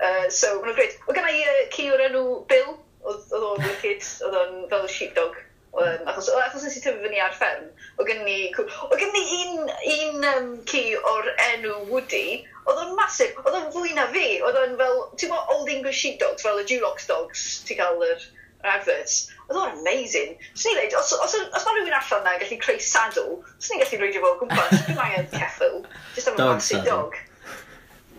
Uh, 0.00 0.26
so, 0.32 0.56
maen 0.56 0.70
nhw'n 0.70 0.78
greit. 0.78 0.98
Oedd 1.06 1.18
gennau 1.18 1.44
uh, 1.44 1.62
ci 1.74 1.90
o'r 1.92 2.06
enw 2.08 2.24
Bill, 2.50 2.74
oedd 3.10 3.38
o'n 3.38 3.64
wicked, 3.66 4.06
oedd 4.26 4.42
o'n 4.42 4.58
fel 4.72 4.90
sheepdog. 4.90 5.38
Um, 5.70 6.08
achos, 6.10 6.28
achos 6.34 6.64
nes 6.66 6.76
i 6.76 6.80
tyfu 6.82 6.98
fyny 6.98 7.20
ar 7.22 7.34
fferm, 7.36 7.68
oedd 8.00 8.08
gen 8.10 8.24
i, 8.26 8.38
oedd 8.58 8.96
gen 8.98 9.12
ni 9.14 9.20
un, 9.36 9.68
un 9.92 10.26
um, 10.32 10.48
ci 10.66 10.80
o'r 10.98 11.28
enw 11.44 11.76
Woody, 11.92 12.40
oedd 12.64 12.80
o'n 12.82 12.96
masif, 12.98 13.38
oedd 13.44 13.54
o'n 13.54 13.68
fwy 13.76 13.94
na 13.94 14.08
fi, 14.10 14.24
oedd 14.42 14.58
o'n 14.58 14.74
fel, 14.80 14.98
ti'n 15.14 15.30
gwybod 15.30 15.54
Old 15.54 15.70
English 15.70 16.02
Sheepdogs, 16.02 16.42
fel 16.42 16.58
y 16.58 16.66
Dulox 16.66 17.06
Dogs, 17.06 17.46
ti'n 17.68 17.78
cael 17.78 18.02
yr, 18.08 18.26
yr 18.64 18.72
adverts, 18.74 19.20
oedd 19.46 19.62
o'n 19.62 19.78
amazing. 19.78 20.34
Swn 20.56 20.74
i'n 20.74 20.80
dweud, 20.80 20.98
os, 21.04 21.14
os, 21.14 21.38
os, 21.38 21.48
os 21.54 21.68
mae 21.68 21.78
rhywun 21.78 21.98
allan 22.00 22.26
na 22.26 22.34
yn 22.34 22.42
gallu 22.42 22.62
creu 22.66 22.84
saddle, 22.90 23.38
swn 23.62 23.78
i'n 23.78 23.84
gallu 23.84 24.02
reidio 24.02 24.26
fo 24.26 24.36
gwmpas, 24.42 24.74
dwi'n 24.88 25.02
angen 25.06 25.34
ceffil, 25.36 25.82
just 26.18 26.34
am 26.34 26.40
a 26.40 26.50
massive 26.50 26.82
dog 26.90 27.14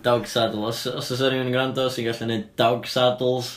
dog 0.05 0.27
saddle. 0.29 0.67
Os, 0.69 0.85
os 0.87 1.11
oes 1.13 1.23
rhywun 1.25 1.49
yn 1.49 1.55
gwrando 1.55 1.87
sy'n 1.91 2.07
gallu 2.07 2.25
gwneud 2.25 2.47
dog 2.59 2.87
saddles, 2.89 3.51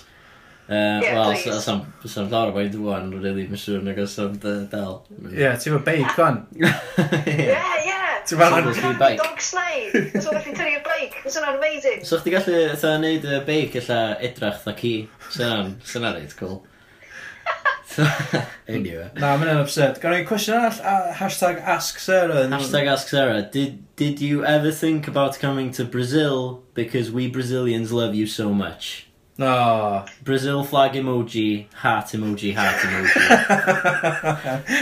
uh, 0.69 1.01
yeah, 1.05 1.19
wel, 1.19 1.61
sa'n 1.63 2.29
llawer 2.33 2.53
o 2.53 2.57
bwyd 2.57 2.77
rwan, 2.81 3.11
really, 3.23 3.47
mae'n 3.51 3.63
siŵr 3.63 3.85
nag 3.87 4.03
oes 4.05 4.19
o'n 4.23 4.37
del. 4.43 4.99
Ie, 5.31 5.49
ti'n 5.51 5.77
fawr 5.77 5.87
beic 5.89 6.15
fan? 6.19 6.43
Ie, 6.61 7.49
ie. 7.49 8.03
Ti'n 8.25 8.41
fawr 8.41 8.71
beic? 9.01 9.19
Dog 9.23 9.43
slide. 9.45 10.05
Os 10.21 10.29
o'n 10.29 10.39
gallu 10.39 10.55
tynnu'r 10.61 10.85
beic, 10.91 11.19
os 11.29 11.41
o'n 11.41 11.49
amazing. 11.55 12.05
So, 12.05 12.21
chdi 12.21 12.37
gallu, 12.37 12.61
eitha, 12.75 12.95
neud 13.03 13.27
y 13.29 13.41
beic 13.49 13.81
eitha 13.81 14.05
edrach, 14.21 14.63
eitha 14.63 14.79
ci. 14.81 14.95
Sa'n 15.35 16.09
reit, 16.11 16.37
cool. 16.41 16.63
anyway. 18.69 19.11
E. 19.15 19.21
Na, 19.21 19.37
mae'n 19.39 19.61
upset. 19.63 20.01
Gan 20.03 20.17
i'n 20.19 20.27
cwestiwn 20.29 20.59
arall, 20.59 20.81
a 20.83 21.15
hashtag 21.19 21.61
ask 21.61 21.99
Sarah. 22.03 22.45
Hashtag 22.53 22.91
ask 22.91 23.09
Sarah. 23.09 23.43
Did, 23.43 23.83
did 23.97 24.21
you 24.21 24.45
ever 24.45 24.71
think 24.71 25.09
about 25.09 25.39
coming 25.39 25.71
to 25.73 25.85
Brazil 25.85 26.63
because 26.75 27.11
we 27.11 27.29
Brazilians 27.29 27.93
love 27.93 28.15
you 28.15 28.27
so 28.27 28.53
much? 28.53 29.07
No. 29.39 30.05
Brazil 30.23 30.63
flag 30.65 30.93
emoji, 30.93 31.73
heart 31.75 32.07
emoji, 32.07 32.55
heart 32.55 32.77
emoji. 32.87 33.25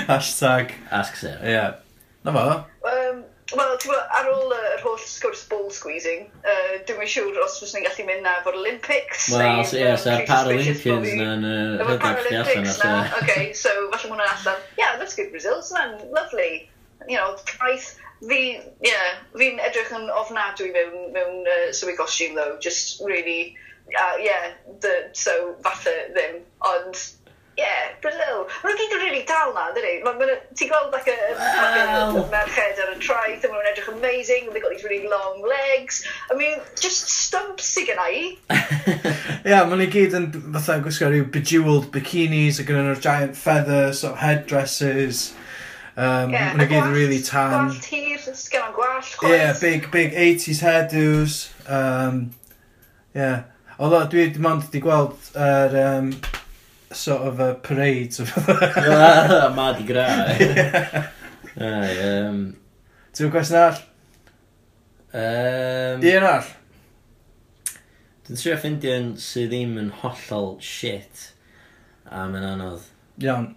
hashtag. 0.07 0.73
Ask 0.91 1.17
Sarah. 1.17 1.41
Yeah. 1.43 1.75
Na 2.25 2.33
fo. 2.33 2.65
Wel, 3.53 3.73
ti'n 3.77 3.91
gwybod, 3.91 4.13
ar 4.17 4.29
ôl 4.33 4.53
yr 4.57 4.67
uh, 4.79 4.83
holl 4.85 5.01
sgwrs 5.05 5.43
ball 5.51 5.67
squeezing, 5.75 6.23
uh, 6.41 6.75
dwi'n 6.89 7.09
siŵr 7.15 7.41
os 7.45 7.59
fes 7.61 7.75
ni'n 7.77 7.85
gallu 7.85 8.07
mynd 8.09 8.25
na 8.25 8.35
fo'r 8.47 8.57
Olympics. 8.61 9.27
Wel, 9.35 9.61
so, 9.69 9.77
ie, 9.77 9.91
so 10.01 10.15
Paralympians 10.29 11.11
na 11.19 11.27
yn 11.37 11.45
y 11.49 11.57
rhedeg 11.83 11.99
chi 12.01 12.07
allan. 12.07 12.07
Paralympics 12.07 12.79
Na, 12.81 12.93
okay, 13.21 13.51
so 13.57 13.73
falle 13.93 14.13
mwyn 14.13 14.25
allan, 14.25 14.63
yeah, 14.81 14.97
let's 15.01 15.19
go 15.19 15.29
Brazil, 15.35 15.61
so 15.61 15.77
man, 15.77 15.99
lovely. 16.17 16.71
You 17.09 17.19
know, 17.19 17.37
price, 17.59 17.97
fi, 18.25 18.41
yeah, 18.85 19.21
fi'n 19.37 19.61
edrych 19.69 19.93
yn 19.99 20.09
ofnadwy 20.17 20.71
mewn, 20.73 21.11
mewn 21.17 21.43
uh, 21.45 21.69
swy 21.77 21.97
costume, 21.99 22.39
though, 22.39 22.57
just 22.63 23.03
really, 23.05 23.57
uh, 23.93 24.17
yeah, 24.23 24.53
the, 24.81 25.11
so 25.13 25.57
falle 25.67 25.99
ddim, 26.17 26.41
ond 26.73 27.05
yeah, 27.59 27.93
Brazil. 28.01 28.47
Mae'n 28.65 28.79
gyd 28.79 28.95
yn 28.97 29.03
really 29.03 29.23
dal 29.29 29.53
na, 29.57 29.67
dyn 29.77 29.85
ni. 29.85 30.37
Ti'n 30.57 30.71
gweld 30.71 30.95
like 30.95 31.11
a 31.13 31.17
wow. 31.37 32.23
merched 32.33 32.81
ar 32.81 32.95
y 32.95 32.99
traeth, 33.03 33.45
a 33.45 33.53
mae'n 33.53 33.69
edrych 33.73 33.91
amazing, 33.93 34.47
and 34.47 34.57
they've 34.57 34.65
got 34.65 34.73
these 34.73 34.87
really 34.87 35.09
long 35.09 35.45
legs. 35.45 36.03
I 36.31 36.37
mean, 36.39 36.59
just 36.81 37.13
stumps 37.13 37.69
sy'n 37.75 37.91
gyda 37.91 38.09
i. 38.09 38.25
Ie, 39.53 39.61
mae'n 39.69 39.85
i 39.85 39.91
gyd 39.93 40.17
yn 40.19 40.29
fatha 40.57 40.81
gwisgo 40.85 41.13
rhyw 41.13 41.29
bejeweled 41.35 41.91
bikinis, 41.95 42.61
a 42.63 42.67
gyda'n 42.69 43.01
giant 43.05 43.39
feathers, 43.39 44.03
sort 44.03 44.17
of 44.17 44.25
headdresses. 44.25 45.31
Um, 45.93 46.33
yeah, 46.33 46.53
mae'n 46.55 46.65
i 46.65 46.71
gyd 46.71 46.87
yn 46.87 46.95
really 46.97 47.23
tan. 47.27 47.73
Gwallt 47.73 47.89
hir, 47.93 48.29
sgan 48.39 48.77
gwallt. 48.77 49.17
Ie, 49.27 49.35
yeah, 49.37 49.57
big, 49.61 49.91
big 49.93 50.17
80s 50.17 50.65
hairdos. 50.65 51.41
Um, 51.69 52.31
yeah. 53.15 53.43
Although 53.79 54.07
dwi 54.09 54.31
dim 54.33 54.47
ond 54.47 54.65
wedi 54.69 54.81
gweld 54.85 55.33
yr 55.35 55.75
er, 55.75 55.99
um, 55.99 56.13
sort 56.95 57.23
of 57.23 57.41
uh, 57.41 57.45
a 57.45 57.55
parade. 57.55 58.15
Ah, 58.49 59.53
Mardi 59.55 59.85
gra 59.85 60.07
eh? 60.29 61.03
ai 61.61 61.93
Um, 62.27 62.57
Ti'n 63.13 63.31
gwestiwn 63.31 63.61
all? 63.61 63.81
Um, 65.13 66.01
Un 66.01 66.25
all? 66.25 66.47
Dwi'n 68.23 68.39
trio 68.41 68.57
ffeindio 68.57 68.95
un 68.97 69.11
sydd 69.21 69.51
ddim 69.51 69.75
yn 69.83 69.91
hollol 70.01 70.55
shit 70.65 71.27
am 72.09 72.37
yn 72.39 72.47
anodd. 72.47 72.87
Iawn. 73.21 73.51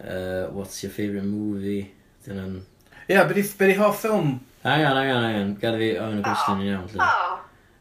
Uh, 0.00 0.50
what's 0.52 0.82
your 0.82 0.92
favourite 0.92 1.24
movie? 1.24 1.92
Dyna'n... 2.26 2.58
Ie, 3.06 3.14
yeah, 3.14 3.24
beth 3.28 3.62
i 3.64 3.76
hoff 3.78 4.02
ffilm? 4.02 4.40
Angan, 4.64 4.98
angan, 5.00 5.24
angan. 5.28 5.54
Gada 5.60 5.80
fi 5.80 5.92
ofyn 6.00 6.20
y 6.20 6.24
cwestiwn 6.26 6.64
yn 6.64 6.72
iawn. 6.72 7.04
Oh. 7.04 7.38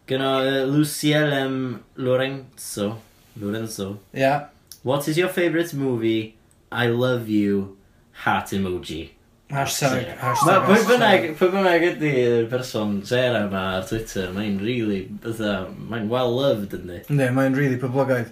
Gynno 0.08 0.32
uh, 0.44 0.62
Luciel 0.70 1.36
M. 1.42 1.58
Lorenzo. 1.96 2.90
Lorenzo. 3.40 4.00
Yeah. 4.14 4.48
What 4.84 5.08
is 5.08 5.18
your 5.18 5.30
favourite 5.30 5.74
movie? 5.74 6.38
I 6.72 6.88
love 6.88 7.30
you. 7.30 7.78
Heart 8.12 8.48
emoji. 8.58 9.10
Hashtag, 9.54 10.18
hashtag. 10.18 10.64
Pwy 10.66 10.80
bynnag, 10.88 11.26
pwy 11.38 11.50
bynnag 11.54 11.84
ydy'r 11.92 12.48
person 12.50 12.96
Sarah 13.06 13.44
yma 13.46 13.62
ar 13.78 13.84
Twitter, 13.86 14.32
mae'n 14.34 14.56
really, 14.64 15.04
bydda, 15.22 15.52
mae'n 15.92 16.08
well-loved 16.10 16.74
yndi. 16.74 17.04
Ne, 17.14 17.28
mae'n 17.36 17.54
really 17.58 17.78
poblogaidd. 17.82 18.32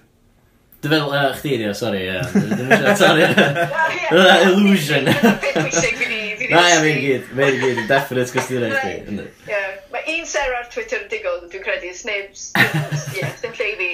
Dwi'n 0.82 0.96
meddwl, 0.96 1.14
uh, 1.14 1.36
chdi 1.38 1.54
ydi 1.60 1.70
o, 1.70 1.76
sori, 1.78 2.02
ie. 2.08 2.18
Dwi'n 2.34 2.72
meddwl, 2.72 2.98
sori. 2.98 3.30
Dwi'n 4.10 4.48
illusion. 4.48 5.12
Na, 5.12 6.66
ie, 6.74 6.82
mae'n 6.82 7.02
gyd, 7.06 7.30
mae'n 7.38 7.62
gyd, 7.62 7.86
definite 7.92 8.34
gwestiwn 8.34 8.66
eich 8.72 8.90
Ie, 9.22 9.64
Mae 9.94 10.18
un 10.18 10.26
Sarah 10.26 10.64
ar 10.64 10.70
Twitter 10.74 11.04
yn 11.04 11.10
digol, 11.12 11.44
dwi'n 11.54 11.68
credu, 11.68 11.94
snibs, 11.96 12.50
ie, 12.58 13.30
ddim 13.44 13.54
lle 13.60 13.70
i 13.70 13.78
fi. 13.78 13.92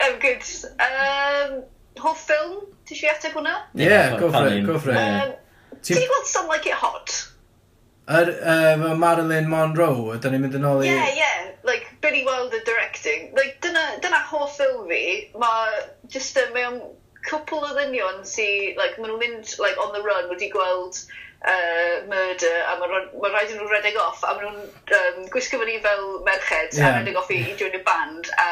I'm 0.00 0.18
good. 0.18 0.42
Um, 0.80 1.62
hoff 2.02 2.26
ffilm? 2.26 2.64
Ti 2.84 2.96
eisiau 2.96 3.14
ateb 3.14 3.36
hwnna? 3.38 3.54
Ie, 3.76 3.86
yeah, 3.86 4.18
go 4.20 4.30
for 4.32 4.48
it, 4.48 4.66
go 4.66 4.78
for 4.78 4.92
it. 4.92 4.98
Um, 4.98 5.32
Ti 5.84 5.94
wedi 5.94 6.08
gweld 6.10 6.26
Some 6.26 6.48
Like 6.48 6.66
It 6.66 6.80
Hot? 6.80 7.14
Yr 8.08 8.28
er, 8.28 8.74
um, 8.74 8.98
Marilyn 9.00 9.48
Monroe, 9.48 10.10
ydyn 10.16 10.34
ni'n 10.34 10.42
mynd 10.44 10.58
yn 10.58 10.66
ôl 10.68 10.82
i... 10.84 10.90
Yeah, 10.90 11.06
yeah, 11.16 11.46
like 11.64 11.86
Billy 12.04 12.24
Wilder 12.26 12.60
directing. 12.66 13.30
Like, 13.36 13.62
dyna, 13.64 13.84
dyna 14.04 14.20
hoff 14.28 14.58
ffilm 14.58 14.84
fi, 14.90 15.30
mae 15.40 15.78
just 16.12 16.36
um, 16.40 16.52
mewn 16.56 16.82
cwpl 17.24 17.64
o 17.64 17.72
ddynion 17.78 18.20
sy'n, 18.28 18.76
like, 18.80 18.98
maen 19.00 19.14
nhw'n 19.14 19.22
mynd 19.22 19.54
like, 19.62 19.80
on 19.80 19.94
the 19.96 20.02
run 20.04 20.28
wedi 20.32 20.50
gweld 20.52 21.00
uh, 21.44 22.06
murder, 22.08 22.56
a 22.68 22.76
mae 22.80 22.88
ma 23.20 23.30
rhaid 23.30 23.52
i 23.52 23.58
nhw 23.58 23.68
redeg 23.70 23.98
off, 24.00 24.22
a 24.24 24.34
maen 24.36 24.58
nhw'n 24.58 24.98
um, 24.98 25.26
gwisgo 25.34 25.60
fyny 25.62 25.78
fel 25.84 26.04
merched, 26.28 26.78
yeah. 26.78 26.90
a 26.90 26.98
redeg 26.98 27.18
off 27.20 27.32
i, 27.34 27.40
i 27.50 27.56
join 27.60 27.76
y 27.76 27.82
band, 27.86 28.30
a 28.40 28.48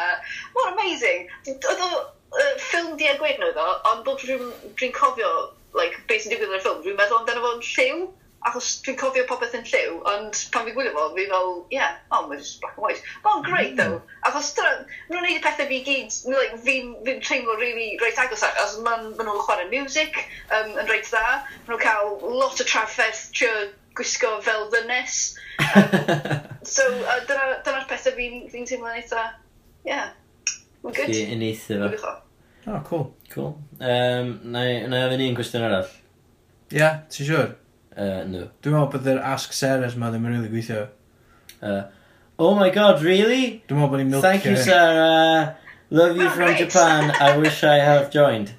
mor 0.55 0.71
amazing. 0.73 1.27
Oedd 1.49 1.85
o 1.87 1.91
uh, 1.99 2.53
ffilm 2.61 2.95
di 2.99 3.09
a 3.09 3.17
gweud 3.21 3.41
nhw 3.41 3.53
ddo, 3.55 3.69
ond 3.91 4.05
bob 4.07 4.21
dwi'n 4.21 4.49
dwi 4.79 4.91
cofio 4.95 5.31
like, 5.77 6.03
beth 6.09 6.25
sy'n 6.25 6.35
digwydd 6.35 6.53
yn 6.53 6.59
y 6.59 6.63
ffilm, 6.65 6.83
dwi'n 6.85 6.99
meddwl 6.99 7.21
amdano 7.21 7.45
fo'n 7.47 7.65
lliw, 7.71 8.03
achos 8.47 8.69
dwi'n 8.83 8.97
cofio 8.99 9.23
popeth 9.29 9.55
yn 9.57 9.65
lliw, 9.67 9.99
ond 10.09 10.39
pan 10.53 10.65
fi 10.67 10.73
gwylio 10.75 10.93
fo, 10.95 11.05
fi 11.15 11.25
fel, 11.29 11.51
ie, 11.71 11.77
yeah, 11.77 11.95
oh, 12.11 12.25
mae'n 12.27 12.41
just 12.41 12.59
black 12.61 12.75
and 12.77 12.85
white. 12.85 13.03
Mae'n 13.23 13.39
oh, 13.39 13.43
great, 13.45 13.73
mm. 13.73 13.77
though. 13.79 14.01
Achos 14.27 14.51
dyna, 14.57 14.73
maen 14.81 15.15
nhw'n 15.15 15.27
neud 15.27 15.37
y 15.39 15.43
pethau 15.45 15.69
fi 15.69 15.79
gyd, 15.87 16.17
like, 16.33 16.57
fi'n 16.65 16.89
fi 17.05 17.15
teimlo 17.27 17.55
really 17.59 17.93
reit 18.01 18.19
agos, 18.23 18.43
ar, 18.45 18.57
achos 18.57 18.81
maen 18.85 19.13
ma 19.13 19.27
nhw'n 19.27 19.45
chwarae 19.45 19.69
music 19.71 20.19
um, 20.49 20.75
yn 20.75 20.91
reit 20.91 21.07
dda, 21.07 21.23
maen 21.53 21.71
nhw'n 21.71 21.83
cael 21.85 22.11
lot 22.41 22.59
o 22.59 22.67
trafferth 22.67 23.29
trio 23.37 23.53
gwisgo 23.95 24.35
fel 24.43 24.67
ddynes. 24.73 25.21
Um, 25.63 25.97
so, 26.75 26.89
uh, 27.05 27.21
dyna'r 27.29 27.87
pethau 27.87 28.19
fi'n 28.19 28.43
fi, 28.49 28.51
fi 28.51 28.67
teimlo'n 28.73 28.99
eitha, 28.99 29.25
ie, 29.87 29.93
yeah, 29.93 30.13
mae'n 30.83 30.99
good. 30.99 31.15
Chi 31.15 31.25
yn 31.31 31.47
eitha 31.47 31.95
fo. 31.95 32.19
Oh, 32.63 32.79
cool. 32.87 33.09
Cool. 33.29 33.57
Um, 33.79 34.37
na 34.53 34.61
i 34.63 34.77
ofyn 34.85 35.23
un 35.25 35.35
cwestiwn 35.35 35.65
arall. 35.67 35.89
Ie, 36.71 36.79
yeah, 36.79 37.03
ti'n 37.11 37.27
siwr? 37.27 37.35
Sure? 37.35 37.51
Uh, 37.93 38.23
no. 38.29 38.47
Dwi'n 38.63 38.75
meddwl 38.75 38.91
bod 38.93 39.09
yr 39.09 39.21
Ask 39.33 39.53
Sarahs 39.55 39.97
ma 39.99 40.09
ddim 40.11 40.25
yn 40.29 40.37
rili 40.37 40.51
gweithio. 40.51 40.87
Uh, 41.61 41.83
oh 42.41 42.53
my 42.57 42.69
god, 42.73 43.03
really? 43.05 43.61
Dwi'n 43.69 43.79
meddwl 43.79 43.93
bod 43.93 44.03
ni'n 44.03 44.13
milcio. 44.13 44.25
Thank 44.25 44.47
you, 44.49 44.55
Sarah. 44.57 45.55
Love 45.93 46.17
you 46.17 46.27
oh, 46.27 46.31
from 46.33 46.55
Japan. 46.57 47.11
I 47.21 47.37
wish 47.37 47.63
I 47.63 47.77
had 47.77 48.11
joined. 48.11 48.53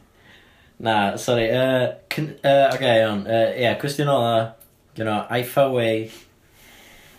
Na, 0.79 1.16
sorry. 1.16 1.51
Uh, 1.51 1.94
uh, 2.18 2.70
okay, 2.75 3.01
iawn. 3.01 3.27
Uh, 3.27 3.55
yeah, 3.57 3.75
cwestiwn 3.79 4.12
ola. 4.12 4.55
You 4.94 5.05
know, 5.05 5.27
Aifa 5.31 5.66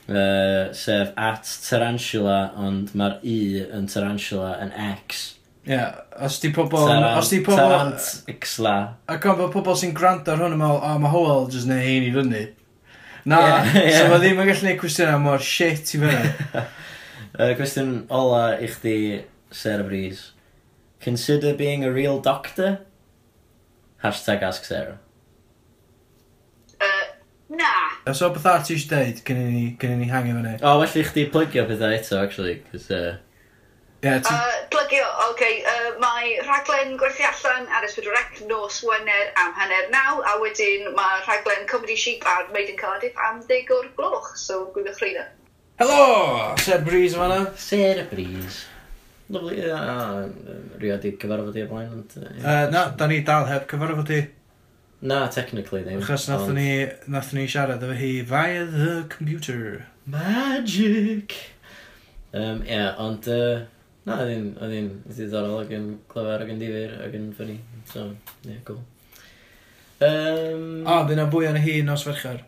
Uh, 0.08 0.72
sef 0.72 1.18
at 1.18 1.48
Tarantula, 1.66 2.52
ond 2.62 2.92
mae'r 2.94 3.24
i 3.26 3.38
e 3.58 3.64
yn 3.74 3.88
Tarantula 3.90 4.52
yn 4.62 4.70
X. 4.78 5.24
Ie, 5.66 5.74
yeah, 5.74 5.96
os 6.22 6.40
di 6.40 6.52
pobl... 6.54 6.78
Os 7.18 7.30
di 7.30 7.40
pobl... 7.42 7.58
Tarant, 7.58 8.04
ixla. 8.30 8.76
Ac 9.10 9.24
ond 9.32 9.40
bod 9.40 9.54
pobl 9.56 9.74
sy'n 9.80 9.96
gwrando 9.98 10.30
ar 10.30 10.44
hwn 10.44 10.54
yn 10.54 10.60
meddwl, 10.62 10.78
o, 10.78 10.92
mae 11.02 11.10
Howell 11.10 11.48
jyst 11.50 11.66
neu 11.72 11.82
hein 11.82 12.06
i 12.06 12.12
fyny. 12.14 12.42
Na, 13.26 13.40
yeah, 13.42 13.72
yeah. 13.80 13.96
so 13.98 14.12
mae 14.12 14.22
ddim 14.22 14.44
yn 14.44 14.52
gallu 14.52 14.62
gwneud 14.62 14.78
cwestiynau 14.84 15.24
mor 15.24 15.42
shit 15.42 15.96
i 15.98 16.02
fyny. 16.04 16.30
uh, 17.40 17.56
cwestiwn 17.58 17.96
ola 18.14 18.44
i 18.62 18.70
chdi, 18.70 18.94
Sarah 19.50 19.88
Breeze. 19.90 20.36
Consider 21.02 21.58
being 21.58 21.82
a 21.84 21.90
real 21.90 22.22
doctor? 22.22 22.86
Hashtag 24.06 24.46
ask 24.46 24.70
Sarah. 24.70 25.00
Uh, 26.78 27.10
na. 27.50 27.74
Os 28.06 28.22
o 28.22 28.30
beth 28.38 28.46
ar 28.54 28.62
ti 28.62 28.78
eisiau 28.78 29.00
deud, 29.00 29.26
gynnu 29.26 29.50
ni, 29.50 29.68
ni 29.98 30.14
hangio 30.14 30.38
fyny. 30.38 30.60
O, 30.62 30.76
oh, 30.76 30.80
well 30.86 31.02
i 31.02 31.10
chdi 31.10 31.26
plygio 31.34 31.66
pethau 31.66 31.98
eto, 31.98 32.22
actually, 32.22 32.60
cos... 32.70 32.92
Uh, 32.94 33.16
Yeah, 34.06 34.20
ti... 34.22 34.30
uh, 34.30 34.68
plygio, 34.70 35.06
oce, 35.24 35.32
okay, 35.32 35.56
uh, 35.66 35.96
mae 35.98 36.36
rhaglen 36.46 36.94
gwerthu 37.02 37.26
allan 37.26 37.66
ar 37.74 37.88
S4C 37.88 38.46
nos 38.52 38.84
Wener 38.86 39.32
am 39.42 39.56
hanner 39.58 39.90
naw, 39.90 40.20
a 40.22 40.36
wedyn 40.44 40.92
mae 40.94 41.24
rhaglen 41.26 41.66
Comedy 41.72 41.96
Sheep 41.98 42.28
ar 42.30 42.46
Made 42.54 42.70
in 42.76 42.78
Cardiff 42.78 43.18
am 43.30 43.42
ddeg 43.48 43.74
o'r 43.74 43.90
gloch, 43.98 44.30
so 44.38 44.68
gwybiwch 44.76 45.02
rhaid 45.02 45.24
Helo! 45.82 46.54
Sir 46.62 46.86
Breeze 46.86 47.18
yma 47.18 47.32
na. 47.34 47.42
Sir 47.58 48.06
Breeze. 48.12 48.62
Lovely, 49.34 49.66
a 49.66 50.30
rhywbeth 50.78 51.10
i 51.10 51.18
cyfarfod 51.18 51.58
i 51.58 51.66
o 51.66 51.68
blaen, 51.74 51.92
ond... 51.98 52.14
Uh, 52.22 52.70
na, 52.70 52.88
da 52.96 53.10
ni 53.10 53.24
dal 53.26 53.50
heb 53.50 53.66
cyfarfod 53.72 54.14
i. 54.14 54.24
Na, 55.02 55.26
technically 55.34 55.82
ddim. 55.82 56.00
Achos 56.06 56.30
nath 56.30 56.48
ni, 56.54 56.70
nath 57.12 57.34
ni 57.34 57.50
siarad 57.50 57.84
efo 57.84 57.98
hi 57.98 58.16
via 58.22 58.66
the 58.70 59.06
computer. 59.10 59.88
Magic! 60.06 61.34
Um, 62.32 62.62
yeah, 62.70 62.94
ond... 63.02 63.28
Uh, 63.28 63.66
Na, 64.06 64.20
oedd 64.22 64.30
hi'n, 64.30 64.50
oedd 64.62 64.74
hi'n 64.76 64.90
ddiddorol 65.10 65.64
ac 65.64 65.72
yn 65.74 65.86
clyfar 66.12 66.44
ac 66.46 66.52
yn 66.54 66.60
difyr 66.62 66.92
ac 67.08 67.16
yn 67.18 67.32
ffynnu. 67.38 67.56
So, 67.90 68.04
ie, 68.46 68.52
yeah, 68.52 68.60
cool. 68.68 68.84
Um, 70.06 70.84
O, 70.86 71.00
dyna 71.10 71.26
bwy 71.32 71.48
o'n 71.50 71.58
hi 71.64 71.80
nos 71.88 72.04
ferchar. 72.06 72.42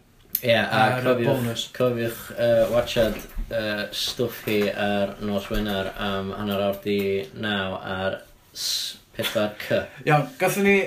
Ie, 0.43 0.51
yeah, 0.51 0.67
a 0.69 0.81
Ar 0.83 0.99
y 0.99 1.05
cofiwch, 1.07 1.25
bonus. 1.31 1.63
cofiwch 1.73 2.19
uh, 2.35 2.67
watchad 2.73 3.15
uh, 3.49 3.87
stwff 3.95 4.43
hi 4.45 4.59
ar 4.69 5.15
nos 5.25 5.47
Wener 5.49 5.89
am 5.97 6.29
hanner 6.37 6.61
awr 6.67 6.77
di 6.83 6.99
naw 7.41 7.77
ar 7.81 8.19
S4C. 8.53 9.79
Iawn, 10.05 10.27
gathon 10.37 10.67
ni, 10.67 10.77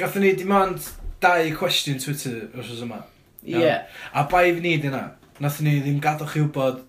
gathon 0.00 0.24
ni 0.24 0.32
demand 0.38 0.80
dau 1.20 1.50
cwestiwn 1.58 2.00
Twitter 2.00 2.46
os 2.56 2.70
oes 2.72 2.80
yma. 2.86 3.02
Ie, 3.44 3.58
Yeah. 3.60 3.84
A 4.14 4.24
bai 4.30 4.46
fi 4.54 4.60
ni 4.64 4.78
dyna, 4.80 5.02
nathon 5.40 5.68
ni 5.68 5.76
ddim 5.84 6.00
gadwch 6.04 6.32
chi 6.38 6.46
wybod 6.46 6.80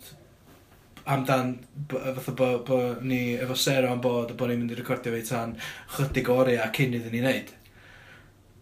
amdan 1.05 1.55
fatha 1.89 2.33
bod 2.37 2.65
bo 2.65 2.79
ni 3.01 3.37
efo 3.37 3.55
sero 3.55 3.91
am 3.91 4.01
bod 4.01 4.31
a 4.31 4.37
bod 4.37 4.49
ni'n 4.51 4.61
mynd 4.61 4.75
i 4.75 4.77
recordio 4.79 5.13
fi 5.15 5.23
tan 5.27 5.57
chydig 5.95 6.29
o 6.29 6.37
oriau 6.43 6.71
cyn 6.77 6.95
iddyn 6.99 7.15
ni 7.15 7.21
wneud. 7.23 7.51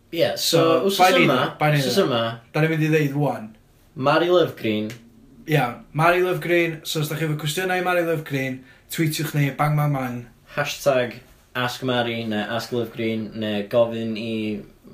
Ie, 0.09 0.19
yeah, 0.19 0.35
so, 0.35 0.89
so 0.89 1.03
wsos 1.03 1.19
yma, 1.21 1.39
wsos 1.59 2.01
yma, 2.05 2.23
da 2.53 2.63
ni'n 2.63 2.73
mynd 2.73 2.87
i 2.87 2.91
ddeud 2.95 3.15
wan. 3.19 3.51
Mari 3.95 4.29
Love 4.31 4.55
Green. 4.59 4.89
Ia, 5.45 5.53
yeah, 5.53 5.73
Mari 5.93 6.23
Love 6.23 6.41
Green, 6.41 6.79
so 6.83 7.03
os 7.03 7.09
da 7.09 7.17
chi 7.19 7.27
efo 7.27 7.37
cwestiynau 7.41 7.83
Mari 7.85 8.05
Love 8.07 8.25
Green, 8.25 8.61
tweetiwch 8.93 9.35
ni 9.37 9.49
bang 9.51 9.77
bang 9.77 9.93
bang. 9.93 10.19
Hashtag 10.55 11.19
ask 11.55 11.83
Mari 11.83 12.23
neu 12.25 12.45
ask 12.57 12.71
Love 12.71 12.93
Green 12.95 13.31
neu 13.35 13.67
gofyn 13.69 14.17
i 14.17 14.33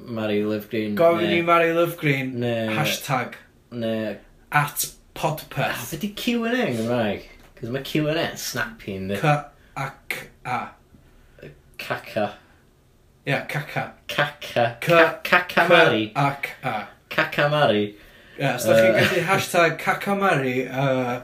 Mari 0.06 0.44
Love 0.44 0.68
Green. 0.72 0.96
Gofyn 1.00 1.30
ne, 1.30 1.40
i 1.40 1.48
Mari 1.54 1.74
Love 1.74 1.96
Green, 2.02 2.40
ne, 2.40 2.56
hashtag. 2.76 3.40
Neu... 3.72 4.18
At 4.52 4.86
podpeth. 5.16 5.66
Ah, 5.66 5.88
a 5.94 5.98
di 6.00 6.12
Q&A 6.16 6.52
yn 6.52 6.78
Gymraeg? 6.78 7.24
Cos 7.60 7.72
mae 7.72 7.86
Q&A 7.88 8.16
yn 8.16 8.40
snappy 8.40 8.98
yn 9.00 9.12
dweud. 9.12 9.22
C-A-C-A. 9.22 10.58
Caca. 11.82 12.26
Ia, 13.26 13.44
caca. 13.52 13.86
Caca. 14.08 14.66
Caca 15.24 15.70
Mari. 15.70 16.10
C-A-C-A. 16.16 16.76
Caca 17.10 17.50
Mari. 17.52 17.86
Ia, 18.40 18.56
os 18.56 18.66
da 18.68 18.76
chi'n 18.76 18.92
uh, 18.92 18.98
gallu 19.00 19.22
hashtag 19.30 19.78
caca 19.80 20.18
Mari. 20.20 20.68
Uh, 20.68 21.22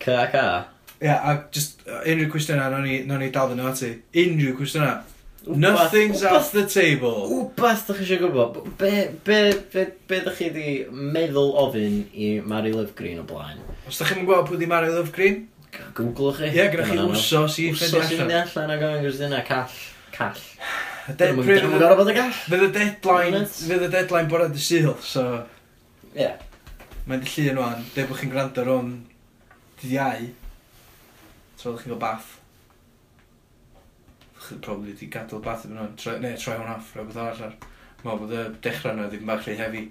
C 0.00 0.12
ac 0.12 0.34
a. 0.36 0.48
Ia, 1.00 1.14
a 1.16 1.36
just 1.52 1.80
uh, 1.88 2.02
unrhyw 2.04 2.28
cwestiynau, 2.32 2.68
nawn 2.74 3.22
ni 3.22 3.30
dal 3.32 3.48
ddyn 3.48 3.62
nhw 3.62 3.70
ati. 3.70 3.94
Unrhyw 4.24 4.58
cwestiynau. 4.58 5.00
Nothing's 5.46 6.22
off 6.22 6.52
the 6.52 6.66
table. 6.68 7.24
Wbeth 7.32 7.86
ddech 7.86 8.02
chi 8.02 8.04
eisiau 8.04 8.20
gwybod, 8.26 8.58
be, 8.76 8.90
be, 9.24 9.38
be, 9.72 9.86
be 10.10 10.18
ddech 10.26 10.36
chi 10.36 10.50
wedi 10.50 10.74
meddwl 10.92 11.54
ofyn 11.62 12.02
i 12.12 12.28
Mary 12.44 12.74
Love 12.76 12.92
Green 12.98 13.22
o 13.22 13.24
blaen? 13.24 13.62
Os 13.88 13.96
ddech 13.96 14.12
chi'n 14.12 14.26
gwybod 14.26 14.50
pwy 14.50 14.60
di 14.60 14.68
Mary 14.68 14.92
Love 14.92 15.14
Green, 15.16 15.46
Googlwch 15.70 16.40
chi. 16.40 16.50
Ie, 16.50 16.66
gyda 16.72 16.86
chi 16.88 16.98
wsos 16.98 17.58
i 17.62 17.70
ffedio 17.74 18.00
allan. 18.00 18.10
Wsos 18.10 18.24
i'n 18.26 18.36
allan 18.40 18.74
ag 18.74 18.84
o'n 18.86 19.02
gwrs 19.04 19.20
call. 19.48 19.78
Call. 20.14 20.42
Dwi'n 21.18 21.40
gorau 21.78 21.96
bod 21.98 22.10
y 22.10 22.16
gall. 22.16 22.34
Fydd 22.46 22.66
y 22.66 22.70
deadline, 22.74 23.44
fydd 23.54 23.86
y 23.86 23.90
deadline 23.92 24.30
bore 24.30 24.50
dy 24.52 24.62
syl, 24.62 24.92
so... 25.04 25.24
Ie. 26.14 26.28
Mae'n 27.08 27.24
dillu 27.24 27.46
yn 27.54 27.62
o'n, 27.62 27.86
dweud 27.94 28.10
bod 28.10 28.20
chi'n 28.20 28.32
gwrando 28.34 28.66
rhwng 28.66 28.92
dydd 29.80 29.96
iau, 29.96 30.28
tra 31.60 31.72
chi'n 31.72 31.88
cael 31.94 32.02
bath. 32.02 32.36
Chi'n 34.46 34.60
probably 34.64 34.94
wedi 34.94 35.10
gadael 35.12 35.42
bath 35.44 35.66
yn 35.68 35.80
o'n, 35.80 35.96
neu 36.22 36.36
troi 36.38 36.58
hwn 36.58 36.74
off, 36.74 36.92
rhaid 36.94 37.08
rhywbeth 37.08 37.22
arall. 37.24 37.48
ar. 37.48 37.56
Mae 38.04 38.20
bod 38.20 38.36
y 38.36 38.44
dechrau 38.64 38.96
nhw 38.96 39.08
ddim 39.10 39.26
bach 39.28 39.48
rei 39.48 39.58
hefi. 39.58 39.86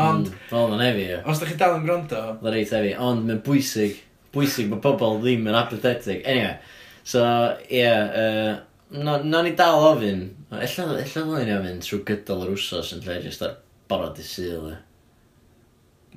Ond... 0.00 0.30
Mm, 0.30 0.44
Fel 0.52 0.70
mae'n 0.74 0.86
hefi, 0.86 1.08
ie. 1.08 1.18
Os 1.28 1.40
da 1.40 1.48
chi 1.48 1.58
dal 1.60 1.78
yn 1.78 1.88
gwrando... 1.88 2.22
Mae'n 2.40 2.56
reit 2.56 2.76
hefi, 2.76 2.94
ond 3.08 3.26
mae'n 3.26 3.42
bwysig 3.46 3.98
bwysig 4.34 4.70
bod 4.70 4.82
pobl 4.84 5.20
ddim 5.22 5.48
yn 5.50 5.58
apathetic. 5.58 6.22
Anyway, 6.24 6.58
so, 7.02 7.24
ie, 7.66 7.80
yeah, 7.80 8.10
uh, 8.22 8.58
no, 8.90 9.22
no 9.22 9.42
ni 9.42 9.54
dal 9.58 9.84
ofyn. 9.90 10.28
Ella, 10.50 10.86
ella 10.98 11.04
ddylai 11.04 11.44
ni 11.46 11.56
ofyn 11.56 11.84
trwy 11.84 12.00
gydol 12.08 12.46
yr 12.46 12.56
wsos 12.56 12.94
yn 12.96 13.04
lle 13.06 13.20
jyst 13.26 13.44
ar 13.46 13.58
barod 13.90 14.18
i 14.18 14.26
syl. 14.26 14.70
E. 14.72 14.76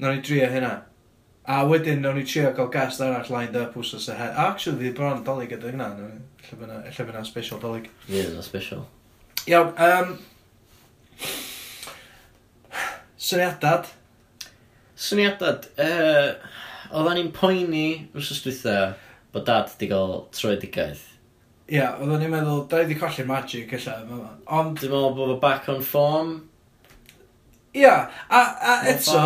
No 0.02 0.12
ni 0.14 0.24
drio 0.26 0.50
hynna. 0.50 0.74
A 1.44 1.64
wedyn, 1.68 2.00
nawn 2.02 2.16
ni 2.18 2.24
trio 2.28 2.54
gael 2.56 2.70
gast 2.72 3.02
arall 3.04 3.30
lined 3.34 3.56
up 3.60 3.74
wsos 3.76 4.08
ahead. 4.10 4.32
hen. 4.32 4.46
Actually, 4.46 4.86
fi 4.86 4.96
bron 4.96 5.24
dolyg 5.26 5.52
gyda 5.54 5.72
hynna. 5.72 5.90
No? 5.98 6.12
Lle 6.44 6.60
fyna, 6.60 6.84
lle 6.86 7.08
fyna 7.10 7.26
special 7.26 7.60
dolyg. 7.60 7.90
Ie, 8.08 8.22
yeah, 8.22 8.30
no 8.34 8.42
special. 8.42 8.86
Iawn, 9.48 9.74
um, 9.78 10.18
syniadad? 13.20 13.92
Syniadad, 14.96 15.68
uh, 15.78 16.53
oeddan 16.94 17.18
ni'n 17.20 17.34
poeni 17.36 17.88
wrsos 18.14 18.44
dwytha 18.46 18.78
bod 19.34 19.48
dad 19.50 19.72
wedi 19.74 19.90
cael 19.90 20.16
troedigaeth. 20.38 21.04
Ie, 21.64 21.78
yeah, 21.80 22.00
oedden 22.00 22.22
ni'n 22.22 22.34
meddwl, 22.34 22.66
da 22.70 22.82
i 22.82 22.88
wedi 22.88 22.98
colli'r 23.00 23.30
magic 23.30 23.72
illa, 23.78 24.00
ond... 24.06 24.78
Dwi'n 24.80 24.92
meddwl 24.92 25.16
bod 25.18 25.34
o 25.34 25.38
back 25.42 25.70
on 25.74 25.82
form. 25.86 26.34
Ia, 27.74 27.82
yeah, 27.82 28.18
a, 28.30 28.42
a 28.62 28.74
eto, 28.92 29.22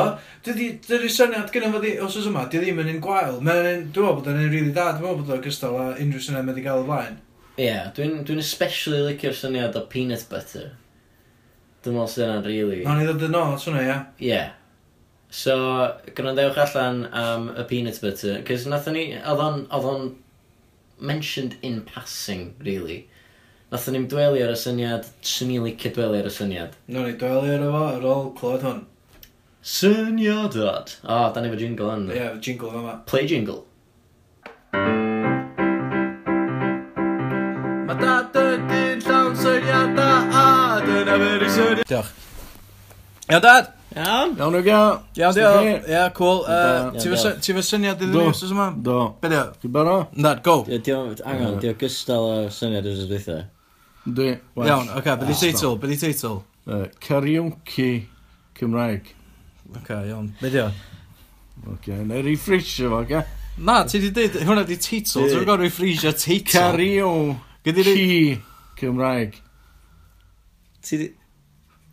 dydy'r 0.48 1.08
syniad 1.12 1.52
gyda 1.52 1.72
fo 1.74 1.82
os 2.06 2.20
oes 2.22 2.28
yma, 2.30 2.46
dy 2.48 2.62
ddim 2.62 2.80
yn 2.84 2.94
un 2.94 3.02
gwael. 3.04 3.42
Mae'n 3.44 3.66
dwi'n 3.66 3.82
meddwl 3.90 4.20
bod 4.22 4.30
yn 4.32 4.44
un 4.46 4.54
rili 4.54 4.72
da, 4.72 4.94
dwi'n 4.94 5.04
meddwl 5.04 5.26
bod 5.26 5.34
o'n 5.36 5.44
gystal 5.44 5.76
a 5.82 5.88
unrhyw 5.98 6.24
syniad 6.24 6.48
mae 6.48 6.56
wedi 6.56 6.64
cael 6.70 6.86
o 6.86 6.88
blaen. 6.88 7.18
Ie, 7.58 7.66
yeah, 7.66 7.90
dwi'n 7.98 8.22
dwi 8.24 8.38
especially 8.40 9.02
licio'r 9.10 9.36
syniad 9.36 9.76
o 9.76 9.84
peanut 9.92 10.24
butter. 10.32 10.72
Dwi'n 11.84 11.98
meddwl 11.98 12.14
sy'n 12.14 12.46
rili... 12.46 12.62
Really... 12.62 12.86
Nawn 12.88 13.02
ni 13.02 13.10
ddod 13.10 13.28
yn 13.28 13.38
ôl 13.42 13.58
at 13.58 13.68
hwnna, 13.68 13.84
ia? 13.84 14.00
Ie. 14.22 14.32
Yeah. 14.32 14.56
So, 15.30 15.94
gwrandewch 16.16 16.58
allan 16.58 17.06
am 17.12 17.50
y 17.52 17.64
peanut 17.68 18.00
butter, 18.02 18.40
cys 18.48 18.66
nathon 18.72 18.96
ni, 18.96 19.10
oedd 19.20 19.44
o'n, 19.44 19.66
oedd 19.76 19.88
o'n 19.92 20.08
mentioned 21.00 21.58
in 21.62 21.82
passing, 21.82 22.54
really. 22.64 23.10
Nathon 23.72 23.98
ni'n 23.98 24.08
dwelu 24.08 24.40
ar 24.46 24.54
y 24.56 24.60
syniad, 24.60 25.10
swn 25.20 25.52
i'n 25.58 25.66
licio 25.68 25.92
dwelu 25.98 26.22
ar 26.22 26.30
y 26.30 26.32
syniad. 26.32 26.78
Nw'n 26.88 27.10
ni 27.10 27.18
dwelu 27.20 27.52
ar 27.58 27.68
efo 27.68 27.84
ar 27.90 28.08
ôl 28.14 28.32
clywed 28.40 28.64
hwn. 28.64 28.82
Syniadad. 29.68 30.96
O, 31.04 31.12
oh, 31.12 31.30
da 31.36 31.44
ni 31.44 31.52
fo 31.52 31.60
jingle 31.60 31.92
yn. 31.98 32.08
Ie, 32.08 32.22
yeah, 32.22 32.38
jingle 32.40 32.72
yma. 32.80 32.98
Play 33.10 33.28
jingle. 33.28 33.66
Mae 37.88 38.00
dad 38.00 38.44
yn 38.48 38.70
dyn 38.72 39.04
llawn 39.04 39.36
syniadau 39.44 40.38
a 40.46 40.52
dyna 40.88 41.24
fe'r 41.26 41.50
syniad... 41.52 41.90
Diolch. 41.92 42.14
Iawn 43.28 43.44
dad! 43.44 43.77
Iawn. 43.98 44.36
Iawn 44.38 44.54
nhw 44.54 44.64
gael. 44.66 45.00
Iawn 45.18 45.34
diolch. 45.34 45.88
Ia, 45.90 46.04
cool. 46.14 46.44
Ti 47.02 47.54
fy 47.56 47.64
syniad 47.66 47.98
iddyn 47.98 48.14
ni 48.14 48.26
wrth 48.28 48.44
yma? 48.46 48.68
Do. 48.86 48.98
Be 49.22 49.32
diolch? 49.32 49.56
Ti'n 49.64 49.72
baro? 49.74 49.96
Na, 50.14 50.36
go. 50.44 50.60
Angen, 50.68 51.58
diolch 51.64 51.80
gystal 51.82 52.28
o 52.28 52.36
syniad 52.54 52.86
wrth 52.86 53.08
dweitha. 53.10 53.38
Dwi. 54.06 54.36
Iawn, 54.68 54.92
oce, 55.00 55.16
Be 55.22 55.26
di 55.32 55.38
teitl? 55.42 55.74
Be 55.82 55.90
di 55.90 55.98
teitl? 56.04 56.38
Karaoke 57.08 57.90
Cymraeg. 58.60 59.10
Oce, 59.74 59.98
iawn. 60.12 60.30
Be 60.42 60.54
diolch? 60.54 60.86
Oce, 61.74 61.98
na 62.06 62.22
refresio 62.22 62.94
fo, 62.94 63.02
oce? 63.02 63.24
Na, 63.58 63.80
ti 63.90 64.04
di 64.04 64.14
dweud, 64.14 64.38
hwnna 64.46 64.68
di 64.68 64.78
teitl. 64.78 65.26
Dwi'n 65.26 65.48
gorau 65.50 65.66
refresio 65.66 66.14
teitl. 66.14 66.54
Karaoke 66.54 68.40
Cymraeg. 68.78 69.42
Ti 70.86 71.02
di... 71.02 71.12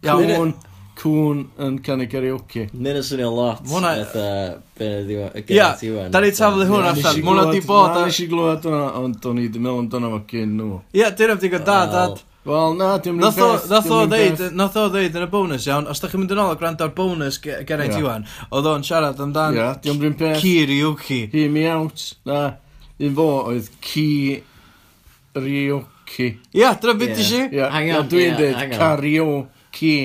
Iawn 0.04 0.52
cwn 0.98 1.40
yn 1.66 1.78
canu 1.84 2.06
karaoke. 2.10 2.68
Mae'n 2.74 3.02
swnio 3.04 3.30
lot. 3.34 3.64
Mwna... 3.70 3.94
Fatha, 4.04 4.60
ben 4.78 4.92
y 5.02 5.42
gyda 5.46 5.72
ti 5.80 5.88
wan. 5.94 6.10
Da 6.14 6.18
ni 6.22 6.30
taflu 6.34 6.64
hwn 6.68 6.84
allan. 6.90 7.18
Mwna 7.26 7.44
di 7.52 7.60
bod... 7.66 7.90
Na 7.94 8.04
nes 8.06 8.20
i 8.22 8.26
glwad 8.30 8.62
hwnna, 8.66 8.86
ond 9.00 9.26
o'n 9.30 9.40
i 9.42 9.48
ddim 9.48 9.66
yn 9.66 9.80
amdano 9.82 10.08
fo 10.14 10.20
cyn 10.30 10.50
nhw. 10.58 10.78
Ia, 10.96 11.08
dyn 11.16 11.28
nhw'n 11.32 11.42
digon 11.42 11.64
da, 11.66 11.78
dad. 11.90 12.16
Wel, 12.44 12.74
na, 12.76 12.88
dim 13.00 13.16
rhywun 13.18 13.36
beth. 13.38 13.70
Nath 13.70 13.88
o 13.88 14.06
ddeud, 14.10 14.40
nath 14.52 14.76
o 14.76 14.82
ddeud 14.92 15.14
yn 15.16 15.24
y 15.24 15.28
bonus, 15.32 15.64
iawn, 15.70 15.86
os 15.88 16.00
da 16.02 16.06
chi'n 16.12 16.20
mynd 16.20 16.34
yn 16.34 16.42
ôl 16.42 16.52
a 16.52 16.56
gwrando'r 16.60 16.92
bonus 16.96 17.36
geraint 17.40 17.94
yeah. 17.94 18.02
Iwan, 18.02 18.22
oedd 18.50 18.66
o'n 18.68 18.84
siarad 18.84 19.22
amdan 19.24 19.56
Ia, 19.56 19.68
dim 19.80 19.96
rhywun 20.02 20.18
beth. 20.20 20.42
Kiriyuki. 20.42 21.20
Hear 21.32 21.50
me 21.54 21.62
out. 21.72 21.98
Na, 22.28 22.40
un 23.00 23.12
fo 23.16 23.28
oedd 23.48 23.66
Kiriyuki. 25.32 26.28
Ia, 26.60 26.70
dyna 26.82 26.94
beth 27.00 27.16
i 27.16 27.24
si. 27.30 27.40
Hang 27.62 27.88
on. 27.96 28.12
Dwi'n 28.12 28.36
dweud 28.36 28.60
karaoke. 28.76 29.96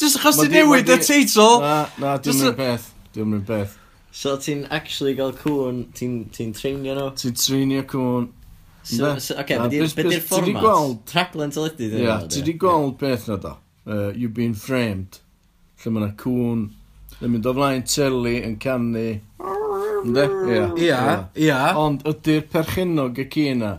Just 0.00 0.16
achos 0.18 0.36
Ma 0.38 0.42
ti 0.44 0.48
di- 0.48 0.56
newid 0.56 0.86
ma 0.88 0.94
y 0.94 0.98
di- 0.98 1.04
teitl. 1.04 1.60
Na, 1.60 1.74
na, 2.00 2.16
Jyst- 2.18 2.24
diw'n 2.40 2.42
mynd 2.46 2.56
beth. 2.56 2.86
Dim 3.12 3.30
mynd 3.34 3.46
beth. 3.46 3.76
So 4.12 4.36
ti'n 4.42 4.66
actually 4.70 5.14
gael 5.14 5.32
cwn, 5.36 5.84
ti'n 5.94 6.14
ti'n 6.34 6.52
treinio 6.56 6.94
nhw? 6.96 7.08
Ti'n 7.20 7.34
trinio 7.36 7.82
cwn. 7.86 8.28
So, 8.82 9.12
Ne. 9.14 9.20
so, 9.20 9.34
okay, 9.38 9.58
Na, 9.58 9.68
beth 9.68 9.82
bys- 9.82 9.92
ydy'r 9.94 10.04
bys- 10.08 10.12
ti 10.12 10.40
'di 10.40 10.54
fformat? 10.54 10.62
gweld- 10.62 11.14
Rhaglen 11.14 11.50
teledu 11.52 11.90
dyn 11.92 12.06
Ie, 12.06 12.28
ti 12.32 12.42
di 12.42 12.54
gweld 12.54 12.96
beth 12.98 13.28
na 13.28 13.36
do? 13.36 13.56
Uh, 13.86 14.12
you've 14.16 14.34
been 14.34 14.54
framed. 14.54 15.18
Lle 15.84 15.90
mae 15.92 16.02
yna 16.02 16.16
cwn 16.16 16.70
yn 17.20 17.30
mynd 17.34 17.46
o 17.46 17.52
flaen 17.54 17.82
teli 17.84 18.38
yn 18.44 18.56
canu. 18.58 19.20
Ynde? 20.04 20.24
Ia. 20.48 20.64
Ia, 20.80 21.28
ia. 21.36 21.58
Ond 21.76 22.02
ydy'r 22.08 22.46
perchenog 22.48 23.18
y 23.20 23.26
ci 23.28 23.46
yna 23.52 23.74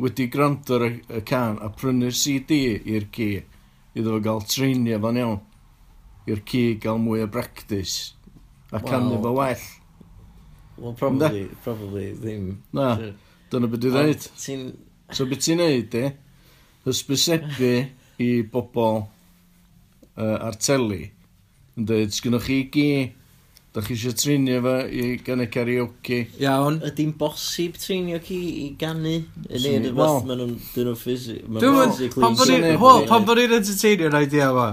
wedi 0.00 0.26
gwrando 0.32 0.78
ar 0.78 0.86
y 0.88 0.92
y 1.18 1.20
can 1.28 1.58
a 1.60 1.68
prynu'r 1.68 2.14
CD 2.16 2.80
i'r 2.88 3.06
ci 3.12 3.42
iddo 3.94 4.14
fo 4.16 4.20
gael 4.24 4.40
treinio 4.48 4.98
fan 5.02 5.16
iawn 5.20 5.40
i'r 6.30 6.42
ci 6.46 6.64
gael 6.82 7.00
mwy 7.02 7.24
o 7.24 7.28
bractis 7.30 8.14
a 8.72 8.80
canu 8.80 9.18
well, 9.18 9.22
fo 9.22 9.32
well. 9.32 9.68
Well, 10.78 10.92
probably, 10.94 11.44
Nda? 11.44 11.62
probably 11.62 12.12
ddim. 12.14 12.58
Na, 12.72 12.96
sure. 12.96 13.14
dyna 13.52 13.68
beth 13.70 13.82
dwi'n 13.84 13.96
dweud. 13.96 14.26
Ti'n... 14.40 14.66
So 15.12 15.26
beth 15.28 15.42
ti'n 15.44 15.60
neud, 15.60 15.96
e? 15.98 16.12
Hysbysebu 16.86 17.72
i 18.22 18.28
bobl 18.52 19.02
uh, 19.02 20.36
ar 20.46 20.56
teli. 20.56 21.10
Yn 21.76 21.88
dweud, 21.88 22.14
sgynnwch 22.16 22.46
chi 22.46 22.60
gi, 22.72 22.90
da 23.74 23.82
chi 23.84 23.96
eisiau 23.98 24.14
trinio 24.16 24.62
fo 24.64 24.76
i 24.86 25.16
gannu 25.26 25.48
karaoke. 25.52 26.22
Iawn. 26.40 26.80
Ydy'n 26.88 27.12
bosib 27.18 27.76
trinio 27.82 28.22
ci 28.24 28.38
i 28.64 28.68
gannu? 28.78 29.18
Neu 29.50 29.74
yn 29.80 29.90
y 29.90 29.92
fath 29.98 30.24
maen 30.30 30.46
nhw'n 30.46 30.96
ffisig. 30.98 31.44
Dwi'n 31.58 31.76
mynd, 31.76 33.10
pan 33.10 33.26
bod 33.28 33.42
i'n 33.42 33.58
entertainio'r 33.58 34.22
idea 34.22 34.48
yma? 34.54 34.70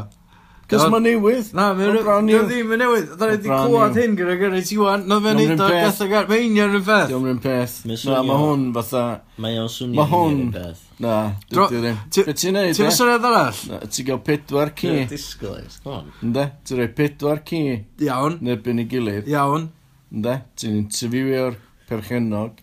Cos 0.67 0.83
mae'n 0.91 1.05
newydd. 1.07 1.53
Na, 1.55 1.69
mae'n 1.77 1.95
i'w- 2.27 2.47
ddim 2.49 2.73
yn 2.75 2.81
newydd. 2.83 3.11
Da 3.15 3.29
ni 3.29 3.35
wedi 3.37 3.51
clywed 3.51 3.99
hyn 4.01 4.15
gyda 4.19 4.33
gyrru 4.41 4.57
ti 4.67 4.77
wan. 4.81 5.05
Na, 5.07 5.19
fe'n 5.23 5.37
neud 5.39 5.53
o 5.63 5.69
gath 5.71 6.01
o 6.03 6.07
gath. 6.11 6.27
Mae'n 6.27 6.49
union 6.49 6.75
yn 6.75 6.83
peth. 6.83 7.05
Diolch 7.11 7.29
yn 7.31 7.39
peth. 7.45 7.75
Na, 7.87 8.17
mae 8.27 8.41
hwn 8.41 8.65
fatha... 8.75 9.03
Mae 9.45 9.61
o'n 9.61 9.71
swnio 9.71 10.01
ma 10.01 10.07
hwn... 10.11 10.41
peth. 10.51 10.81
Na, 10.99 11.13
dwi 11.53 11.67
ddim. 11.71 12.01
Beth 12.17 12.41
ti'n 12.41 12.57
neud, 12.57 12.73
Ti'n 12.75 12.91
syniad 12.97 13.27
arall? 13.29 13.61
Ti'n 13.85 14.09
gael 14.09 14.19
pedwar 14.27 14.73
ci. 14.75 14.91
Ti'n 14.91 15.07
disgwyl, 15.13 15.69
come 15.85 15.95
on. 16.01 16.11
Ynde? 16.25 16.45
Ti'n 16.67 16.81
rhoi 16.81 16.89
pedwar 16.99 17.41
ci. 17.47 17.61
Iawn. 18.09 18.37
Nebyn 18.49 18.83
i 18.83 18.87
gilydd. 18.91 19.31
Iawn. 19.31 19.69
Ynde? 20.11 20.35
Ti'n 20.59 20.81
interviewio'r 20.81 21.55
perchenog. 21.87 22.59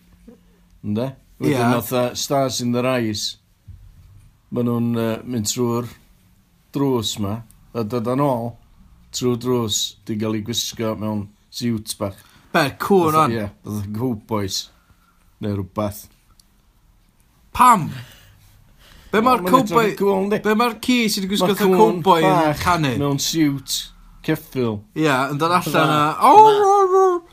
Ynde? 0.85 1.09
Wedyn 1.41 1.57
yeah. 1.57 2.13
Stars 2.13 2.61
in 2.61 2.77
the 2.77 2.85
Rise. 2.85 3.39
Maen 4.53 4.69
nhw'n 4.69 4.93
uh, 4.93 5.11
mynd 5.25 5.49
trwy'r 5.49 5.89
drws 6.75 7.17
ma 7.25 7.39
a 7.75 7.83
dod 7.83 8.07
yn 8.13 8.23
ôl 8.23 8.53
trwy 9.15 9.35
drws 9.43 9.79
di 10.07 10.15
gael 10.19 10.37
ei 10.37 10.43
gwisgo 10.47 10.93
mewn 10.99 11.25
siwt 11.53 11.95
bach. 11.99 12.19
Be, 12.55 12.69
cwn 12.79 13.17
on? 13.19 13.33
Ie, 13.35 13.47
oedd 13.67 13.81
yn 13.81 13.95
cowboys 13.95 14.59
neu 15.43 15.57
rhywbeth. 15.57 16.05
Pam? 17.55 17.89
Be 19.11 19.21
mae'r 19.23 19.43
cowboy... 19.47 19.91
Be 20.43 20.55
mae'r 20.55 20.77
ci 20.83 21.01
sydd 21.11 21.25
wedi 21.25 21.33
gwisgo 21.33 21.51
fatha 21.51 21.67
cowboy 21.71 22.23
yn 22.27 22.55
canu? 22.61 22.93
Mewn 23.01 23.19
siwt, 23.23 23.75
ceffil. 24.25 24.79
Ie, 24.95 25.11
yn 25.11 25.39
dod 25.41 25.55
allan 25.59 25.93
a... 25.95 25.99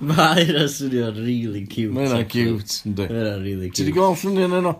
Mae 0.02 0.42
hynna 0.42 0.66
swnio'n 0.70 1.22
really 1.22 1.62
cute. 1.70 1.92
Mae 1.94 2.08
hynna'n 2.08 2.26
cute, 2.30 2.82
ynddi. 2.88 3.06
Mae 3.06 3.20
hynna'n 3.20 3.42
really 3.46 3.70
cute. 3.70 3.78
Ti 3.78 3.86
wedi 3.86 3.94
gweld 3.94 4.18
lluniau 4.24 4.50
yn 4.50 4.58
yno? 4.58 4.74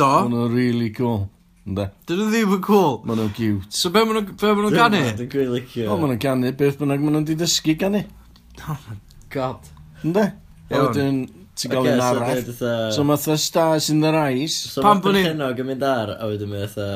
Do. 0.00 0.08
Mae 0.08 0.24
hynna'n 0.30 0.54
really 0.56 0.90
cool. 0.96 1.26
Ynde? 1.62 1.84
Dyn 2.08 2.18
nhw 2.18 2.30
ddim 2.32 2.54
yn 2.56 2.62
cool. 2.66 2.96
Maen 3.06 3.20
nhw'n 3.20 3.34
cute. 3.36 3.68
So 3.70 3.92
be 3.94 4.02
maen 4.02 4.24
nhw'n 4.24 4.74
ganu? 4.74 5.02
Dwi'n 5.20 5.28
gwy 5.30 5.44
licio. 5.46 5.84
O, 5.92 5.98
maen 6.00 6.10
nhw'n 6.10 6.22
ganu. 6.24 6.50
Beth 6.58 6.80
bynnag 6.80 7.04
maen 7.04 7.14
nhw'n 7.18 7.28
di 7.28 7.36
dysgu 7.38 7.76
ganu. 7.78 8.00
Oh 8.66 8.78
my 8.88 8.96
god. 9.30 9.68
Ynde? 10.02 10.24
A 10.72 10.80
wedyn, 10.88 11.20
ti'n 11.54 11.70
gael 11.70 11.86
un 11.92 12.02
arall. 12.02 12.40
E 12.42 12.54
so 12.96 13.04
mae 13.06 13.20
the 13.22 13.36
stars 13.38 13.90
in 13.94 14.00
the 14.02 14.10
rise. 14.10 14.56
So 14.72 14.82
Pan 14.82 15.02
bod 15.04 15.14
ni'n... 15.14 15.28
Cenog 15.30 15.62
yn 15.62 15.68
mynd 15.68 15.84
ar, 15.86 16.14
a 16.16 16.30
wedyn 16.30 16.50
mae 16.50 16.64
eitha... 16.66 16.88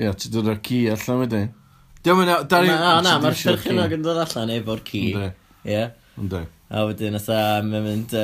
Ia, 0.00 0.12
ti'n 0.16 0.32
dod 0.32 0.48
o'r 0.54 0.60
ci 0.64 0.78
allan 0.92 1.20
wedyn. 1.24 1.50
Diolch 2.06 2.22
yn 2.24 2.32
awr. 2.32 2.70
Na, 2.70 2.94
na, 3.04 3.16
mae'r 3.20 3.36
perchenog 3.42 3.96
yn 3.98 4.06
dod 4.06 4.22
allan 4.22 4.54
efo'r 4.56 4.80
ci. 4.88 5.02
Ie. 5.68 5.82
Ynde. 6.22 6.46
A 6.72 6.86
wedyn, 6.88 7.18
eitha, 7.20 7.42
mae'n 7.66 7.90
mynd... 7.90 8.16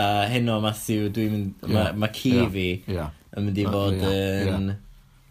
A 0.00 0.04
heno 0.30 0.60
Matthew, 0.64 1.08
dwi'n 1.12 1.32
mynd... 1.38 1.64
Mae 1.72 2.12
ci 2.16 2.34
fi. 2.52 2.66
Ia 2.92 3.08
yn 3.36 3.44
mynd 3.46 3.58
i 3.58 3.66
fod 3.66 4.00
yn... 4.10 4.76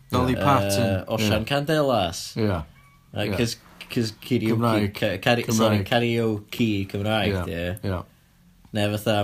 Dolly 0.10 0.36
Parton. 0.36 1.04
Osian 1.14 1.46
Candelas. 1.46 2.34
Ia. 2.42 2.64
Cys 3.90 4.14
karaoke 4.22 5.18
Cymraeg, 6.90 7.48
ie. 7.50 7.78
Ia. 7.86 8.00
Neu 8.74 8.98
fatha, 8.98 9.24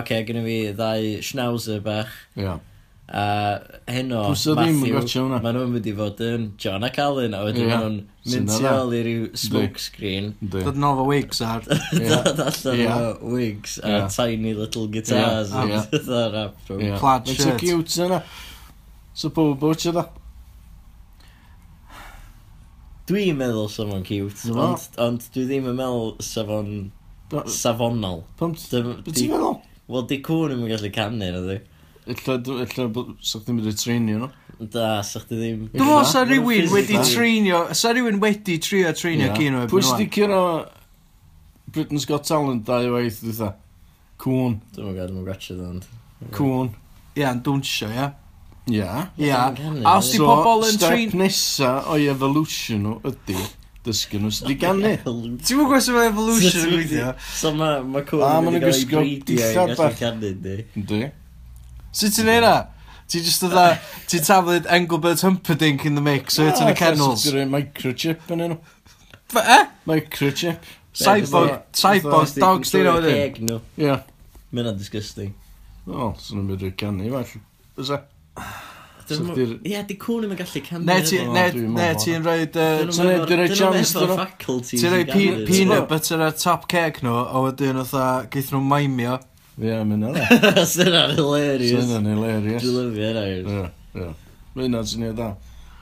oce, 0.00 0.20
gynnu 0.28 0.42
fi 0.44 0.58
ddau 0.76 1.22
schnauzer 1.24 1.80
bach. 1.84 2.12
Ia. 2.36 2.58
A 3.08 3.60
heno, 3.88 4.20
Matthew, 4.28 5.28
maen 5.32 5.54
nhw'n 5.56 5.70
mynd 5.72 5.86
i 5.88 5.92
fod 5.96 6.18
yn 6.26 6.42
John 6.60 6.84
ac 6.84 6.98
Alan, 7.00 7.32
a 7.32 7.38
wedyn 7.46 7.70
yeah. 7.70 7.80
nhw'n 7.80 7.94
mynd 8.28 8.50
tu 8.52 8.66
ôl 8.68 8.92
i 8.92 9.00
ryw 9.06 9.22
smoke 9.32 9.80
smokescreen. 9.80 10.26
Dod 10.52 10.76
yn 10.76 10.84
ofo 10.84 11.06
wigs 11.08 11.40
ar. 11.40 11.64
Dod 12.10 12.42
allan 12.44 12.82
o 12.92 13.30
wigs 13.32 13.78
a 13.80 13.94
yeah. 13.94 14.10
tiny 14.12 14.52
little 14.58 14.84
guitars. 14.92 15.54
Yeah. 15.54 15.86
Yeah. 15.88 16.26
rap 16.34 16.60
from. 16.66 16.82
Yeah. 16.84 16.98
Plaid 17.00 17.32
shirt. 17.32 17.46
Mae'n 17.46 17.62
cute 17.62 17.96
yna. 18.04 18.20
So 19.16 19.32
pob 19.32 19.56
bwtio 19.64 19.94
da. 19.96 20.04
Dwi'n 23.08 23.40
meddwl 23.40 23.72
sa 23.72 23.88
fo'n 23.88 24.04
cute, 24.04 24.52
ond, 24.52 24.84
ond 25.00 25.30
dwi 25.32 25.46
ddim 25.48 25.72
yn 25.72 25.80
meddwl 25.80 26.12
sa 26.20 26.44
fo'n 26.44 26.76
safonol. 27.56 28.26
Pam 28.36 28.52
ti'n 28.52 28.92
meddwl? 29.08 29.58
Wel, 29.88 30.08
di 30.12 30.20
cwn 30.28 30.58
yn 30.58 30.68
gallu 30.68 30.92
canu, 30.92 31.24
na 31.24 31.40
dwi. 31.48 31.60
Illa, 32.08 32.38
illa, 32.64 33.04
sa'ch 33.20 33.44
ddim 33.44 33.60
wedi 33.60 33.74
treinio 33.76 34.22
nhw. 34.22 34.28
Da, 34.72 35.02
sa'ch 35.04 35.28
di 35.28 35.36
ddim. 35.38 35.66
meddwl 35.74 36.06
sa 36.08 36.24
rhywun 36.24 36.70
wedi 36.72 36.98
treinio, 37.04 37.66
sa 37.76 37.92
rhywun 37.92 38.20
wedi 38.22 38.56
trio 38.64 38.92
treinio 38.96 39.28
yeah. 39.28 39.58
o'r 39.60 39.68
Pwy 39.70 39.84
sydd 39.84 39.98
wedi 40.00 40.08
curo 40.16 40.42
Britain's 41.68 42.08
Got 42.08 42.24
Talent 42.26 42.64
dau 42.66 42.94
waith, 42.94 43.20
dwi 43.22 43.52
Cwn. 44.18 44.56
Dwi'n 44.74 44.88
meddwl, 44.88 45.12
dwi'n 45.12 45.26
gwachio 45.28 45.58
dda, 45.58 45.68
ond. 45.74 45.84
Cwn. 46.34 46.72
Ie, 47.14 47.26
yn 47.28 47.44
dwnsio, 47.46 47.90
ie. 47.92 48.08
Ie. 48.72 48.88
Ie. 49.22 49.30
A 49.30 49.94
os 49.94 50.10
di 50.10 50.18
pobl 50.18 50.66
yn 50.66 50.80
trein... 50.80 51.06
Step 51.12 51.20
nesa 51.20 51.70
o'i 51.92 52.08
evolution 52.10 52.82
nhw 52.84 52.96
ydy 53.12 53.38
dysgu 53.86 54.20
nhw 54.20 54.32
sydd 54.34 54.50
wedi 54.50 54.58
gannu. 54.64 54.92
Ti'n 55.04 55.60
mwyn 55.60 55.70
gwestiwn 55.70 56.00
mae 56.00 56.10
evolution 56.10 56.66
yn 56.66 56.74
gweithio? 56.74 57.14
So 57.38 57.54
mae 57.56 57.78
ma 57.86 58.02
cwn 58.08 58.50
wedi 58.50 58.64
cael 58.66 59.06
ei 59.06 59.16
breidiau 59.30 59.62
yn 59.68 59.78
gallu 59.78 60.02
canu, 60.02 60.34
di. 60.48 60.58
Di. 60.90 61.02
Sut 61.98 62.14
ti'n 62.14 62.28
neud 62.30 62.44
na? 62.44 62.56
Ti 63.10 63.20
just 63.24 63.42
dda, 63.42 63.64
ti'n 64.06 64.22
taflid 64.22 64.66
Engelbert 64.70 65.22
Humperdinck 65.24 65.86
in 65.88 65.96
the 65.96 66.04
mix, 66.04 66.34
so 66.34 66.46
it's 66.46 66.60
in 66.60 66.68
the 66.68 66.76
ah, 66.76 66.78
kennels. 66.78 67.24
Dwi'n 67.24 67.40
rhoi 67.40 67.46
microchip 67.56 68.28
yn 68.34 68.44
enw. 68.44 68.58
Eh? 69.40 69.64
Microchip. 69.88 70.68
Cyborg, 70.98 71.56
cyborg, 71.74 72.34
dogs, 72.38 72.70
dyn 72.74 72.86
nhw 72.86 73.00
hynny. 73.02 73.58
Ie. 73.82 73.96
Mae'n 74.54 74.78
disgusting. 74.78 75.32
O, 75.88 76.12
sy'n 76.22 76.44
mynd 76.44 76.62
i'r 76.68 76.74
canu, 76.78 77.08
fall. 77.16 77.42
Fysa? 77.80 77.98
Ie, 79.08 79.80
di 79.88 79.96
cwn 79.98 80.22
ddim 80.22 80.36
yn 80.36 80.40
gallu 80.42 80.62
canu. 80.68 80.84
Ne, 80.84 81.00
ti'n 81.02 82.28
rhoi... 82.28 82.44
Dyn 82.52 82.92
Dwi'n 82.92 83.32
rhoi 83.40 83.48
jams 83.56 83.94
dyn 83.96 84.12
nhw. 84.12 84.28
Ti'n 84.68 84.94
rhoi 84.94 85.02
peanut 85.48 85.88
butter 85.90 86.22
ar 86.28 86.36
top 86.36 86.70
cake 86.70 87.02
nhw, 87.02 87.16
a 87.24 87.42
wedyn 87.48 87.82
oedd 87.82 87.90
dda, 87.90 88.06
geith 88.36 88.52
nhw'n 88.54 88.70
maimio. 88.70 89.18
Ie, 89.58 89.66
yeah, 89.66 89.82
mynd 89.82 90.06
yna. 90.06 90.24
Sy'n 90.62 90.86
Syna'n 90.86 91.16
hilarious. 91.16 91.72
Sy'n 91.72 91.88
yna'n 91.88 92.04
hilarious. 92.12 92.62
Dwi'n 92.62 92.90
lyfio 92.92 93.08
yna. 93.10 93.22
Ie, 93.26 93.62
ie. 93.98 94.10
Mae 94.54 94.68
hynna'n 94.68 94.86
syniad 94.86 95.16
da. 95.18 95.32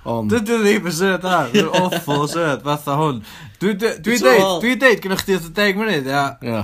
Ond... 0.09 0.33
Dydw 0.33 0.57
i 0.57 0.63
ddim 0.63 0.89
yn 0.89 0.97
syniad 0.97 1.27
da. 1.27 1.41
Dwi'n 1.53 1.69
awful 1.83 2.25
syniad 2.33 2.65
fatha 2.65 2.97
hwn. 2.97 3.21
Dwi'n 3.61 3.83
deud, 3.83 4.01
dwi'n 4.07 4.81
deud 4.81 5.03
gynnwch 5.05 5.27
chi 5.29 5.37
10 5.45 5.77
munud, 5.77 6.09
ia. 6.09 6.25
Ie. 6.41 6.63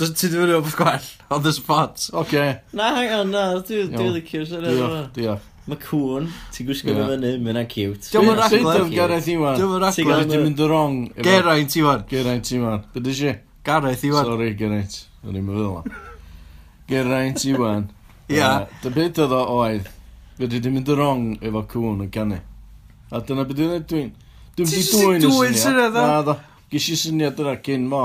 Dwi'n 0.00 0.16
ti 0.16 0.30
ddim 0.30 0.46
yn 0.46 0.54
rhywbeth 0.54 0.78
gwell 0.80 1.10
on 1.36 1.44
the 1.44 1.52
spot. 1.52 2.06
Oce. 2.22 2.46
Na, 2.72 2.88
hang 2.96 3.12
on, 3.18 3.36
na, 3.36 3.44
dwi'n 3.68 3.92
licio'r 4.16 4.48
syniad 4.48 4.80
yma. 4.80 5.02
Diolch, 5.18 5.44
Mae 5.68 5.76
cwn, 5.84 6.24
ti'n 6.56 6.66
gwisgo 6.66 6.94
fe 6.96 7.04
fyny, 7.12 7.34
mae'n 7.44 7.52
yna 7.52 7.66
cute. 7.68 8.08
Diolm 8.08 8.32
yn 8.32 8.40
raglen. 8.40 8.64
Diolm 8.64 8.88
yn 8.88 8.96
Geraint 8.96 9.28
Iwan. 9.34 9.60
Dwi'n 9.60 9.76
yn 9.76 9.84
raglen. 9.84 10.24
Dwi'n 10.32 10.42
mynd 10.48 10.64
y 10.64 10.66
wrong. 10.66 10.96
Geraint 11.28 11.76
Iwan. 11.76 12.08
Geraint 12.10 12.50
Iwan. 12.56 12.82
Bydys 12.96 13.20
si? 13.20 13.34
Gareth 13.68 14.08
Iwan. 14.08 14.26
Sorry, 14.32 14.54
Geraint. 14.58 14.96
Yn 15.26 15.36
i'n 15.36 15.46
meddwl. 15.46 15.82
Geraint 16.88 17.44
Iwan. 17.44 17.60
wan. 17.60 17.88
Ia. 18.36 18.50
Dy 18.82 18.92
beth 18.94 19.20
oedd 19.24 19.34
o 19.36 19.40
oedd. 19.58 19.90
Fyddi 20.38 20.60
di 20.64 20.72
mynd 20.72 20.88
y 20.88 20.96
rong 20.96 21.26
efo 21.44 21.64
cwn 21.74 22.06
yn 22.06 22.12
canu. 22.14 22.38
A 23.10 23.20
dyna 23.26 23.44
beth 23.48 23.58
dwi'n 23.58 23.84
dwi'n... 23.90 24.14
Dwi'n 24.56 24.70
mynd 24.70 25.26
i 25.26 25.28
dwy'n 25.28 25.58
y 25.58 25.60
syniad. 25.64 25.96
o? 25.98 26.06
Na, 26.06 26.22
da. 26.26 26.36
Gysi 26.72 26.96
syniad 26.98 27.40
yna 27.42 27.56
cyn 27.66 27.84
mo. 27.90 28.04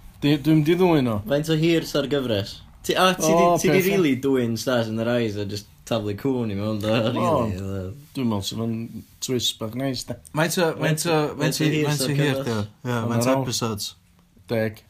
Dwi'n 0.21 0.61
di 0.65 0.75
ddwyn 0.77 1.09
o. 1.09 1.15
Faint 1.29 1.49
o 1.49 1.57
hir 1.57 1.85
sa'r 1.89 2.07
gyfres? 2.09 2.59
Ti, 2.85 2.93
a, 2.97 3.11
ti, 3.17 3.29
oh, 3.29 3.55
ti, 3.57 3.69
ti 3.69 3.73
di 3.73 3.81
rili 3.89 4.15
dwy'n 4.21 4.57
Stars 4.57 4.89
in 4.89 4.97
the 4.97 5.05
Rise 5.05 5.41
a 5.41 5.45
just 5.49 5.67
taflu 5.89 6.13
cwn 6.17 6.53
i 6.53 6.57
mewn 6.57 6.77
da, 6.81 6.99
rili. 7.09 7.57
Dwi'n 8.13 8.29
meddwl 8.29 8.45
sef 8.45 8.61
yn 8.61 8.75
twist 9.21 9.57
bach 9.61 9.73
neis 9.77 10.05
da. 10.09 10.19
Mae'n 10.37 10.53
to, 10.53 10.69
mae'n 10.81 11.01
to, 11.01 11.17
mae'n 11.39 11.57
to 11.57 12.13
hir 12.13 12.43
da. 12.45 12.59
Ie, 12.85 12.99
mae'n 13.09 13.25
to 13.25 13.35
episodes. 13.39 13.95
Deg. 14.51 14.83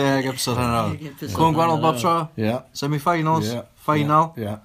Deg 0.00 0.30
episode 0.32 0.64
hynny. 0.64 1.12
Cwn 1.28 1.56
gwahanol 1.56 1.80
bob 1.84 2.00
tro. 2.00 2.16
Ie. 2.40 2.56
Semi-finals. 2.80 3.52
Final. 3.84 4.32
Ie. 4.40 4.56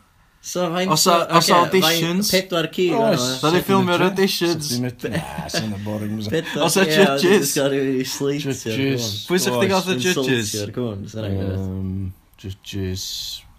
So 0.46 0.68
faint... 0.76 0.92
Os 0.94 1.08
a- 1.10 1.26
os 1.40 1.48
a 1.50 1.56
auditions? 1.64 2.30
Pedwar 2.30 2.68
ci. 2.70 2.84
Oes. 2.94 3.24
Da 3.42 3.50
ni 3.50 3.62
ffilmio'r 3.66 4.04
auditions. 4.12 4.68
Dwi'n 4.70 4.84
mynd, 4.84 5.06
na, 5.10 5.22
sy'n 5.50 5.72
y 5.74 5.80
boring. 5.82 6.20
Pedwar 6.30 6.68
Os 6.68 6.76
a 6.78 6.84
judges? 6.86 7.56
Dwi'n 7.58 8.04
gael. 8.06 8.44
Judges. 8.44 9.08
Pwy 9.26 9.40
sy'ch 9.42 9.58
di 9.64 9.70
gael 9.72 9.90
y 9.90 9.98
judges? 10.04 10.52
Yym, 10.78 12.12
Judges. 12.44 13.06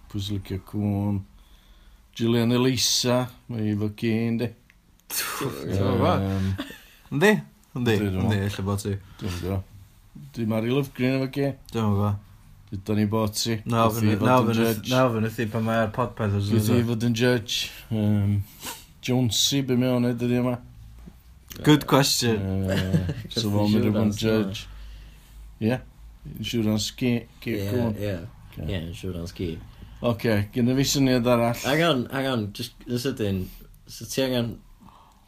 Pwy 0.07 0.23
sy'n 0.23 0.39
licio 0.39 0.61
cwn? 0.71 1.19
Gillian 2.15 2.55
Elisa. 2.55 3.19
Mae 3.51 3.67
i 3.73 3.75
fo 3.83 3.89
gyn, 3.99 4.39
di. 4.39 4.47
Yym, 5.67 6.53
Yndi? 7.11 7.33
Yndi, 7.75 7.97
Yndi, 7.97 7.97
dwi'n 7.99 8.15
meddwl. 8.15 8.31
yndi, 8.31 8.39
lle 8.55 8.65
bod 8.71 8.81
ti. 8.85 8.95
Dwi'n 9.19 9.35
gwybod. 9.41 9.75
Di 10.39 10.47
Mary 10.49 10.71
Love 10.71 10.95
efo 11.11 11.27
ci. 11.35 11.51
Dwi'n 11.75 11.91
gwybod. 11.91 12.23
Dyda 12.71 12.95
ni 12.95 13.05
bod 13.07 13.31
ti. 13.31 13.61
Nawr 13.65 13.93
fy 13.95 15.21
nythu 15.23 15.45
pan 15.53 15.63
mae'r 15.63 15.91
podpeth 15.95 16.33
os 16.35 16.49
ydw. 16.51 16.57
Gwyd 16.65 16.81
i 16.81 16.87
fod 16.89 17.05
yn 17.07 17.13
judge. 17.15 17.69
Um, 17.95 18.33
Jonesy, 19.07 19.61
be 19.63 19.77
mewn 19.79 20.01
o'n 20.01 20.09
edrych 20.09 20.41
yma? 20.41 20.57
Good 21.63 21.87
question. 21.87 22.41
Uh, 22.67 23.13
so 23.31 23.47
fo'n 23.53 23.71
mynd 23.71 23.87
i 23.87 23.93
fod 23.93 24.01
yn 24.01 24.11
judge. 24.19 24.65
Ie? 25.63 25.77
Insurance 26.35 26.91
gi. 26.99 27.13
Ie, 27.47 27.55
ie. 27.55 28.17
o'n 28.59 29.31
gi. 29.37 29.49
Oce, 30.11 30.35
gyda 30.53 30.75
fi 30.81 30.87
syniad 30.91 31.31
arall. 31.31 31.63
Hang 31.63 31.85
on, 31.87 32.03
hang 32.11 32.29
on, 32.33 32.45
just 32.57 32.83
yn 32.85 32.99
sydyn, 33.01 33.41
so 33.87 34.05
ti 34.11 34.27
angen... 34.27 34.57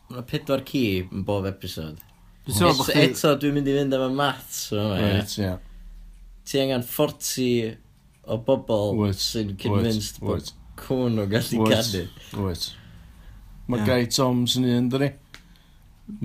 mae 0.10 0.28
pedwar 0.28 0.66
ci 0.66 0.84
yn 1.06 1.24
bob 1.24 1.48
episod. 1.48 2.04
Eto, 2.50 3.34
dwi'n 3.40 3.56
mynd 3.56 3.68
i 3.70 3.80
fynd 3.80 3.96
am 3.96 4.06
y 4.10 4.14
maths. 4.20 4.62
Right, 4.76 5.40
ie 5.40 5.56
ti 6.50 6.58
angen 6.64 6.82
40 6.82 7.78
o 8.26 8.38
bobl 8.46 9.04
sy'n 9.14 9.54
convinced 9.62 10.18
bod 10.24 10.50
cwn 10.82 11.22
o 11.22 11.26
gallu 11.30 11.66
canu. 11.70 12.04
Wyt. 12.42 12.70
Mae 13.70 13.84
yeah. 13.84 13.90
Guy 13.90 14.08
Toms 14.10 14.56
yn 14.58 14.66
un, 14.66 14.88
dyn. 14.90 15.12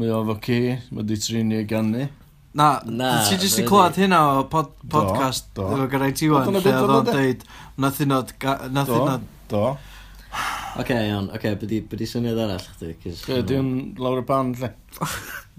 Mae 0.00 0.12
o 0.16 0.22
fo 0.30 0.38
ci, 0.46 0.58
mae 0.96 1.04
di 1.04 1.18
trinio 1.20 1.60
gannu. 1.68 2.08
Na, 2.56 2.68
na 2.88 3.10
ti 3.26 3.36
jyst 3.42 3.60
i 3.60 3.66
clywed 3.68 3.98
hynna 4.00 4.20
o 4.30 4.42
pod, 4.48 4.72
podcast 4.88 5.50
do, 5.52 5.66
do. 5.66 5.76
efo 5.76 5.88
gyda'i 5.92 6.14
ti 6.16 6.30
wan, 6.30 6.48
lle 6.54 6.72
oedd 6.72 6.92
o'n 6.96 7.10
e? 7.10 7.16
deud, 7.18 7.48
nath 7.82 8.00
hynod, 8.00 8.30
nath 8.72 8.92
hynod... 8.94 9.24
Do, 9.50 9.56
do. 9.56 9.64
Oce, 9.74 10.82
okay, 10.82 11.08
iawn, 11.10 11.26
oce, 11.28 11.40
okay, 11.40 11.58
byddi, 11.58 11.80
byddi 11.90 12.08
syniad 12.08 12.38
arall 12.46 12.62
chdi, 12.62 12.94
cys... 13.02 13.26
Ie, 13.28 13.42
di 13.44 13.58
o'n 13.58 13.74
lawr 14.00 14.22
y 14.22 14.28
band, 14.30 14.62
lle. 14.62 14.70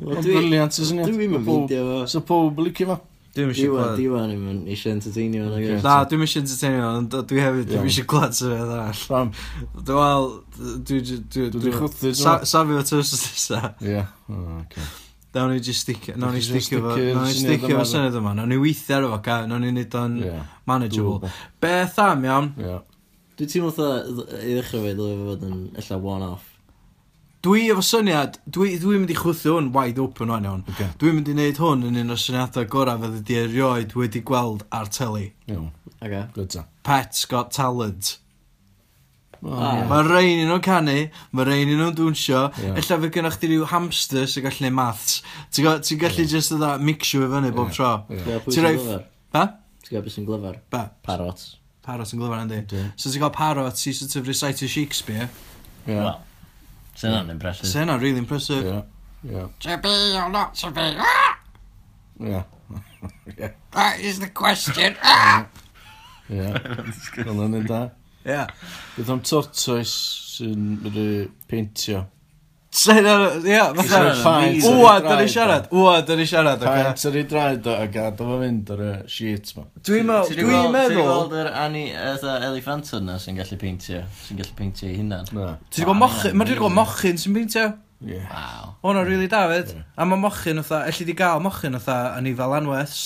O'n 0.01 0.23
briliant 0.23 0.79
y 0.79 0.87
syniad. 0.87 1.11
Dwi'n 1.11 1.35
mynd 1.35 1.45
fideo 1.51 1.83
fo. 1.91 1.99
So 2.15 2.23
pob 2.25 2.63
licio 2.63 2.95
fo. 2.95 3.03
Dwi'n 3.35 3.49
eisiau 3.51 3.73
Iwan, 3.73 3.81
gwlad. 3.83 3.97
diwan, 3.99 4.29
ddim 4.31 4.67
eisiau 4.71 4.93
entertainio 4.95 5.47
yna 5.49 5.57
gyd. 5.59 5.81
Na, 5.83 5.95
dwi'n 6.07 6.21
eisiau 6.23 6.43
entertainio, 6.45 6.85
ond 7.01 7.15
dwi 7.31 7.41
hefyd, 7.43 7.65
dwi'n 7.71 7.89
eisiau 7.89 8.07
clywed 8.13 8.37
sy'n 8.37 8.53
fydd 8.53 8.71
arall. 8.77 9.01
Pam? 9.11 9.33
Wel, 9.89 10.29
dwi'n 10.87 11.73
chwthu. 11.75 12.13
Safi 12.15 12.77
fo 12.77 12.85
tywys 12.87 13.11
os 13.17 13.25
nesa. 13.25 13.59
Ie, 13.83 14.05
oce. 14.31 14.87
Nawn 15.35 15.51
ni 15.51 15.59
just 15.59 15.83
stick, 15.83 16.07
nawn 16.15 16.31
ni 16.31 16.39
stick 16.47 16.77
efo, 16.77 16.95
nawn 16.95 17.27
ni 17.27 17.35
stick 17.35 17.67
efo 17.67 17.83
syniad 17.91 18.15
yma, 18.21 18.31
nawn 18.39 18.47
ni 18.53 18.61
weithio 18.61 19.01
ar 19.01 19.09
efo 19.09 19.19
ca, 19.27 19.41
nawn 19.51 19.67
ni 19.67 19.73
nid 19.75 19.99
o'n 19.99 20.15
manageable. 20.71 21.33
Beth 21.59 21.99
am, 21.99 22.23
iawn? 22.23 22.53
Ie. 22.55 22.77
Dwi'n 23.35 23.51
ti'n 23.51 23.65
mwtho, 23.67 23.89
i 24.39 24.55
ddechrau 24.55 24.85
fe, 24.87 24.95
dwi'n 24.95 25.25
fod 25.27 25.43
yn, 25.49 25.57
ella 25.83 25.99
one-off 26.15 26.54
Dwi 27.45 27.67
efo 27.69 27.83
syniad, 27.85 28.39
dwi'n 28.49 28.79
dwi 28.81 28.97
mynd 28.97 29.11
i 29.13 29.15
chwythio 29.19 29.59
hwn 29.59 29.67
wide 29.75 30.01
open 30.01 30.31
o'n 30.33 30.47
iawn. 30.47 30.63
Okay. 30.71 30.87
Dwi'n 30.97 31.19
mynd 31.19 31.27
i 31.29 31.33
wneud 31.35 31.59
hwn 31.61 31.83
yn 31.91 31.99
un 32.01 32.13
o 32.15 32.17
syniadau 32.17 32.65
gorau 32.73 32.97
fydd 33.03 33.19
ydi 33.19 33.37
erioed 33.43 33.93
wedi 33.99 34.23
gweld 34.25 34.63
ar 34.73 34.89
teli. 34.89 35.27
Iawn. 35.51 35.67
Okay. 35.99 36.23
Good 36.33 36.55
Pets 36.85 37.27
Got 37.29 37.53
Talent. 37.53 38.15
Oh, 39.45 39.53
ah. 39.61 39.83
Mae 39.85 40.01
rhain 40.07 40.41
yn 40.41 40.53
o'n 40.55 40.63
canu, 40.65 40.95
mae 41.37 41.45
rhain 41.45 41.69
yn 41.69 41.83
o'n 41.85 41.93
dwnsio, 41.93 42.47
yeah. 42.63 42.79
illa 42.81 42.97
fe 43.03 43.11
gynnwch 43.13 43.37
chi 43.41 43.51
rhyw 43.51 43.69
hamster 43.69 44.25
sy'n 44.31 44.47
gallu 44.47 44.65
neud 44.65 44.77
maths. 44.79 45.19
Ti'n 45.53 45.67
gallu 45.67 45.85
ti 45.85 45.99
yeah. 46.01 46.31
just 46.31 46.55
ydda 46.55 46.75
mixio 46.81 47.21
fe 47.21 47.29
fyny 47.35 47.51
bob 47.53 47.69
tro. 47.75 47.91
Yeah. 48.09 48.41
Ti'n 48.47 48.65
rhaid... 48.65 48.87
Ba? 49.35 49.43
Ti'n 49.85 49.99
gael 49.99 50.07
beth 50.07 50.17
sy'n 50.17 50.25
glyfar? 50.25 50.57
Ba? 50.73 50.87
Parot. 51.05 51.45
Parot 51.85 52.15
yn 52.15 52.23
glyfar, 52.23 52.41
yndi. 52.47 52.85
So 52.97 53.11
ti'n 53.11 53.21
gael 53.21 53.35
parot 53.37 53.77
sy'n 53.77 53.99
sort 53.99 54.17
of 54.17 54.31
recite 54.33 54.71
Shakespeare. 54.71 55.29
Yeah. 55.85 56.01
Well, 56.01 56.15
Sy'n 56.95 57.11
hynna'n 57.11 57.33
impressive. 57.35 57.69
Sy'n 57.69 57.83
hynna'n 57.83 58.01
really 58.01 58.21
impressive. 58.23 58.63
Yeah. 58.65 58.81
Yeah. 59.25 59.47
To 59.59 59.77
be 59.83 60.17
or 60.17 60.29
not 60.29 60.55
to 60.55 60.71
be. 60.71 60.95
Ah! 60.97 61.39
Yeah. 62.19 62.43
yeah. 63.37 63.51
That 63.71 63.99
is 63.99 64.19
the 64.19 64.29
question. 64.29 64.95
Ah! 65.03 65.47
yeah. 66.29 66.57
Fel 67.15 67.43
yn 67.45 67.59
yna. 67.61 67.81
Yeah. 68.25 68.47
Bydd 68.95 69.11
am 69.13 69.23
tortoise 69.27 69.95
sy'n 70.37 70.69
mynd 70.83 70.99
i 71.01 71.09
peintio. 71.51 72.05
Sa 72.75 72.91
hynna... 72.97 73.11
Ia, 73.47 73.69
fatha... 73.77 73.99
Wwa, 74.65 74.97
da 74.99 75.15
ni 75.21 75.29
siarad. 75.31 75.69
Wwa, 75.71 75.93
da 76.03 76.17
ni 76.19 76.25
siarad. 76.27 76.59
Paint 76.59 77.05
ar 77.07 77.15
ei 77.15 77.23
draed 77.31 77.69
o 77.71 77.75
a 77.79 77.85
gadw 77.91 78.25
fo 78.27 78.39
fynd 78.41 78.71
ar 78.75 78.81
y 78.83 78.89
sheet 79.11 79.53
ma. 79.55 79.63
Dwi'n 79.79 80.09
meddwl... 80.09 80.35
Dwi'n 80.41 80.73
meddwl... 80.73 80.97
Ti'n 80.97 81.07
gweld 81.07 81.35
yr 81.39 81.49
Annie, 81.61 81.93
eitha 81.95 82.33
elefanton 82.49 83.07
na 83.07 83.15
sy'n 83.23 83.39
gallu 83.39 83.59
peintio? 83.61 84.01
Sy'n 84.25 84.41
gallu 84.41 84.57
peintio 84.59 84.89
ei 84.89 84.97
hunan? 84.99 85.31
Na. 85.37 85.53
Ti'n 85.71 85.87
gweld 85.87 85.95
ah, 85.95 86.01
mochyn... 86.01 86.35
Mae'n 86.35 86.51
gweld 86.59 86.75
mochyn 86.75 87.21
sy'n 87.21 87.37
peintio? 87.37 87.63
Yeah. 88.03 88.27
Wow. 88.27 88.75
O, 88.83 88.93
no, 88.93 89.05
really 89.07 89.31
David. 89.31 89.71
Yeah. 89.71 89.87
A 89.95 90.09
mae 90.11 90.19
mochyn 90.19 90.59
otha, 90.59 90.81
elli 90.91 91.07
di 91.07 91.15
gael 91.15 91.39
mochyn 91.45 91.79
otha 91.79 91.97
yn 92.19 92.27
ei 92.27 92.35
fel 92.35 92.57
anwes. 92.59 92.97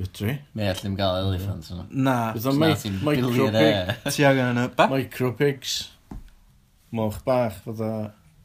Fydri. 0.00 0.38
Me, 0.56 0.70
elli 0.70 0.80
ddim 0.80 0.96
gael 0.96 1.20
elephant 1.26 1.68
yna. 1.74 1.84
Na. 1.92 2.16
Fydda 2.38 2.56
micro 3.04 3.52
pigs. 3.52 4.16
Ti 4.16 4.26
angen 4.32 4.56
yna. 4.56 4.66
Micro 4.96 5.30
pigs. 5.36 5.76
Moch 6.96 7.20
bach, 7.28 7.60
fydda. 7.68 7.92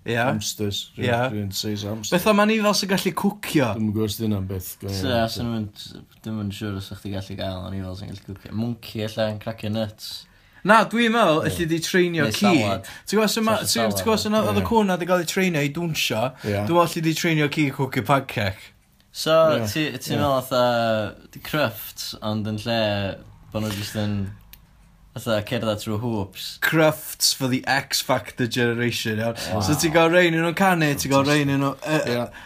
Yeah. 0.08 0.30
Hamsters. 0.30 0.92
Rwy'n 0.96 1.06
yeah. 1.06 1.50
seis 1.52 1.84
hamsters. 1.84 2.14
Beth 2.16 2.30
am 2.32 2.40
anifail 2.40 2.76
sy'n 2.80 2.92
gallu 2.94 3.12
cwcio? 3.22 3.74
Dwi'n 3.76 3.90
gwybod 3.92 4.14
sydd 4.14 4.30
yna'n 4.30 4.48
beth. 4.48 4.70
So, 4.86 5.18
sy'n 5.34 5.50
mynd, 5.52 5.84
dwi'n 6.24 6.38
mynd 6.38 6.56
siŵr 6.56 6.78
os 6.80 6.88
ydych 6.94 7.04
chi 7.04 7.12
gallu 7.18 7.38
gael 7.42 7.60
o'n 7.60 7.68
anifail 7.74 8.00
sy'n 8.00 8.14
gallu 8.14 8.24
cwcio. 8.30 8.54
Monkey 8.56 9.04
allan 9.04 9.36
yn 9.36 9.42
cracio 9.44 9.74
nuts. 9.74 10.08
Na, 10.68 10.80
dwi'n 10.90 11.12
meddwl, 11.14 11.44
yeah. 11.48 11.68
di 11.74 11.82
treinio 11.84 12.30
ci. 12.32 12.54
Ti'n 13.12 13.20
gwybod 13.20 14.24
sy'n 14.24 14.40
oedd 14.40 14.62
y 14.62 14.66
cwna 14.68 14.98
wedi 14.98 15.12
cael 15.12 15.24
ei 15.24 15.30
treinio 15.30 15.62
i 15.68 15.70
dwnsio, 15.76 16.24
yeah. 16.48 16.66
dwi'n 16.68 16.82
allu 16.86 17.04
di 17.04 17.14
treinio 17.20 17.52
ci 17.52 17.68
cwcio 17.76 18.08
pancake. 18.08 18.74
So, 19.12 19.36
yeah. 19.58 19.68
ti'n 19.68 20.00
ti 20.00 20.16
yeah. 20.16 20.24
meddwl 20.24 20.40
oedd 20.40 20.56
uh, 20.56 21.40
cryfft, 21.46 22.10
ond 22.24 22.48
yn 22.48 22.60
lle 22.64 22.82
bod 23.52 23.64
nhw 23.64 23.76
jyst 23.76 24.00
yn 24.02 24.20
Fatha 25.18 25.42
cerdded 25.42 25.82
trwy 25.82 26.00
hoops. 26.00 26.60
Crufts 26.62 27.34
for 27.34 27.48
the 27.48 27.64
X 27.66 28.02
Factor 28.02 28.48
generation, 28.48 29.18
iawn. 29.18 29.36
Wow. 29.50 29.62
So 29.66 29.74
ti'n 29.74 29.94
gael 29.96 30.12
rhain 30.14 30.38
yn 30.38 30.44
nhw'n 30.46 30.58
canu, 30.58 30.94
ti'n 30.94 31.14
gael 31.14 31.26
rhain 31.26 31.50
yn 31.50 31.64
nhw'n... 31.64 31.78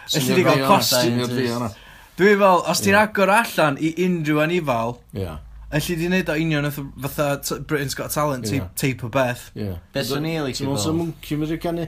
Felly 0.08 0.36
ti'n 0.38 0.46
gael 0.48 0.66
costume. 0.70 1.70
Dwi'n 2.16 2.38
fel, 2.40 2.62
os 2.72 2.80
ti'n 2.84 2.94
yeah. 2.94 3.08
agor 3.08 3.32
allan 3.32 3.76
i 3.80 3.92
unrhyw 4.06 4.40
anifal, 4.44 4.98
yeah. 5.16 5.40
Felly 5.72 5.96
di 5.96 6.08
wneud 6.10 6.28
o 6.28 6.34
union 6.36 6.68
fatha 6.70 7.60
Britain's 7.60 7.94
Got 7.96 8.12
Talent 8.12 8.50
yeah. 8.52 8.68
tape 8.76 9.04
o 9.04 9.08
beth. 9.12 9.50
Yeah. 9.56 9.78
Beth 9.94 10.10
sy'n 10.10 10.26
ni 10.26 10.34
eich 10.36 10.60
bod? 10.64 10.80
Ti'n 10.82 10.98
mwnc'i 10.98 11.38
mynd 11.40 11.54
i'r 11.56 11.62
canu? 11.62 11.86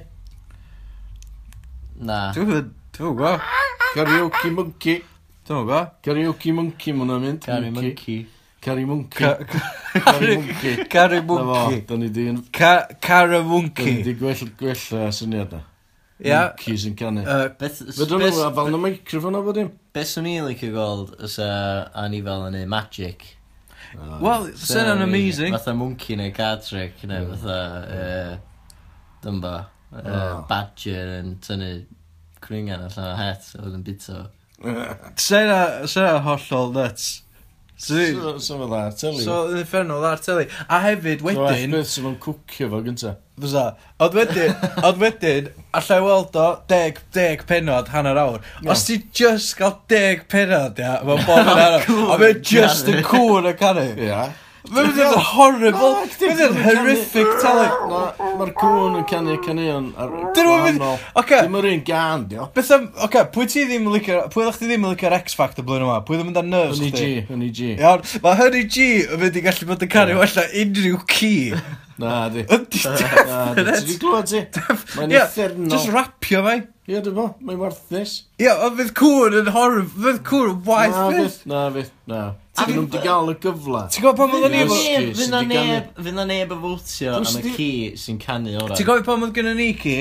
Na. 2.01 2.20
Dwi'n 2.37 2.70
gwybod. 2.97 3.45
Karaoke 3.93 4.53
monkey. 4.57 5.03
Dwi'n 5.45 5.61
gwybod. 5.61 5.93
Karaoke 6.09 6.57
monkey 6.57 6.97
mwna 6.97 7.20
mynd. 7.20 7.45
Karaoke 7.45 7.76
monkey. 7.76 8.24
Cari 8.64 8.86
Monkey. 8.88 9.24
Cari 9.92 10.36
Monkey. 10.38 10.84
Cari 10.88 11.20
Monkey. 11.20 11.80
Da 11.84 11.96
ni 11.96 12.08
di... 12.08 12.32
Cara 12.52 13.42
Monkey. 13.42 13.84
Da 13.84 13.96
ni 13.98 14.02
di 14.02 14.14
gwell, 14.16 14.50
gwell 14.58 15.12
syniad 15.12 15.52
na. 15.52 15.60
Ia. 16.24 16.40
Monkeys 16.48 16.84
sy'n 16.86 16.94
canu. 16.96 17.24
Fydwn 17.60 18.22
nhw 18.24 18.50
fel 18.56 18.70
na 18.72 18.80
microfon 18.80 19.36
o 19.36 19.42
bod 19.44 19.58
dim. 19.58 19.72
Beth 19.92 20.12
swn 20.14 20.28
i'n 20.30 20.46
licio 20.48 20.70
gweld 20.72 21.12
os 21.26 21.36
a 21.42 22.06
ni 22.08 22.22
fel 22.24 22.46
yn 22.48 22.56
magic. 22.70 23.26
Ah. 23.98 24.16
Wel, 24.22 24.48
sy'n 24.56 24.94
an 24.94 25.04
amazing. 25.04 25.52
Fatha 25.58 25.74
monkey 25.76 26.16
neu 26.18 26.32
card 26.36 26.64
trick 26.64 27.04
neu 27.10 27.28
fatha... 27.34 28.38
Dymba. 29.24 29.56
Ah. 29.92 30.40
Badger 30.48 31.18
yn 31.18 31.36
tynnu 31.44 31.74
cringan 32.44 32.86
allan 32.88 33.12
o 33.12 33.18
het 33.20 33.52
oedd 33.60 33.76
yn 33.76 33.84
bito. 33.84 34.24
Sy'n 35.20 35.52
hollol 36.24 36.72
nuts. 36.78 37.10
So, 37.77 37.97
so, 37.97 38.39
so 38.39 38.59
fe 38.61 38.66
dda, 38.70 38.83
teli. 38.95 39.25
So, 39.25 39.37
yn 39.51 39.59
effernol 39.64 40.05
ar 40.07 40.20
teli. 40.22 40.47
A 40.70 40.79
hefyd, 40.85 41.25
wedyn... 41.27 41.41
So, 41.41 41.55
eithbeth 41.57 41.91
sydd 41.91 42.07
yn 42.12 42.16
cwcio 42.22 42.68
fo 42.70 42.81
gynta. 42.87 43.14
Fysa. 43.43 43.64
Ond 44.05 44.14
wedyn, 44.14 44.55
ond 44.87 45.03
wedyn, 45.03 45.51
allai 45.75 45.99
weld 46.05 46.39
o, 46.39 46.47
deg, 46.70 47.01
deg 47.16 47.43
penod, 47.51 47.91
hanner 47.91 48.20
awr. 48.22 48.47
Os 48.70 48.87
ti 48.87 49.01
just 49.11 49.57
gael 49.59 49.75
deg 49.91 50.22
penod, 50.31 50.79
ia, 50.79 51.01
mae'n 51.03 51.27
bod 51.27 51.43
yn 51.51 51.53
arall. 51.66 52.07
A 52.14 52.20
mae'n 52.22 52.41
just 52.47 52.91
yn 52.93 53.03
cŵn 53.11 53.51
y 53.51 53.55
canu. 53.59 53.89
Ia. 54.07 54.22
Mae'n 54.64 54.86
mynd 54.88 55.00
yn 55.04 55.24
horrible. 55.28 55.88
Mae'n 55.92 56.12
mynd 56.22 56.42
yn 56.44 56.54
horrific 56.64 57.32
talu. 57.42 57.66
Mae'r 58.38 58.52
cwn 58.56 58.96
yn 59.00 59.06
canu 59.10 59.36
caneuon 59.44 59.90
ar 60.00 60.14
wahanol. 60.14 60.96
Dim 61.28 61.58
yr 61.60 61.68
un 61.68 61.82
gan, 61.84 62.24
dio. 62.30 62.46
Beth 62.56 62.72
am... 62.72 62.86
Oce, 63.04 63.26
pwy 63.34 63.48
ti 63.52 63.66
ddim 63.68 63.90
yn 63.90 63.96
licio... 63.98 64.22
Pwy 64.32 64.46
ddech 64.46 64.60
chi 64.62 64.70
ddim 64.70 64.86
yn 64.88 64.94
licio'r 64.94 65.18
X-Fact 65.20 65.60
y 65.60 65.66
blwyddyn 65.68 65.84
yma? 65.84 66.00
Pwy 66.08 66.16
ddim 66.16 66.32
yn 66.32 66.38
dan 66.38 66.48
nerves 66.54 66.80
chdi? 66.80 66.90
Honey 66.94 67.20
G, 67.20 67.26
Honey 67.28 67.52
G. 67.52 67.70
Iawn, 67.76 68.04
mae 68.24 68.40
Honey 68.40 68.64
G 68.64 68.90
yn 69.04 69.20
mynd 69.20 69.36
i 69.36 69.44
gallu 69.44 69.68
bod 69.68 69.84
yn 69.84 69.92
canu 69.92 70.16
wella 70.22 70.46
unrhyw 70.64 71.00
ci. 71.12 71.34
Na, 72.00 72.14
di. 72.32 72.42
Yndi. 72.48 72.80
Na, 73.28 73.42
di. 73.54 73.68
Ti 73.68 73.84
di 73.92 73.98
glwad 74.02 74.32
ti? 74.32 74.46
Mae'n 74.96 75.12
effernol. 75.20 75.76
Just 75.76 75.92
rapio 75.92 76.40
fe. 76.48 76.56
Ie, 76.85 76.99
dy 77.01 77.12
fo, 77.16 77.22
mae'n 77.41 77.57
warthus. 77.62 78.11
Ie, 78.37 78.51
ond 78.53 78.74
fydd 78.76 78.91
cŵn 78.99 79.35
yn 79.39 79.47
horror, 79.55 79.87
fydd 79.89 80.18
cŵn 80.26 80.51
yn 80.51 80.59
waith 80.66 80.99
Na, 80.99 81.05
fydd, 81.14 81.39
na, 81.49 81.61
fydd, 81.72 81.93
na. 82.12 82.18
Ti'n 82.59 82.76
nhw'n 82.76 82.89
di 82.93 83.01
gael 83.01 83.30
y 83.32 83.35
gyfle. 83.41 83.80
Ti'n 83.95 84.05
gwybod 84.05 84.18
pan 84.18 84.35
oedd 84.37 84.53
ni 84.53 84.61
efo... 84.66 84.76
Fydd 85.16 85.32
na 85.32 85.41
neb, 85.49 85.87
fydd 85.97 86.18
na 86.18 86.26
neb 86.28 86.53
y 86.53 86.59
fwtio 86.61 87.14
am 87.16 87.24
y 87.41 87.55
ci 87.57 87.68
sy'n 88.03 88.20
canu 88.20 88.53
orau. 88.61 88.76
Ti'n 88.76 88.89
gwybod 88.91 89.09
pan 89.09 89.24
oedd 89.24 89.32
gen 89.39 89.49
ni 89.57 89.70
ci? 89.80 89.97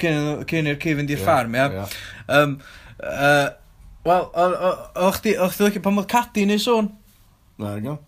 Cyn 0.00 0.72
i'r 0.72 0.80
ci 0.80 0.96
fynd 1.02 1.12
i'r 1.12 1.20
ffarm, 1.20 1.60
ia? 1.60 1.84
Um, 2.32 2.56
uh, 3.04 3.46
Wel, 4.06 4.26
o'ch 5.04 5.20
ti, 5.20 5.36
o'ch 5.36 5.60
ti 5.60 5.66
lycio 5.68 5.84
pan 5.84 6.00
oedd 6.00 6.08
Cadi 6.16 6.46
neu 6.48 6.62
sôn? 6.62 6.88
Na, 7.60 7.76
gael. 7.82 8.00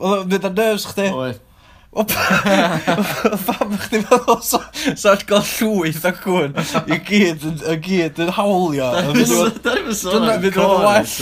Fydd 0.00 0.48
ar 0.48 0.56
nerves 0.56 0.88
chdi? 0.94 1.10
Oedd. 1.12 1.44
O 1.90 2.04
pam 2.06 3.72
ych 3.74 3.86
ti'n 3.90 4.04
meddwl 4.06 4.36
sa'n 4.46 5.22
gael 5.26 5.42
llwyth 5.48 6.04
o 6.06 6.12
cwn 6.20 6.52
i 6.86 6.98
gyd 7.08 7.42
yn, 7.48 7.56
y 7.66 7.74
gyd 7.82 8.20
yn 8.22 8.30
hawlio? 8.36 8.90
Dyna 9.10 10.36
fydd 10.44 10.58
o'n 10.62 10.84
well. 10.84 11.14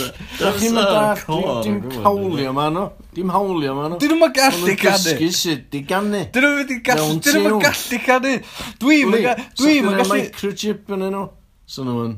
dim 0.61 0.77
yn 0.77 0.91
dall 0.91 1.63
dim 1.65 1.79
hawlio 2.05 2.53
ma 2.53 2.67
nhw 2.75 2.85
dim 3.17 3.33
hawlio 3.33 3.73
ma 3.79 3.87
nhw 3.89 3.97
dyn 4.03 4.13
nhw'n 4.13 4.35
gallu 4.37 4.75
canu. 4.83 5.15
dyn 6.37 6.45
nhw'n 6.45 6.83
canu 6.85 7.17
dyn 7.17 7.41
nhw'n 7.47 7.65
gallu 7.65 8.01
canu. 8.05 8.35
Dwi'n 8.85 9.17
gallu 9.25 10.13
microchip 10.13 10.93
yn 10.93 11.07
nhw 11.07 11.25
sy'n 11.65 11.89
nhw'n 11.89 12.13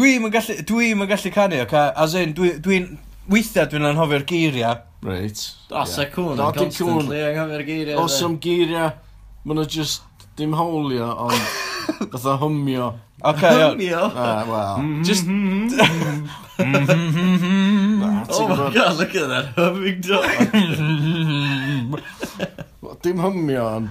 dwi'n 0.00 0.32
gallu 0.32 0.56
dwi'n 0.72 1.04
gallu 1.12 1.36
canu 1.36 1.60
as 1.92 2.16
in 2.16 2.32
dwi'n 2.40 2.94
weithiau 3.28 3.68
dwi'n 3.68 3.92
anhofio'r 3.92 4.24
geiriau. 4.32 4.80
Reit. 5.04 5.56
Os 5.70 5.98
yeah. 5.98 6.06
e 6.06 6.10
cwn 6.14 6.38
yn 6.40 6.54
constantly 6.56 7.18
anghofio'r 7.26 7.64
geiriau. 7.68 7.98
Os 8.06 8.22
am 8.24 8.38
geiriau, 8.40 8.90
maen 9.44 9.58
nhw 9.60 9.68
just 9.68 10.02
dim 10.38 10.52
hawlio, 10.56 11.08
ond 11.26 11.42
fatha 12.14 12.38
hymio. 12.40 12.86
Okay, 13.24 13.54
hymio? 13.60 14.02
Uh, 14.08 14.44
well. 14.48 14.76
Mm-hmm. 14.80 15.02
Just... 15.04 15.26
nah, 15.28 15.36
oh 18.32 18.48
my 18.48 18.70
god, 18.72 18.96
look 18.98 19.14
at 19.14 19.28
that 19.28 19.46
humming 19.58 20.00
dog. 20.00 20.24
dim 23.04 23.18
hymio, 23.20 23.64
ond 23.76 23.88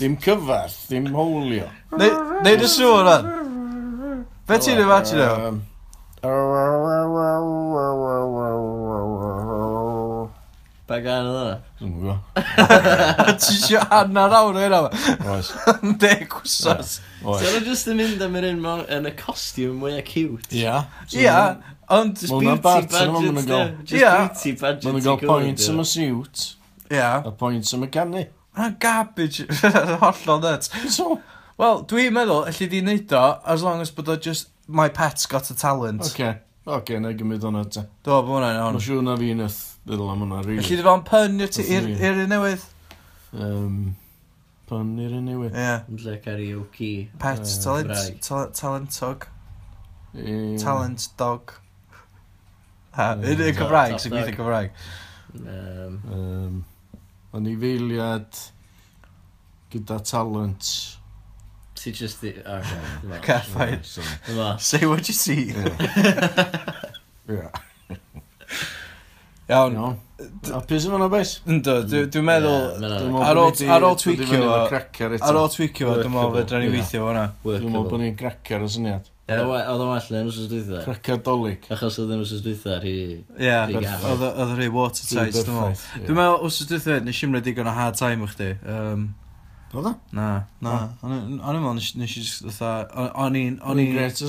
dim 0.00 0.16
cyfarth, 0.16 0.88
dim 0.88 1.12
hawlio. 1.12 1.68
Neu 1.92 2.56
dy 2.56 2.68
sŵr, 2.78 3.04
ond. 3.18 3.26
Be 4.48 4.56
ti'n 4.64 4.80
imagine 4.80 5.28
o? 5.28 5.52
Pa 10.88 10.98
gan 11.04 11.26
oedd 11.28 11.36
hwnna? 11.36 11.56
Dwi'n 11.78 11.96
gwybod. 11.98 12.20
Ti 13.44 13.50
eisiau 13.52 13.82
hanner 13.90 14.36
awr 14.38 14.56
o 14.56 14.62
hynna? 14.62 14.78
Oes. 15.34 15.50
Deg 16.04 16.32
wsos. 16.32 16.94
Oes. 17.20 17.42
Ti'n 17.44 17.66
just 17.66 17.90
yn 17.92 18.00
mynd 18.00 18.24
am 18.24 18.38
yr 18.40 18.46
un 18.54 18.64
yn 18.96 19.10
y 19.10 19.12
costiwm 19.18 19.82
mwyaf 19.82 20.06
cute. 20.08 20.48
Ia. 20.56 20.78
Ia. 21.12 21.38
Ond 21.92 22.16
just 22.16 22.32
beauty 22.32 22.56
budget. 22.64 22.96
Ia. 22.96 23.64
Just 23.84 23.92
beauty 23.92 24.54
budget. 24.62 24.88
Mae'n 24.88 25.04
gael 25.04 25.24
points 25.28 25.68
am 25.68 25.84
y 25.84 25.88
suit. 25.92 26.46
Ia. 26.88 27.10
A 27.20 27.34
points 27.36 27.76
am 27.76 27.84
y 27.84 27.92
canu. 27.92 28.24
Mae'n 28.56 28.78
garbage. 28.80 29.44
Hollol 30.02 30.40
nuts. 30.46 30.72
So, 30.94 31.18
Wel, 31.58 31.80
dwi'n 31.90 32.12
meddwl, 32.14 32.44
allu 32.46 32.66
di 32.70 32.78
wneud 32.84 33.12
o, 33.18 33.22
as 33.50 33.64
long 33.66 33.80
as 33.82 33.90
bod 33.90 34.08
o 34.12 34.14
just, 34.14 34.52
my 34.70 34.86
pet's 34.94 35.26
got 35.26 35.50
a 35.50 35.56
talent. 35.58 36.04
Oce. 36.06 36.14
Oce, 36.14 36.76
okay, 36.76 37.00
na 37.02 37.10
gymryd 37.18 37.42
o'n 37.48 37.58
ata. 37.58 37.82
Do, 38.06 38.20
bod 38.22 38.28
hwnna'n 38.36 38.60
on. 38.62 38.76
Mae'n 38.76 38.84
siŵr 38.84 39.02
na 39.02 39.16
fi'n 39.18 39.42
yth 39.42 39.56
feddwl 39.86 40.10
am 40.12 40.24
hwnna, 40.24 40.42
really. 40.46 40.64
Felly, 40.64 40.82
dwi'n 40.82 41.04
pun 41.08 41.40
i'r 41.44 42.20
un 42.24 42.30
newydd. 42.32 42.66
Um, 43.36 43.78
pun 44.68 44.92
i'r 45.02 45.16
un 45.18 45.28
newydd. 45.28 45.56
Ie. 45.56 45.74
Yn 45.92 46.02
lle 46.04 46.16
karaoke. 46.24 46.92
Pet, 47.22 47.44
uh, 47.44 47.62
talent, 47.64 48.20
tal 48.26 48.50
talentog. 48.56 49.28
Um, 50.14 50.56
talent 50.60 51.08
dog. 51.20 51.54
Ha, 52.98 53.12
un 53.20 53.44
i'r 53.46 53.56
Cymraeg, 53.56 53.98
sy'n 54.02 54.16
gweithio 54.16 54.36
Cymraeg. 54.40 54.84
Um, 55.38 55.98
um, 56.18 56.62
o'n 57.36 57.48
i 57.48 57.56
feiliad 57.60 58.44
gyda 59.72 60.00
talent. 60.08 60.72
Ti 61.78 61.92
just... 61.92 62.20
The, 62.20 62.34
okay. 62.42 62.80
okay, 63.18 63.40
fine. 63.52 64.58
Say 64.58 64.84
what 64.86 65.06
you 65.06 65.14
see. 65.14 65.52
Yeah. 65.52 66.72
yeah. 67.28 67.50
Iawn. 69.48 69.96
Hapus 70.50 70.84
yma 70.88 70.98
na 71.00 71.06
bes? 71.08 71.38
Ynddo, 71.48 71.78
mm. 71.84 72.08
dwi'n 72.12 72.26
meddwl, 72.26 73.22
ar 73.24 73.38
ôl 73.38 73.52
twicio 73.96 74.26
fo, 74.42 74.56
ar 75.24 75.38
ôl 75.38 75.52
twicio 75.54 75.86
fo, 75.86 75.94
dwi'n 76.02 76.12
meddwl 76.12 76.34
fedra 76.34 76.58
ni 76.60 76.66
i 76.68 76.72
weithio 76.74 77.04
fo 77.04 77.06
hwnna. 77.06 77.22
Dwi'n 77.46 77.70
meddwl 77.70 77.86
bod 77.88 78.02
ni'n 78.02 78.16
cracker 78.18 78.66
o 78.66 78.68
syniad. 78.74 79.06
Oedd 79.28 79.44
o'n 79.72 79.92
well 79.92 80.18
yn 80.18 80.28
wrth 80.28 80.50
dwytha. 80.50 80.82
Cracker 80.84 81.22
dolig. 81.24 81.64
Achos 81.72 81.96
oedd 82.02 82.12
yn 82.16 82.24
wrth 82.24 82.44
dwytha 82.44 82.76
rhi... 82.82 82.94
Ie, 83.38 83.56
oedd 83.78 84.54
rhi 84.58 84.68
watertight, 84.74 85.38
dwi'n 85.38 85.58
meddwl. 85.62 85.86
Dwi'n 86.02 86.20
meddwl, 86.20 86.44
os 86.44 86.60
wrth 86.60 86.74
dwytha, 86.74 86.98
nes 87.06 87.22
i'n 87.24 87.32
rhaid 87.36 87.48
digon 87.48 87.68
o 87.70 87.76
hard 87.78 87.96
time 88.00 88.24
o 88.24 88.30
chdi. 88.32 88.50
Oedd 89.68 89.84
o? 89.84 89.94
Na. 90.16 90.30
Na. 90.64 90.78
O'n 91.04 91.14
i'n 91.14 91.40
meddwl, 91.40 91.76
nes 91.76 92.18
i'n... 92.18 92.52
O'n 92.58 93.38
i'n... 93.44 93.60
O'n 93.60 93.80
i'n... 93.84 93.94
gret, 93.96 94.24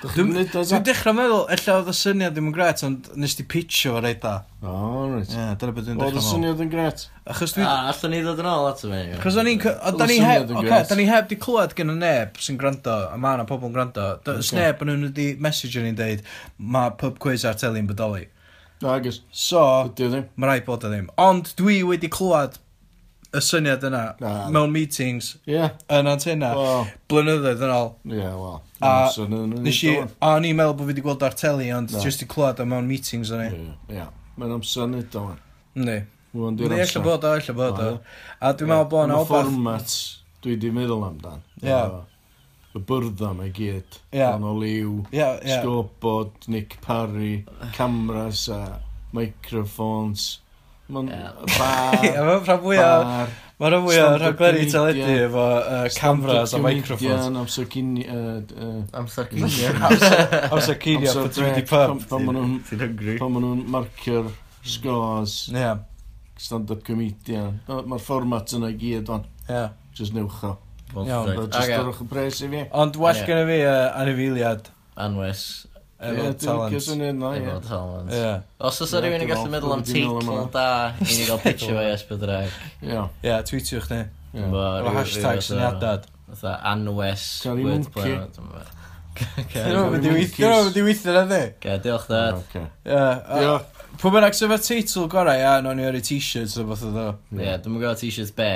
Dwi'n 0.00 0.84
dechrau 0.86 1.12
meddwl, 1.16 1.42
ella 1.52 1.74
oedd 1.80 1.88
y 1.90 1.94
syniad 1.98 2.32
ddim 2.36 2.46
yn 2.48 2.54
gret, 2.54 2.82
ond 2.86 3.08
nes 3.20 3.34
di 3.36 3.44
pitcho 3.50 3.96
fo 3.96 4.00
reid 4.04 4.20
da. 4.22 4.36
O, 4.62 4.74
reit. 5.10 5.32
Ie, 5.34 5.46
dyna 5.60 5.74
beth 5.76 5.88
dwi'n 5.88 5.98
dechrau 5.98 5.98
meddwl. 5.98 6.06
Oedd 6.06 6.20
y 6.20 6.24
syniad 6.24 6.62
yn 6.64 6.70
gret. 6.72 7.04
Achos 7.34 7.52
dwi... 7.56 7.64
A, 7.66 7.74
allan 7.90 8.14
ni 8.14 8.20
ddod 8.24 8.40
yn 8.44 8.50
ôl 8.52 8.68
ato 8.70 8.90
fe. 8.92 9.02
Achos 9.18 9.38
o'n 9.42 9.50
i'n... 9.50 9.60
Da 9.98 10.08
ni 10.08 10.18
heb... 10.24 10.54
Oce, 10.62 10.80
da 10.88 10.98
ni 11.00 11.06
heb 11.10 11.28
di 11.32 11.40
clywed 11.42 11.76
gen 11.76 11.92
y 11.92 11.98
neb 11.98 12.40
sy'n 12.40 12.60
gwrando, 12.60 12.96
a 13.10 13.18
ma' 13.20 13.34
yna 13.36 13.46
pobl 13.50 13.68
yn 13.68 13.76
gwrando. 13.76 14.06
Sneb 14.46 14.86
yn 14.86 14.92
nhw'n 14.92 15.06
wedi 15.10 15.28
message 15.42 15.82
yn 15.82 15.90
i'n 15.90 15.98
deud, 16.00 16.24
mae 16.56 16.94
pub 17.02 17.20
quiz 17.20 17.44
ar 17.50 17.58
teli'n 17.60 17.90
bodoli. 17.90 18.28
Agus. 18.80 19.20
So, 19.34 19.60
mae 20.00 20.48
rai 20.54 20.60
bod 20.64 20.86
o 20.88 20.94
ddim. 20.94 21.10
Ond 21.20 21.52
dwi 21.58 21.82
wedi 21.84 22.08
clywed 22.08 22.56
y 23.36 23.42
syniad 23.44 23.84
yna 23.86 24.06
mewn 24.50 24.72
meetings 24.72 25.34
yn 25.46 26.08
antenna 26.10 26.54
blynyddoedd 27.10 27.60
yn 27.66 27.74
ôl. 27.74 27.92
Ie, 28.08 28.24
wel. 28.24 28.58
A 28.80 29.10
nes 29.60 29.82
i, 29.84 29.92
a 30.00 30.32
o'n 30.36 30.46
i'n 30.48 30.56
meddwl 30.56 30.76
bod 30.78 30.86
fi 30.86 30.94
wedi 30.94 31.04
gweld 31.04 31.24
ar 31.26 31.34
teli, 31.36 31.68
ond 31.76 31.92
no. 31.92 32.00
just 32.00 32.24
i 32.24 32.28
clywed 32.30 32.62
am 32.62 32.70
mewn 32.72 32.88
meetings 32.88 33.32
o'n 33.36 33.42
i. 33.44 33.48
Ie, 33.92 34.06
mae'n 34.40 34.54
amser 34.56 34.88
nid 34.88 35.16
o'n. 35.20 35.36
Ni. 35.76 35.98
Ni, 36.32 36.70
eich 36.78 36.94
bod 37.04 37.26
o, 37.26 37.34
eich 37.36 37.50
bod 37.56 37.82
o. 37.82 37.90
A 38.40 38.54
dwi'n 38.56 38.70
meddwl 38.70 38.88
bod 38.92 39.08
yna 39.08 39.18
obath... 39.20 39.48
fformat 39.50 39.96
dwi 40.40 40.54
wedi 40.54 40.70
meddwl 40.72 41.04
amdan. 41.10 41.42
Ia. 41.66 41.82
Y 42.70 42.82
byrdda 42.86 43.32
mae 43.36 43.50
gyd. 43.52 43.98
Ie. 44.14 44.24
Yn 44.24 44.46
o 44.46 44.54
liw, 44.56 44.92
sgobod, 45.10 46.48
Nick 46.48 46.78
Parry, 46.84 47.42
cameras 47.76 48.46
a 48.54 48.62
microphones. 49.12 50.38
Mae'n 50.90 51.10
bar... 51.56 51.96
Ie, 52.04 52.10
mae'n 52.16 52.44
rhan 52.46 52.60
fwyaf... 52.64 53.34
Mae'n 53.60 53.74
rhan 53.74 53.84
fwyaf 53.84 54.14
rhaglenni 54.22 54.66
teledu 54.72 55.08
efo 55.26 55.44
cameras 55.96 56.54
a 56.56 56.60
microphones. 56.64 57.28
Amser 57.42 57.68
cynia... 57.72 58.16
Amser 58.96 59.28
cynia. 59.32 59.74
Amser 60.50 60.78
cynia, 60.82 61.12
pan 61.16 61.30
ti'n 61.36 61.46
mynd 61.46 61.60
i 61.60 61.66
pub. 61.68 62.06
Pan 62.10 62.26
maen 62.26 62.40
nhw'n 63.44 63.62
marcio'r 63.76 64.32
scores. 64.64 65.36
Ie. 65.54 65.76
Stand-up 66.40 66.82
comedian. 66.86 67.60
Mae'r 67.68 68.02
fformat 68.02 68.56
yna 68.56 68.72
i 68.72 68.76
gyd, 68.80 69.12
on. 69.12 69.28
Ie. 69.46 69.68
Just 69.96 70.16
newch 70.16 70.40
o. 70.48 70.56
Iawn. 70.96 71.28
Just 71.52 71.70
dorwch 71.70 72.00
y 72.02 72.06
pres 72.10 72.40
i 72.42 72.48
fi. 72.50 72.64
Ond 72.74 72.96
well 72.98 73.24
gen 73.28 73.44
i 73.44 73.48
fi 73.52 73.58
anifiliad. 73.70 74.72
Anwes. 75.00 75.44
Efo 76.00 76.16
yeah, 76.16 76.32
talent. 76.32 76.72
Efo 76.72 77.60
talent. 77.68 78.10
Yeah. 78.10 78.40
Os 78.58 78.80
oes 78.80 78.92
yeah, 78.92 79.02
rhywun 79.04 79.24
yn 79.26 79.28
gallu 79.28 79.50
meddwl 79.52 79.74
am 79.74 79.82
teitl 79.84 80.46
da, 80.54 80.68
i 80.96 81.08
ni 81.10 81.26
gael 81.28 81.40
pitch 81.42 81.66
efo 81.68 81.82
es 81.84 82.04
Drag. 82.22 82.54
Ie, 82.80 83.34
tweetiwch 83.50 83.90
ni. 83.92 84.00
Efo 84.40 84.94
hashtag 84.96 85.42
syniadad. 85.44 86.06
Fytha 86.30 86.54
anwes 86.72 87.26
wordplay. 87.44 88.16
Dyn 89.20 89.74
nhw'n 89.74 89.92
mynd 89.92 90.06
i 90.08 90.14
weithio, 90.14 90.46
dyn 90.46 90.54
nhw'n 90.54 90.70
mynd 90.70 90.80
i 90.80 90.86
weithio 90.86 91.12
na 91.18 91.24
di. 91.28 91.42
Diolch 91.84 92.08
dad. 92.08 92.40
Diolch. 92.86 93.76
Pwy 94.00 94.14
bynnag 94.14 94.32
sef 94.32 94.52
y 94.54 94.56
teitl 94.64 95.02
gorau, 95.12 95.36
ia, 95.36 95.58
no 95.60 95.74
ni 95.76 95.84
ar 95.84 95.96
y 95.98 96.00
t-shirts 96.00 96.54
o 96.56 96.62
beth 96.64 96.86
oedd 96.88 96.94
o. 96.96 97.08
Ie, 97.36 97.50
dwi'n 97.60 97.74
mwyn 97.74 97.82
gael 97.82 97.98
t-shirts 98.00 98.30
be. 98.32 98.46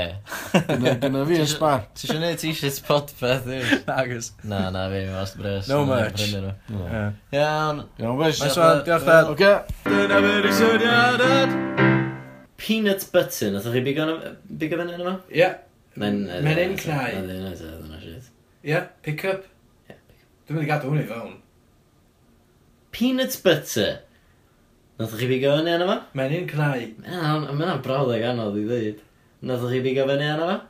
Dyna 0.70 1.24
fi 1.28 1.40
yn 1.42 1.50
spar. 1.50 1.82
Ti 1.92 2.06
eisiau 2.06 2.16
gwneud 2.16 2.38
t-shirts 2.40 2.78
podpeth 2.86 3.50
yw? 3.52 3.74
Agus. 3.92 4.30
Na, 4.48 4.62
na, 4.72 4.86
fi, 4.88 5.02
mae 5.10 5.18
os 5.20 5.34
bres. 5.36 5.68
No 5.68 5.82
merch. 5.84 6.22
Iawn. 6.32 7.82
Iawn, 8.00 8.22
bes. 8.22 8.40
Nice 8.40 8.56
one, 8.56 8.80
diolch 8.86 9.04
dad. 9.10 9.28
Oce. 9.34 9.50
Dyna 9.84 10.22
fy'r 10.24 10.48
i 10.48 10.54
syniadad. 10.62 11.52
Peanut 12.64 13.04
butter, 13.12 13.52
nath 13.52 13.68
chi 13.76 13.84
bigo 13.84 14.08
fyny 14.80 14.96
yna? 14.96 15.14
Ie. 15.28 15.50
Mae'n 16.00 16.24
ein 16.54 16.74
cnau. 16.80 17.20
Ie, 18.64 18.80
pick 19.04 19.28
up. 19.28 19.44
Dwi'n 19.92 20.56
mynd 20.56 20.64
i 20.64 20.72
gadw 20.72 20.88
hwnni 20.88 21.04
fewn. 21.12 21.36
Peanut 22.96 23.36
butter. 23.44 23.98
Nath 24.98 25.16
chi 25.18 25.26
bigo 25.26 25.56
fyny 25.58 25.72
yna 25.74 25.88
fo? 25.88 25.96
Menyn 26.18 26.46
cnau. 26.50 26.84
Mae'n 27.04 27.82
brawddeg 27.82 28.28
anodd 28.28 28.60
i 28.60 28.62
ddweud. 28.68 29.02
Nath 29.48 29.66
chi 29.72 29.80
bigo 29.82 30.06
fyny 30.10 30.28
yna 30.28 30.46
fo? 30.50 30.60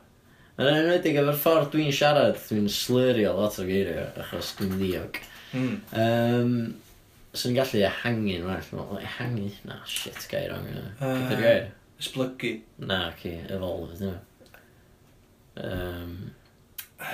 Yn 0.55 0.71
enwedig 0.71 1.19
efo'r 1.19 1.37
ffordd 1.43 1.71
dwi'n 1.73 1.91
siarad, 1.93 2.39
dwi'n 2.47 2.69
slyrio 2.71 3.33
lot 3.35 3.59
o 3.59 3.65
geirio, 3.67 4.07
achos 4.23 4.53
dwi'n 4.57 4.77
ddiog. 4.79 5.19
Mm. 5.51 5.73
Um, 6.01 6.53
Swn 7.35 7.51
i'n 7.51 7.57
gallu 7.57 7.81
ehangu'n 7.83 8.45
well, 8.47 8.69
mae'n 8.79 9.03
ehangu? 9.03 9.49
Na, 9.67 9.81
shit, 9.91 10.21
gair 10.31 10.53
o'n 10.55 10.63
gynnu. 10.69 10.85
Gyda'r 11.01 11.41
gair? 11.43 11.65
Esblygu. 11.99 12.53
Na, 12.87 12.99
ci, 13.19 13.33
evolve, 13.51 13.97
dyn 13.99 14.13
nhw. 14.13 14.21
Um, 15.65 16.13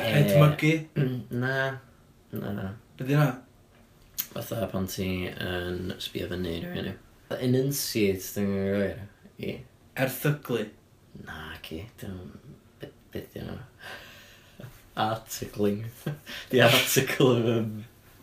Edmygu? 0.05 0.75
Na, 1.41 1.55
na. 2.31 2.67
Be 2.97 3.09
di 3.09 3.17
na? 3.17 3.31
Fatha 4.31 4.67
pan 4.71 4.85
ti 4.87 5.07
yn 5.27 5.91
sbio 5.99 6.29
fyny 6.31 6.61
rhywun 6.63 6.91
yw. 6.93 6.99
Yn 7.43 7.57
unsiad, 7.59 8.23
dwi'n 8.35 8.53
gwybod 8.53 9.43
i. 9.43 9.55
Erthyglu. 9.99 10.65
Na, 11.27 11.51
ci. 11.65 11.81
Dwi'n... 11.99 12.31
Beth 13.11 13.35
yna? 13.41 13.57
Articling. 14.95 15.83
The 16.49 16.61
article 16.61 17.31
of 17.35 17.45
a 17.45 17.59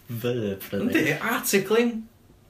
verb, 0.09 0.65
rydyn. 0.73 0.89
Yndi, 0.89 1.19
articling. 1.21 1.95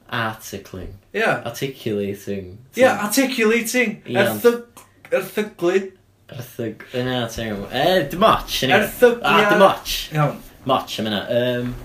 Articling. 0.09 0.93
Ia. 1.13 1.19
Yeah. 1.19 1.43
Articulating. 1.45 2.57
Ia, 2.77 2.83
yeah, 2.83 3.03
articulating. 3.03 4.01
Erthyg... 4.07 4.83
Erthyglu. 5.11 5.91
Erthyg... 6.31 6.87
Yna, 6.95 7.25
ti'n 7.27 7.51
gwybod. 7.51 7.75
Eh, 7.75 8.05
dim 8.11 8.23
otch. 8.23 8.63
Erthyglu. 8.69 9.19
Ah, 9.27 9.49
dim 9.51 9.67
otch. 9.67 9.97
Iawn. 10.15 10.39
Motch, 10.65 10.99
am 10.99 11.07
yna. 11.07 11.21
Um, 11.31 11.75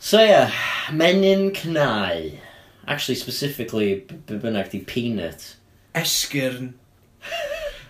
So 0.00 0.16
ie, 0.16 0.30
yeah, 0.30 0.50
menyn 0.96 1.50
cnau. 1.52 2.38
Actually, 2.88 3.16
specifically, 3.16 4.06
be 4.26 4.38
bynnag 4.40 4.70
di 4.70 4.80
peanut. 4.80 5.56
Esgyrn. 5.94 6.72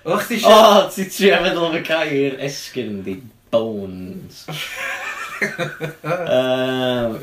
O'ch 0.04 0.26
ti 0.26 0.34
O, 0.34 0.42
siarad... 0.42 0.80
oh, 0.82 0.90
ti 0.90 1.06
trio 1.06 1.38
meddwl 1.44 1.68
am 1.68 1.78
y 1.78 1.84
cair 1.86 2.34
esgyrn 2.42 3.04
di 3.06 3.14
bones. 3.54 4.42
um, 6.02 7.16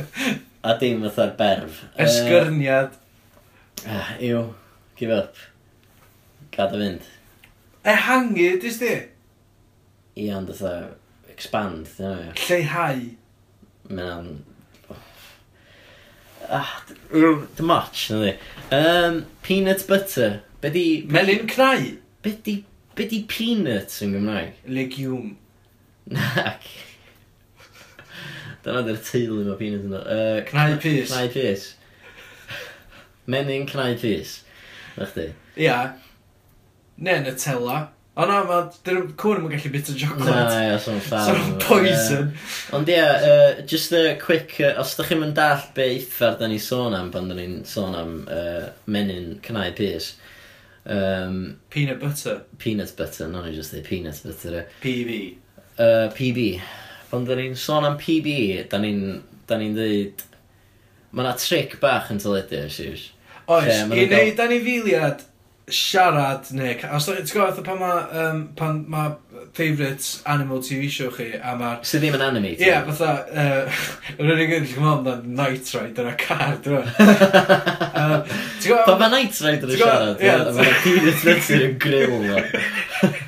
a 0.63 0.77
dim 0.79 1.03
fatha'r 1.03 1.35
berf. 1.43 1.83
Esgyrniad. 2.07 2.95
Uh, 3.83 4.09
iw, 4.23 4.43
give 4.95 5.11
up. 5.11 5.35
Gad 6.55 6.79
y 6.79 6.83
fynd. 6.85 7.13
Ehangu, 7.83 8.53
dys 8.63 8.79
di? 8.79 8.95
I 10.23 10.31
ond 10.39 10.55
fatha 10.55 10.95
expand, 11.27 11.91
dyna 11.99 12.31
fi. 12.31 12.45
Lleihau. 12.47 13.09
Mae'n 13.91 14.38
Ah, 16.49 16.83
dy 17.11 17.63
match, 17.63 18.09
na 18.11 18.21
di. 18.23 18.33
Um, 18.71 19.25
peanut 19.43 19.85
butter. 19.87 20.43
Be 20.61 20.69
di... 20.69 21.05
Melyn 21.07 21.47
cnau. 21.47 21.97
Be 22.21 22.31
di... 22.43 22.63
Be 22.95 23.07
di 23.07 23.23
peanut 23.29 23.93
yn 24.01 24.15
Gymraeg? 24.15 24.53
Legiwm. 24.65 25.35
Nac. 26.15 26.63
Dyna 28.63 28.81
dy'r 28.87 29.01
teulu 29.03 29.43
mae 29.43 29.59
peanut 29.59 29.83
yn 29.85 29.93
dod. 29.93 30.07
Uh, 30.07 30.39
cnau 30.47 30.79
pys. 30.81 31.11
Cnau 31.11 31.29
pys. 31.35 31.67
Menyn 33.27 33.67
cnau 33.69 33.99
pys. 33.99 34.39
Na 34.95 35.11
chdi? 35.11 35.29
Ia. 35.67 35.77
Ne, 36.97 37.19
Nutella. 37.27 37.83
O 38.18 38.26
na, 38.26 38.38
ma, 38.49 38.63
dyn 38.82 39.11
cwn 39.13 39.43
yn 39.43 39.51
gallu 39.51 39.70
bit 39.76 39.89
o 39.91 39.93
chocolate. 39.93 40.32
Na, 40.34 40.61
ia, 40.65 40.78
so'n 40.82 40.97
llawn. 41.05 41.28
So'n 41.28 41.51
poison. 41.61 42.32
Ond 42.74 42.89
ia, 42.89 43.03
uh, 43.13 43.59
just 43.70 43.93
a 43.93 44.15
quick, 44.18 44.55
uh, 44.57 44.72
os 44.82 44.95
da 44.97 45.05
chi'n 45.05 45.22
mynd 45.22 45.38
all 45.43 45.68
be 45.76 45.86
uffar 45.99 46.39
da 46.39 46.49
ni 46.49 46.57
sôn 46.57 46.97
am 46.97 47.11
pan 47.13 47.30
da 47.30 47.38
ni'n 47.38 47.59
sôn 47.70 47.93
am 47.99 48.15
uh, 48.26 48.72
menyn 48.89 49.36
cnau 49.45 49.70
pys. 49.78 50.15
Um, 50.89 51.59
peanut 51.70 52.01
butter. 52.01 52.39
Peanut 52.57 52.95
butter, 52.97 53.30
no, 53.30 53.45
i 53.45 53.53
just 53.53 53.76
dweud 53.76 53.86
peanut 53.86 54.24
butter. 54.26 54.65
PB. 54.82 55.22
Uh, 55.78 56.09
PB. 56.18 56.49
Pan 57.11 57.30
da 57.30 57.38
ni'n 57.38 57.53
sôn 57.68 57.86
am 57.86 58.01
PB, 58.01 58.34
da 58.74 58.82
ni'n 58.82 59.03
da 59.45 59.61
ni'n 59.61 59.78
dweud... 59.78 60.26
Mae 61.13 61.24
yna 61.24 61.38
trick 61.39 61.78
bach 61.86 62.09
yn 62.11 62.18
tyledu, 62.20 62.65
Siws. 62.74 63.11
Oes, 63.45 63.86
i 63.93 64.09
wneud 64.09 64.41
anifiliad 64.43 65.22
siarad 65.68 66.47
neu... 66.55 66.76
Os 66.95 67.07
da- 67.09 67.18
ti'n 67.20 67.34
gwybod, 67.34 67.63
pan 67.65 67.80
mae 67.82 68.03
um, 68.24 68.43
pan 68.55 68.78
ma 68.88 69.07
favourite 69.57 70.22
animal 70.30 70.61
TV 70.63 70.88
show 70.91 71.09
chi 71.11 71.28
a 71.36 71.55
mae'r... 71.59 71.82
Sydd 71.88 72.05
ddim 72.05 72.15
yn 72.18 72.24
animated. 72.24 72.61
Ie, 72.63 72.70
yeah, 72.70 72.86
fatha, 72.88 73.11
uh, 73.28 73.82
yr 74.18 74.32
unig 74.36 74.53
yn 74.57 74.68
ddim 74.70 74.88
ond 74.93 75.09
am 75.11 75.28
Night 75.38 75.72
Ride 75.76 76.03
yn 76.03 76.11
y 76.11 76.15
car, 76.22 76.55
dwi'n 76.63 76.88
meddwl. 76.88 76.95
Ti'n 78.63 78.72
Pan 78.72 78.86
gwybod, 78.86 79.01
mae 79.01 79.11
Night 79.15 79.41
Rider 79.43 79.68
yn 79.68 79.74
Ti'n 79.74 79.82
gwbod- 79.82 79.91
siarad, 79.91 80.24
ie, 80.24 80.32
ie, 80.32 80.55
mae'n 80.57 80.80
Peanut 80.86 81.26
Butter 81.28 81.65
yn 81.68 81.78
grill. 81.84 82.18
ie. 82.32 82.63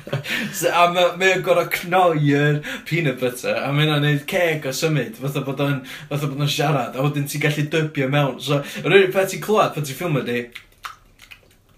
a 0.80 0.86
mae'n 0.94 1.44
gorau 1.46 1.68
cnoi 1.72 2.32
yr 2.34 2.58
peanut 2.88 3.20
butter, 3.20 3.54
a 3.60 3.68
mae'n 3.74 3.92
gwneud 3.98 4.24
ceg 4.30 4.66
o 4.66 4.72
symud, 4.74 5.20
fatha 5.20 5.44
bod 5.46 5.60
o'n, 5.64 5.78
fatha 6.10 6.26
bod 6.30 6.40
o'n 6.42 6.50
siarad, 6.50 6.96
a 6.96 7.04
wedyn 7.04 7.28
ti'n 7.30 7.44
gallu 7.44 7.68
dybio 7.72 8.08
mewn. 8.12 8.40
So, 8.42 8.62
yr 8.82 8.90
unig 8.90 9.12
peth 9.14 9.30
ti'n 9.34 9.44
clywed 9.44 9.76
pan 9.76 9.86
ti'n 9.86 9.98
ffilmio 10.00 10.24
di, 10.26 10.40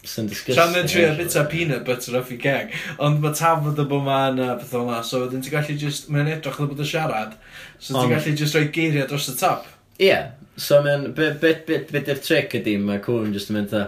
Sy'n 0.02 0.26
disgusting. 0.26 0.56
Tra 0.58 0.66
mae'n 0.72 0.88
trio 0.90 1.10
bita 1.14 1.44
peanut 1.46 1.84
butter 1.86 2.16
off 2.18 2.30
i 2.34 2.36
geg. 2.42 2.72
Ond 3.02 3.20
mae 3.22 3.34
tafod 3.38 3.78
y 3.78 3.84
bod 3.86 4.02
ma 4.02 4.18
yna 4.32 4.56
beth 4.58 4.74
o'n 4.74 4.88
la. 4.90 4.98
So 5.06 5.20
wedyn 5.22 5.44
ti'n 5.44 5.54
gallu 5.54 5.76
just, 5.78 6.08
mae'n 6.10 6.30
edrych 6.32 6.58
o 6.58 6.66
bod 6.66 6.82
yn 6.82 6.88
siarad. 6.90 7.36
So 7.78 7.94
ti'n 7.94 8.10
gallu 8.16 8.32
just 8.40 8.58
rhoi 8.58 8.66
geiriau 8.74 9.06
dros 9.10 9.28
y 9.30 9.36
top. 9.38 9.68
Ie. 10.00 10.08
Yeah. 10.08 10.32
So 10.58 10.80
mae'n, 10.82 11.12
beth 11.14 11.38
be, 11.40 11.52
be, 11.68 11.78
be, 11.86 12.02
be 12.02 12.16
trick 12.18 12.56
ydi, 12.58 12.74
mae 12.82 12.98
cwn 13.04 13.30
just 13.36 13.52
yn 13.52 13.60
mynd 13.60 13.70
ta. 13.70 13.84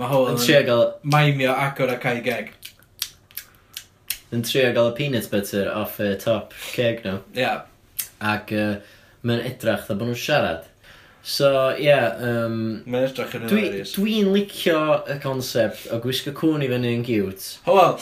Mae 0.00 0.08
hwn 0.08 0.32
yn 0.32 0.40
trio 0.40 0.62
gael... 0.70 0.86
Maimio 1.04 1.52
agor 1.52 1.92
a 1.92 1.98
cael 2.00 2.22
geg. 2.24 2.54
Yn 4.32 4.44
trio 4.46 4.72
gael 4.72 4.92
y 4.94 4.96
peanut 4.96 5.28
butter 5.28 5.68
off 5.74 6.00
y 6.00 6.14
top 6.22 6.56
ceg 6.72 7.04
nhw. 7.04 7.20
Ie. 7.36 7.44
Yeah. 7.44 7.66
Ac 8.24 8.56
uh, 8.56 8.78
mae'n 9.20 9.44
edrach 9.52 9.84
dda 9.84 9.98
bod 10.00 10.14
nhw'n 10.14 10.22
siarad. 10.24 10.64
So, 11.28 11.48
ie... 11.76 11.84
Yeah, 11.84 12.14
um, 12.24 12.60
Mae'n 12.88 13.10
edrych 13.10 13.34
yn 13.36 13.42
hilarious. 13.44 13.90
Dwi'n 13.98 14.30
dwi 14.30 14.38
licio 14.38 14.78
y 15.12 15.18
concept 15.20 15.90
o 15.92 15.98
gwisgo 16.00 16.32
cwn 16.38 16.64
i 16.64 16.70
fyny 16.70 16.94
yn 16.96 17.02
giwt. 17.04 17.48
O, 17.68 17.74
wel, 17.76 17.98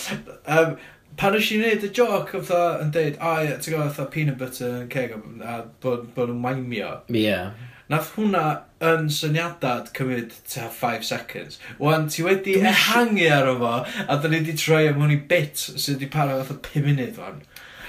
um, 0.55 0.77
pan 1.19 1.35
ys 1.35 1.49
i'n 1.57 1.65
neud 1.65 1.87
y 1.89 1.91
joc 1.97 2.31
o 2.31 2.43
fatha 2.47 2.85
yn 2.85 2.93
deud, 2.95 3.17
a 3.19 3.33
ie, 3.43 3.57
ti'n 3.59 3.75
gwybod, 3.75 3.91
fatha 3.97 4.07
peanut 4.13 4.39
butter 4.39 4.77
yn 4.85 4.87
ceg 4.93 5.17
a 5.17 5.57
bod, 5.83 6.07
bod 6.15 6.31
nhw'n 6.31 6.39
maimio. 6.45 6.93
Ie. 7.11 7.25
Yeah. 7.25 7.51
Nath 7.91 8.13
hwnna 8.15 8.45
yn 8.93 9.11
syniadad 9.15 9.91
cymryd 9.99 10.39
ta 10.47 10.71
5 10.71 11.11
seconds. 11.11 11.59
Wan, 11.83 12.07
ti 12.11 12.23
wedi 12.27 12.61
ehangu 12.63 13.27
ar 13.35 13.51
fo, 13.59 13.75
a 14.07 14.21
da 14.23 14.31
ni 14.31 14.45
wedi 14.45 14.55
troi 14.63 14.85
am 14.93 15.03
hwn 15.03 15.19
i 15.19 15.21
bit 15.35 15.59
sydd 15.67 15.97
wedi 15.97 16.13
para 16.15 16.39
fatha 16.45 16.61
5 16.71 16.87
munud 16.87 17.19
fan. 17.19 17.43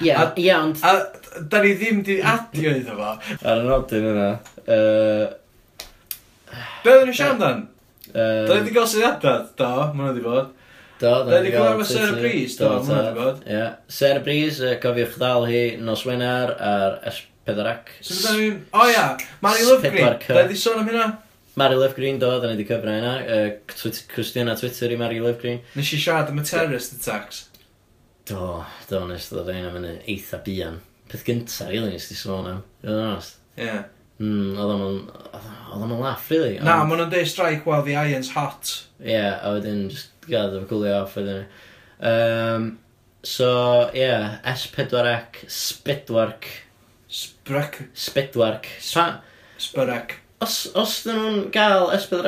Ie, 0.03 0.13
ie, 0.35 0.51
ond... 0.55 0.77
A 0.85 0.93
da 1.49 1.61
ni 1.61 1.73
ddim 1.77 2.03
di 2.05 2.19
adio 2.21 2.73
iddo 2.77 2.97
fo. 2.97 3.13
Ar 3.41 3.63
y 3.63 3.65
nodyn 3.67 4.07
yna. 4.11 4.29
Uh... 4.65 5.25
Be 6.83 6.93
oedden 6.93 7.11
ni 7.11 7.17
siarad 7.17 7.41
dan? 7.41 7.65
Da 8.13 8.29
ni 8.53 8.59
wedi 8.59 8.75
gael 8.75 8.87
syniadad? 8.89 9.51
do, 9.57 9.71
mwna 9.93 10.11
wedi 10.11 10.25
bod. 10.25 10.53
Do, 11.01 11.13
da 11.27 11.41
ni 11.41 11.49
di 11.49 11.55
gael 11.55 11.75
efo 11.75 11.87
Sarah 11.91 12.17
Breeze, 12.17 12.57
do, 12.61 12.71
mwna 12.79 13.03
di 13.09 13.13
bod. 13.17 13.43
Ie, 13.45 13.63
Sarah 13.99 14.23
Breeze, 14.25 14.77
cofiwch 14.83 15.17
ddal 15.19 15.47
hi 15.51 15.63
nos 15.81 16.05
Wener 16.09 16.55
ar 16.57 16.99
S4C. 17.13 17.77
So 18.01 18.19
da 18.21 18.35
ni'n... 18.37 18.59
O 18.73 18.89
ia, 18.91 19.07
Mary 19.45 19.65
Lovegreen, 19.69 20.19
da 20.27 20.43
ni 20.43 20.53
di 20.53 20.61
sôn 20.61 20.83
am 20.83 20.91
hynna? 20.91 21.09
Mary 21.57 21.75
Love 21.75 21.95
Green, 21.97 22.19
do, 22.21 22.29
da 22.39 22.51
ni 22.51 22.53
wedi 22.53 22.69
cyfra 22.69 22.97
yna. 23.01 23.13
Cwestiwn 24.13 24.51
uh, 24.53 24.57
Twitter 24.59 24.91
i 24.93 24.97
Mary 24.99 25.19
Love 25.23 25.39
Green. 25.41 25.63
Nes 25.73 25.89
i 25.89 25.97
siarad 25.97 26.29
am 26.29 26.37
y 26.37 26.45
terrorist 26.45 26.93
attacks. 26.99 27.47
Do, 28.27 28.63
do, 28.89 29.03
nes 29.07 29.29
ddod 29.31 29.51
ein 29.53 29.67
am 29.69 29.77
yn 29.79 30.01
eitha 30.03 30.41
bian. 30.43 30.81
Peth 31.07 31.23
gynta, 31.27 31.69
rili, 31.69 31.93
nes 31.93 32.09
di 32.09 32.17
sôn 32.19 32.49
am. 32.49 32.65
Ydyn 32.83 32.97
nhw'n 32.99 33.13
ost. 33.15 33.37
Ie. 33.55 33.77
Mm, 34.19 34.57
oedd 34.57 34.73
o'n... 34.73 34.99
Oedd 35.71 35.85
o'n 35.85 35.95
laff, 36.01 36.27
rili. 36.33 36.57
Na, 36.59 36.81
ond... 36.81 36.89
maen 36.89 37.03
nhw'n 37.03 37.13
deud 37.13 37.31
strike 37.31 37.63
while 37.69 37.85
the 37.85 37.95
iron's 37.95 38.33
hot. 38.35 38.73
Ie, 38.99 39.13
yeah, 39.13 39.37
a 39.39 39.53
wedyn, 39.55 39.87
just 39.93 40.11
gadael 40.27 40.65
fy 40.65 40.69
gwylio 40.73 41.01
off, 41.05 41.15
wedyn. 41.19 41.45
Um, 42.03 42.69
so, 43.23 43.49
ie, 43.93 44.03
yeah, 44.03 44.39
S4C, 44.51 45.47
Spedwarc. 45.47 46.49
Sbrec. 47.07 47.85
Spedwarc. 47.95 48.67
Pa... 48.93 49.05
Sbrec. 49.57 50.17
Os, 50.43 50.57
os 50.77 50.97
dyn 51.05 51.15
nhw'n 51.17 51.45
gael 51.55 51.87
S4C 51.95 52.27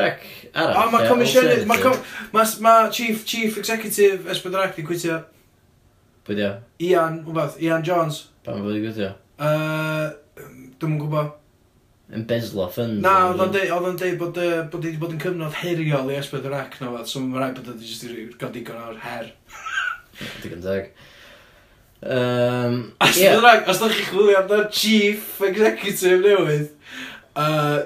arall... 0.56 0.80
O, 0.80 0.86
mae 0.96 1.12
comisiynydd, 1.12 1.68
mae 1.70 1.84
ma, 2.34 2.46
ma 2.64 2.78
chief, 2.96 3.26
chief 3.28 3.60
executive 3.60 4.32
S4C 4.34 4.80
di 4.80 4.88
gwytio. 4.88 5.20
Pwy 6.30 6.36
di 6.38 6.44
o? 6.46 6.50
Ian, 6.86 7.24
wbeth, 7.26 7.56
Ian 7.58 7.82
Jones. 7.82 8.20
Pa 8.46 8.54
mae'n 8.54 8.76
i 8.78 8.82
gwydio? 8.84 9.08
Uh, 9.42 10.12
Dwi'n 10.78 10.92
yn 10.92 11.00
gwybod. 11.02 11.32
Yn 12.14 12.26
bezlo 12.30 12.68
ffynd. 12.70 13.00
Na, 13.02 13.32
oedd 13.32 13.42
o'n 13.48 13.56
deud, 13.56 13.72
oedd 13.74 13.88
o'n 13.90 13.98
deud 13.98 14.20
bod, 14.20 14.38
uh, 14.38 14.60
bod 14.70 14.86
wedi 14.86 15.02
bod 15.02 15.16
yn 15.16 15.24
cyfnod 15.24 15.58
heriol 15.58 16.12
i 16.14 16.20
esbyd 16.20 16.46
yr 16.46 16.54
ac 16.60 16.78
na 16.84 16.92
fath, 16.94 17.10
so 17.10 17.24
mae'n 17.24 17.42
rhaid 17.42 17.58
bod 17.58 17.72
wedi 17.72 17.90
jyst 17.90 18.06
i 18.06 18.28
gael 18.44 18.54
digon 18.54 18.78
o'r 18.78 19.02
her. 19.08 19.32
digon 20.44 20.62
teg. 20.68 20.92
Um, 22.06 22.78
os 23.02 23.18
yeah. 23.18 23.42
ydych 23.42 23.82
chi'n 23.82 24.10
chwilio 24.12 24.44
amdano 24.44 24.70
chief 24.70 25.42
executive 25.50 26.22
newydd, 26.28 26.70
uh, 27.34 27.80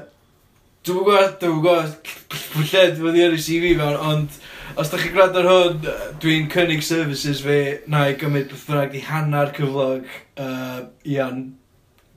dwi'n 0.83 0.99
gwybod, 0.99 1.39
dwi'n 1.39 1.63
gwybod, 1.63 2.11
lle 2.59 2.83
dwi'n 2.91 3.07
mynd 3.07 3.23
i 3.23 3.25
ar 3.29 3.39
y 3.39 3.45
CV 3.47 3.77
mewn, 3.79 3.95
ond 4.11 4.43
Os 4.75 4.89
da 4.89 4.97
chi'n 4.97 5.13
gwrando 5.13 5.37
ar 5.43 5.47
hwn, 5.51 5.75
yy, 5.85 6.05
dwi'n 6.23 6.47
cynnig 6.49 6.81
services 6.85 7.43
fi 7.45 7.57
na 7.93 8.07
i 8.09 8.15
gymryd 8.17 8.47
beth 8.49 8.63
bynnag 8.65 8.95
i 8.97 9.01
hannar 9.05 9.51
cyflog 9.53 10.07
uh, 10.41 10.79
Ian 11.05 11.43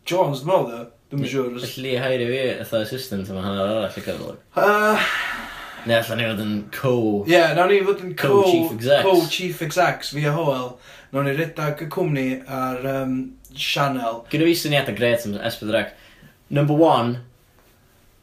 Jones, 0.09 0.41
dwi'n 0.41 0.49
meddwl, 0.49 0.71
ddo. 0.71 0.87
Dwi'n 1.13 1.29
siŵr. 1.33 1.51
os- 1.61 1.67
Felly, 1.75 1.93
hairio 2.01 2.31
fi, 2.33 2.39
ytho 2.65 2.81
assistant 2.81 3.29
yma 3.33 3.43
hanner 3.45 3.67
arall 3.67 3.89
y 3.91 4.05
cyflog. 4.07 4.41
Yy, 4.57 5.05
Neu 5.87 6.01
allan 6.01 6.19
ni 6.19 6.25
fod 6.31 6.41
yn 6.47 6.55
co... 6.75 6.93
Ie, 7.29 7.35
yeah, 7.37 7.53
nawn 7.55 7.69
ni 7.71 7.83
fod 7.87 8.01
yn 8.03 8.17
co- 8.19 8.33
Co-chief 8.41 8.73
execs. 8.79 9.05
co-chief 9.07 9.61
execs 9.69 10.15
fi 10.17 10.25
a 10.27 10.33
Howell. 10.35 10.73
Nawn 11.13 11.29
ni 11.29 11.37
redag 11.37 11.85
y 11.85 11.91
cwmni 11.93 12.25
ar 12.51 12.81
um, 12.97 13.13
Sianel. 13.53 14.23
Gyda 14.33 14.49
fi 14.49 14.57
syniadau 14.65 14.97
gret 14.99 15.29
am 15.29 15.37
S4C. 15.47 15.85
Number 16.57 16.75
one, 16.81 17.21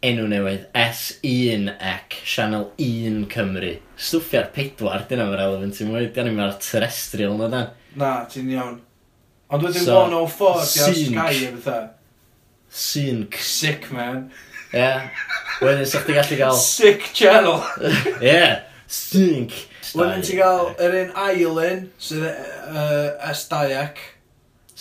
enw 0.04 0.26
newydd, 0.28 0.66
S1ec, 0.76 2.18
Sianel 2.28 2.70
1 2.82 3.26
Cymru. 3.32 3.74
Stwffia'r 3.95 4.49
pedwar, 4.56 5.06
dyna 5.08 5.28
mae'n 5.30 5.39
relevant 5.39 5.80
i 5.80 5.88
mwy, 5.88 6.10
dyna 6.16 6.34
mae'n 6.36 6.58
terrestrial 6.64 7.38
na 7.39 7.49
dan. 7.54 7.70
Na, 7.99 8.14
ti'n 8.30 8.51
iawn. 8.51 8.80
Ond 9.54 9.68
wedyn 9.68 9.86
so, 9.86 9.99
104, 10.10 10.66
ti'n 10.74 10.97
Sky 11.14 11.45
e 11.47 11.51
bethau. 11.56 11.86
Sync. 12.74 13.38
Sick, 13.38 13.91
man. 13.95 14.26
Ie. 14.74 14.80
Yeah. 14.82 15.08
Wedyn, 15.62 15.86
sa'ch 15.88 16.08
ti 16.10 16.18
gallu 16.18 16.39
gael... 16.39 16.58
Sick 16.58 17.12
channel. 17.14 17.62
Ie. 17.84 18.28
yeah. 18.28 18.64
Sync. 18.89 19.56
Wedyn 19.93 20.26
ti'n 20.26 20.41
gael 20.41 20.74
yr 20.84 20.97
un 21.04 21.14
ail 21.28 21.62
un, 21.64 21.86
sydd 22.01 22.26
uh, 22.28 23.30
S2ec. 23.32 24.01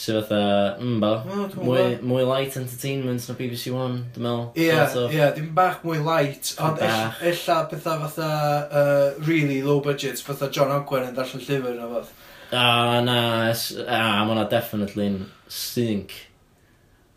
Sydd 0.03 0.17
fatha, 0.27 0.77
hmm, 0.81 0.97
mba, 0.99 1.11
no, 1.29 1.45
mwy, 1.63 1.83
mwy 2.03 2.25
light 2.27 2.57
entertainment 2.59 3.23
na 3.29 3.37
BBC 3.39 3.71
One, 3.71 4.01
dwi'n 4.17 4.25
meddwl. 4.27 4.49
Ie, 4.59 5.21
ie, 5.21 5.29
dim 5.37 5.53
bach 5.55 5.85
mwy 5.87 6.01
light, 6.03 6.51
ond 6.59 6.83
ella, 6.83 7.13
ella 7.31 7.59
pethau 7.71 8.03
fatha 8.03 8.31
uh, 8.67 9.05
really 9.29 9.61
low 9.63 9.79
budget, 9.85 10.19
fatha 10.27 10.51
John 10.51 10.75
Ogwen 10.75 11.07
yn 11.07 11.15
darllen 11.15 11.45
llyfr 11.47 11.79
na 11.79 11.87
fath. 11.93 12.11
Ah, 12.51 12.99
na, 13.07 13.17
a 13.47 13.55
ah, 13.55 14.25
ma' 14.27 14.33
hwnna 14.33 14.49
definitely'n 14.51 15.23
sync. 15.47 16.19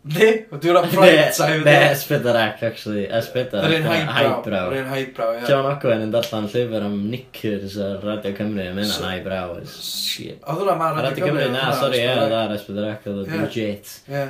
Ne, 0.06 0.26
dwi'n 0.52 0.76
rhan 0.76 0.86
prime 0.92 1.22
time. 1.34 1.64
Ne, 1.66 1.74
S4 1.96 2.36
ac, 2.38 2.62
actually. 2.68 3.06
S4. 3.10 3.56
Yr 3.58 3.72
un 3.80 3.88
highbrow. 3.88 4.70
Yr 4.70 4.84
un 4.84 4.90
highbrow, 4.92 5.32
ie. 5.34 5.42
John 5.48 5.66
Ogwen 5.66 6.04
yn 6.04 6.12
darllen 6.14 6.46
llyfr 6.52 6.86
am 6.86 6.94
knickers 7.08 7.74
ar 7.82 7.98
Radio 8.04 8.32
Cymru, 8.36 8.68
mae 8.76 8.86
yn 8.86 8.92
highbrow. 9.02 9.56
Shit. 9.72 10.38
Oedd 10.44 10.62
hwnna 10.62 10.76
ma 10.78 10.92
Radio 11.00 11.26
Cymru. 11.26 11.48
Na, 11.50 11.64
sorry, 11.74 12.04
ie, 12.04 12.12
oedd 12.12 12.36
ar 12.38 12.54
S4 12.54 12.86
ac, 12.92 13.10
oedd 13.10 13.34
legit. 13.34 13.96
Ie. 14.12 14.22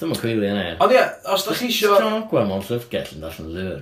Dyma 0.00 0.18
cwili 0.18 0.50
yna, 0.50 0.66
ie. 0.72 0.74
Ond 0.82 0.96
ie, 0.96 1.06
os 1.36 1.46
da 1.46 1.56
chi 1.60 1.70
isio... 1.70 1.94
John 2.00 2.18
Ogwen 2.24 2.50
mewn 2.50 2.66
llyfrgell 2.66 3.14
yn 3.14 3.22
darllen 3.28 3.54
llyfr. 3.54 3.80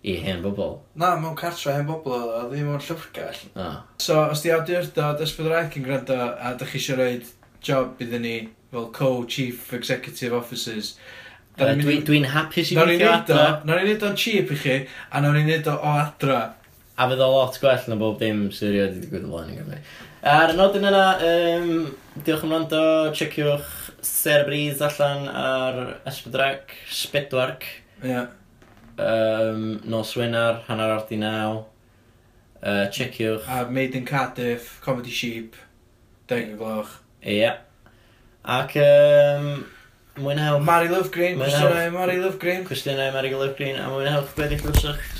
I 0.00 0.20
hen 0.20 0.44
bobl. 0.44 0.78
Na, 1.00 1.14
mewn 1.20 1.36
cartra 1.40 1.78
hen 1.78 1.88
bobl 1.88 2.18
oedd 2.18 2.30
o, 2.36 2.46
ddim 2.52 2.68
mewn 2.68 2.84
llyfrgell. 2.84 3.42
Ah. 3.56 3.82
So, 4.00 4.20
os 4.32 4.44
di 4.44 4.52
awdurdod 4.52 5.20
S4C 5.24 5.80
yn 5.80 5.84
gwrando 5.88 6.16
a 6.36 6.54
da 6.60 6.68
chi 6.68 6.80
eisiau 6.80 7.00
rhoi 7.00 7.20
job 7.64 8.00
iddyn 8.00 8.24
ni 8.24 8.38
fel 8.70 8.90
co-chief 8.94 9.72
executive 9.74 10.36
officers. 10.36 10.94
Uh, 11.58 11.64
Dwi'n 11.64 11.82
dwi, 11.82 11.96
dwi 12.06 12.20
hapus 12.30 12.70
i 12.72 12.78
weithio 12.78 13.10
adra. 13.12 13.46
Nawr 13.66 13.82
ni'n 13.82 13.90
neud 13.92 14.06
o'n 14.06 14.18
cheap 14.18 14.52
i 14.54 14.58
chi, 14.60 14.76
a 15.10 15.22
nawr 15.22 15.36
ni'n 15.36 15.50
neud 15.50 15.70
o 15.70 15.76
o 15.76 15.94
adra. 16.04 16.40
A 17.00 17.08
fydd 17.10 17.24
o 17.24 17.30
lot 17.32 17.58
gwell 17.60 17.88
na 17.90 17.98
bob 18.00 18.18
dim 18.20 18.46
sy'n 18.54 18.76
wedi 18.76 19.02
digwydd 19.02 19.26
o 19.26 19.32
blaen 19.32 19.52
i 19.52 19.58
Gymru. 19.58 19.80
Ar 20.30 20.52
y 20.52 20.56
nodyn 20.56 20.84
yna, 20.84 21.04
um, 21.26 21.70
diolch 22.26 22.44
am 22.44 22.52
rando, 22.52 22.82
checiwch 23.16 23.70
Cerebriz 24.04 24.82
allan 24.84 25.26
ar 25.28 25.80
Esbydrac, 26.08 26.76
Spedwarc. 26.92 27.64
Yeah. 28.02 28.28
Um, 29.00 29.80
nos 29.84 30.12
Wenar, 30.16 30.62
hanner 30.68 30.94
ar 30.98 31.06
di 31.08 31.16
naw. 31.20 31.64
Uh, 32.62 32.86
checiwch. 32.92 33.48
A 33.48 33.70
Made 33.70 33.96
in 33.96 34.04
Cardiff, 34.04 34.78
Comedy 34.84 35.10
Sheep, 35.10 35.56
Deg 36.28 36.52
y 36.52 36.56
Gloch. 36.60 37.00
Ie. 37.24 37.40
Yeah. 37.40 37.58
Ac 38.44 38.76
um, 38.76 39.66
mwynhewch... 40.16 40.64
Mary 40.64 40.88
Love 40.88 41.10
Green, 41.10 41.38
Mary 41.38 42.16
Love 42.20 42.38
Green. 42.38 42.64
Cwestiynau 42.64 43.12
Mary 43.12 43.34
Love 43.34 43.54
Green, 43.56 43.76
a 43.76 43.88
mwynhewch 43.92 44.34
beth 44.36 44.52
i'ch 44.56 44.64
ddwsach 44.64 45.00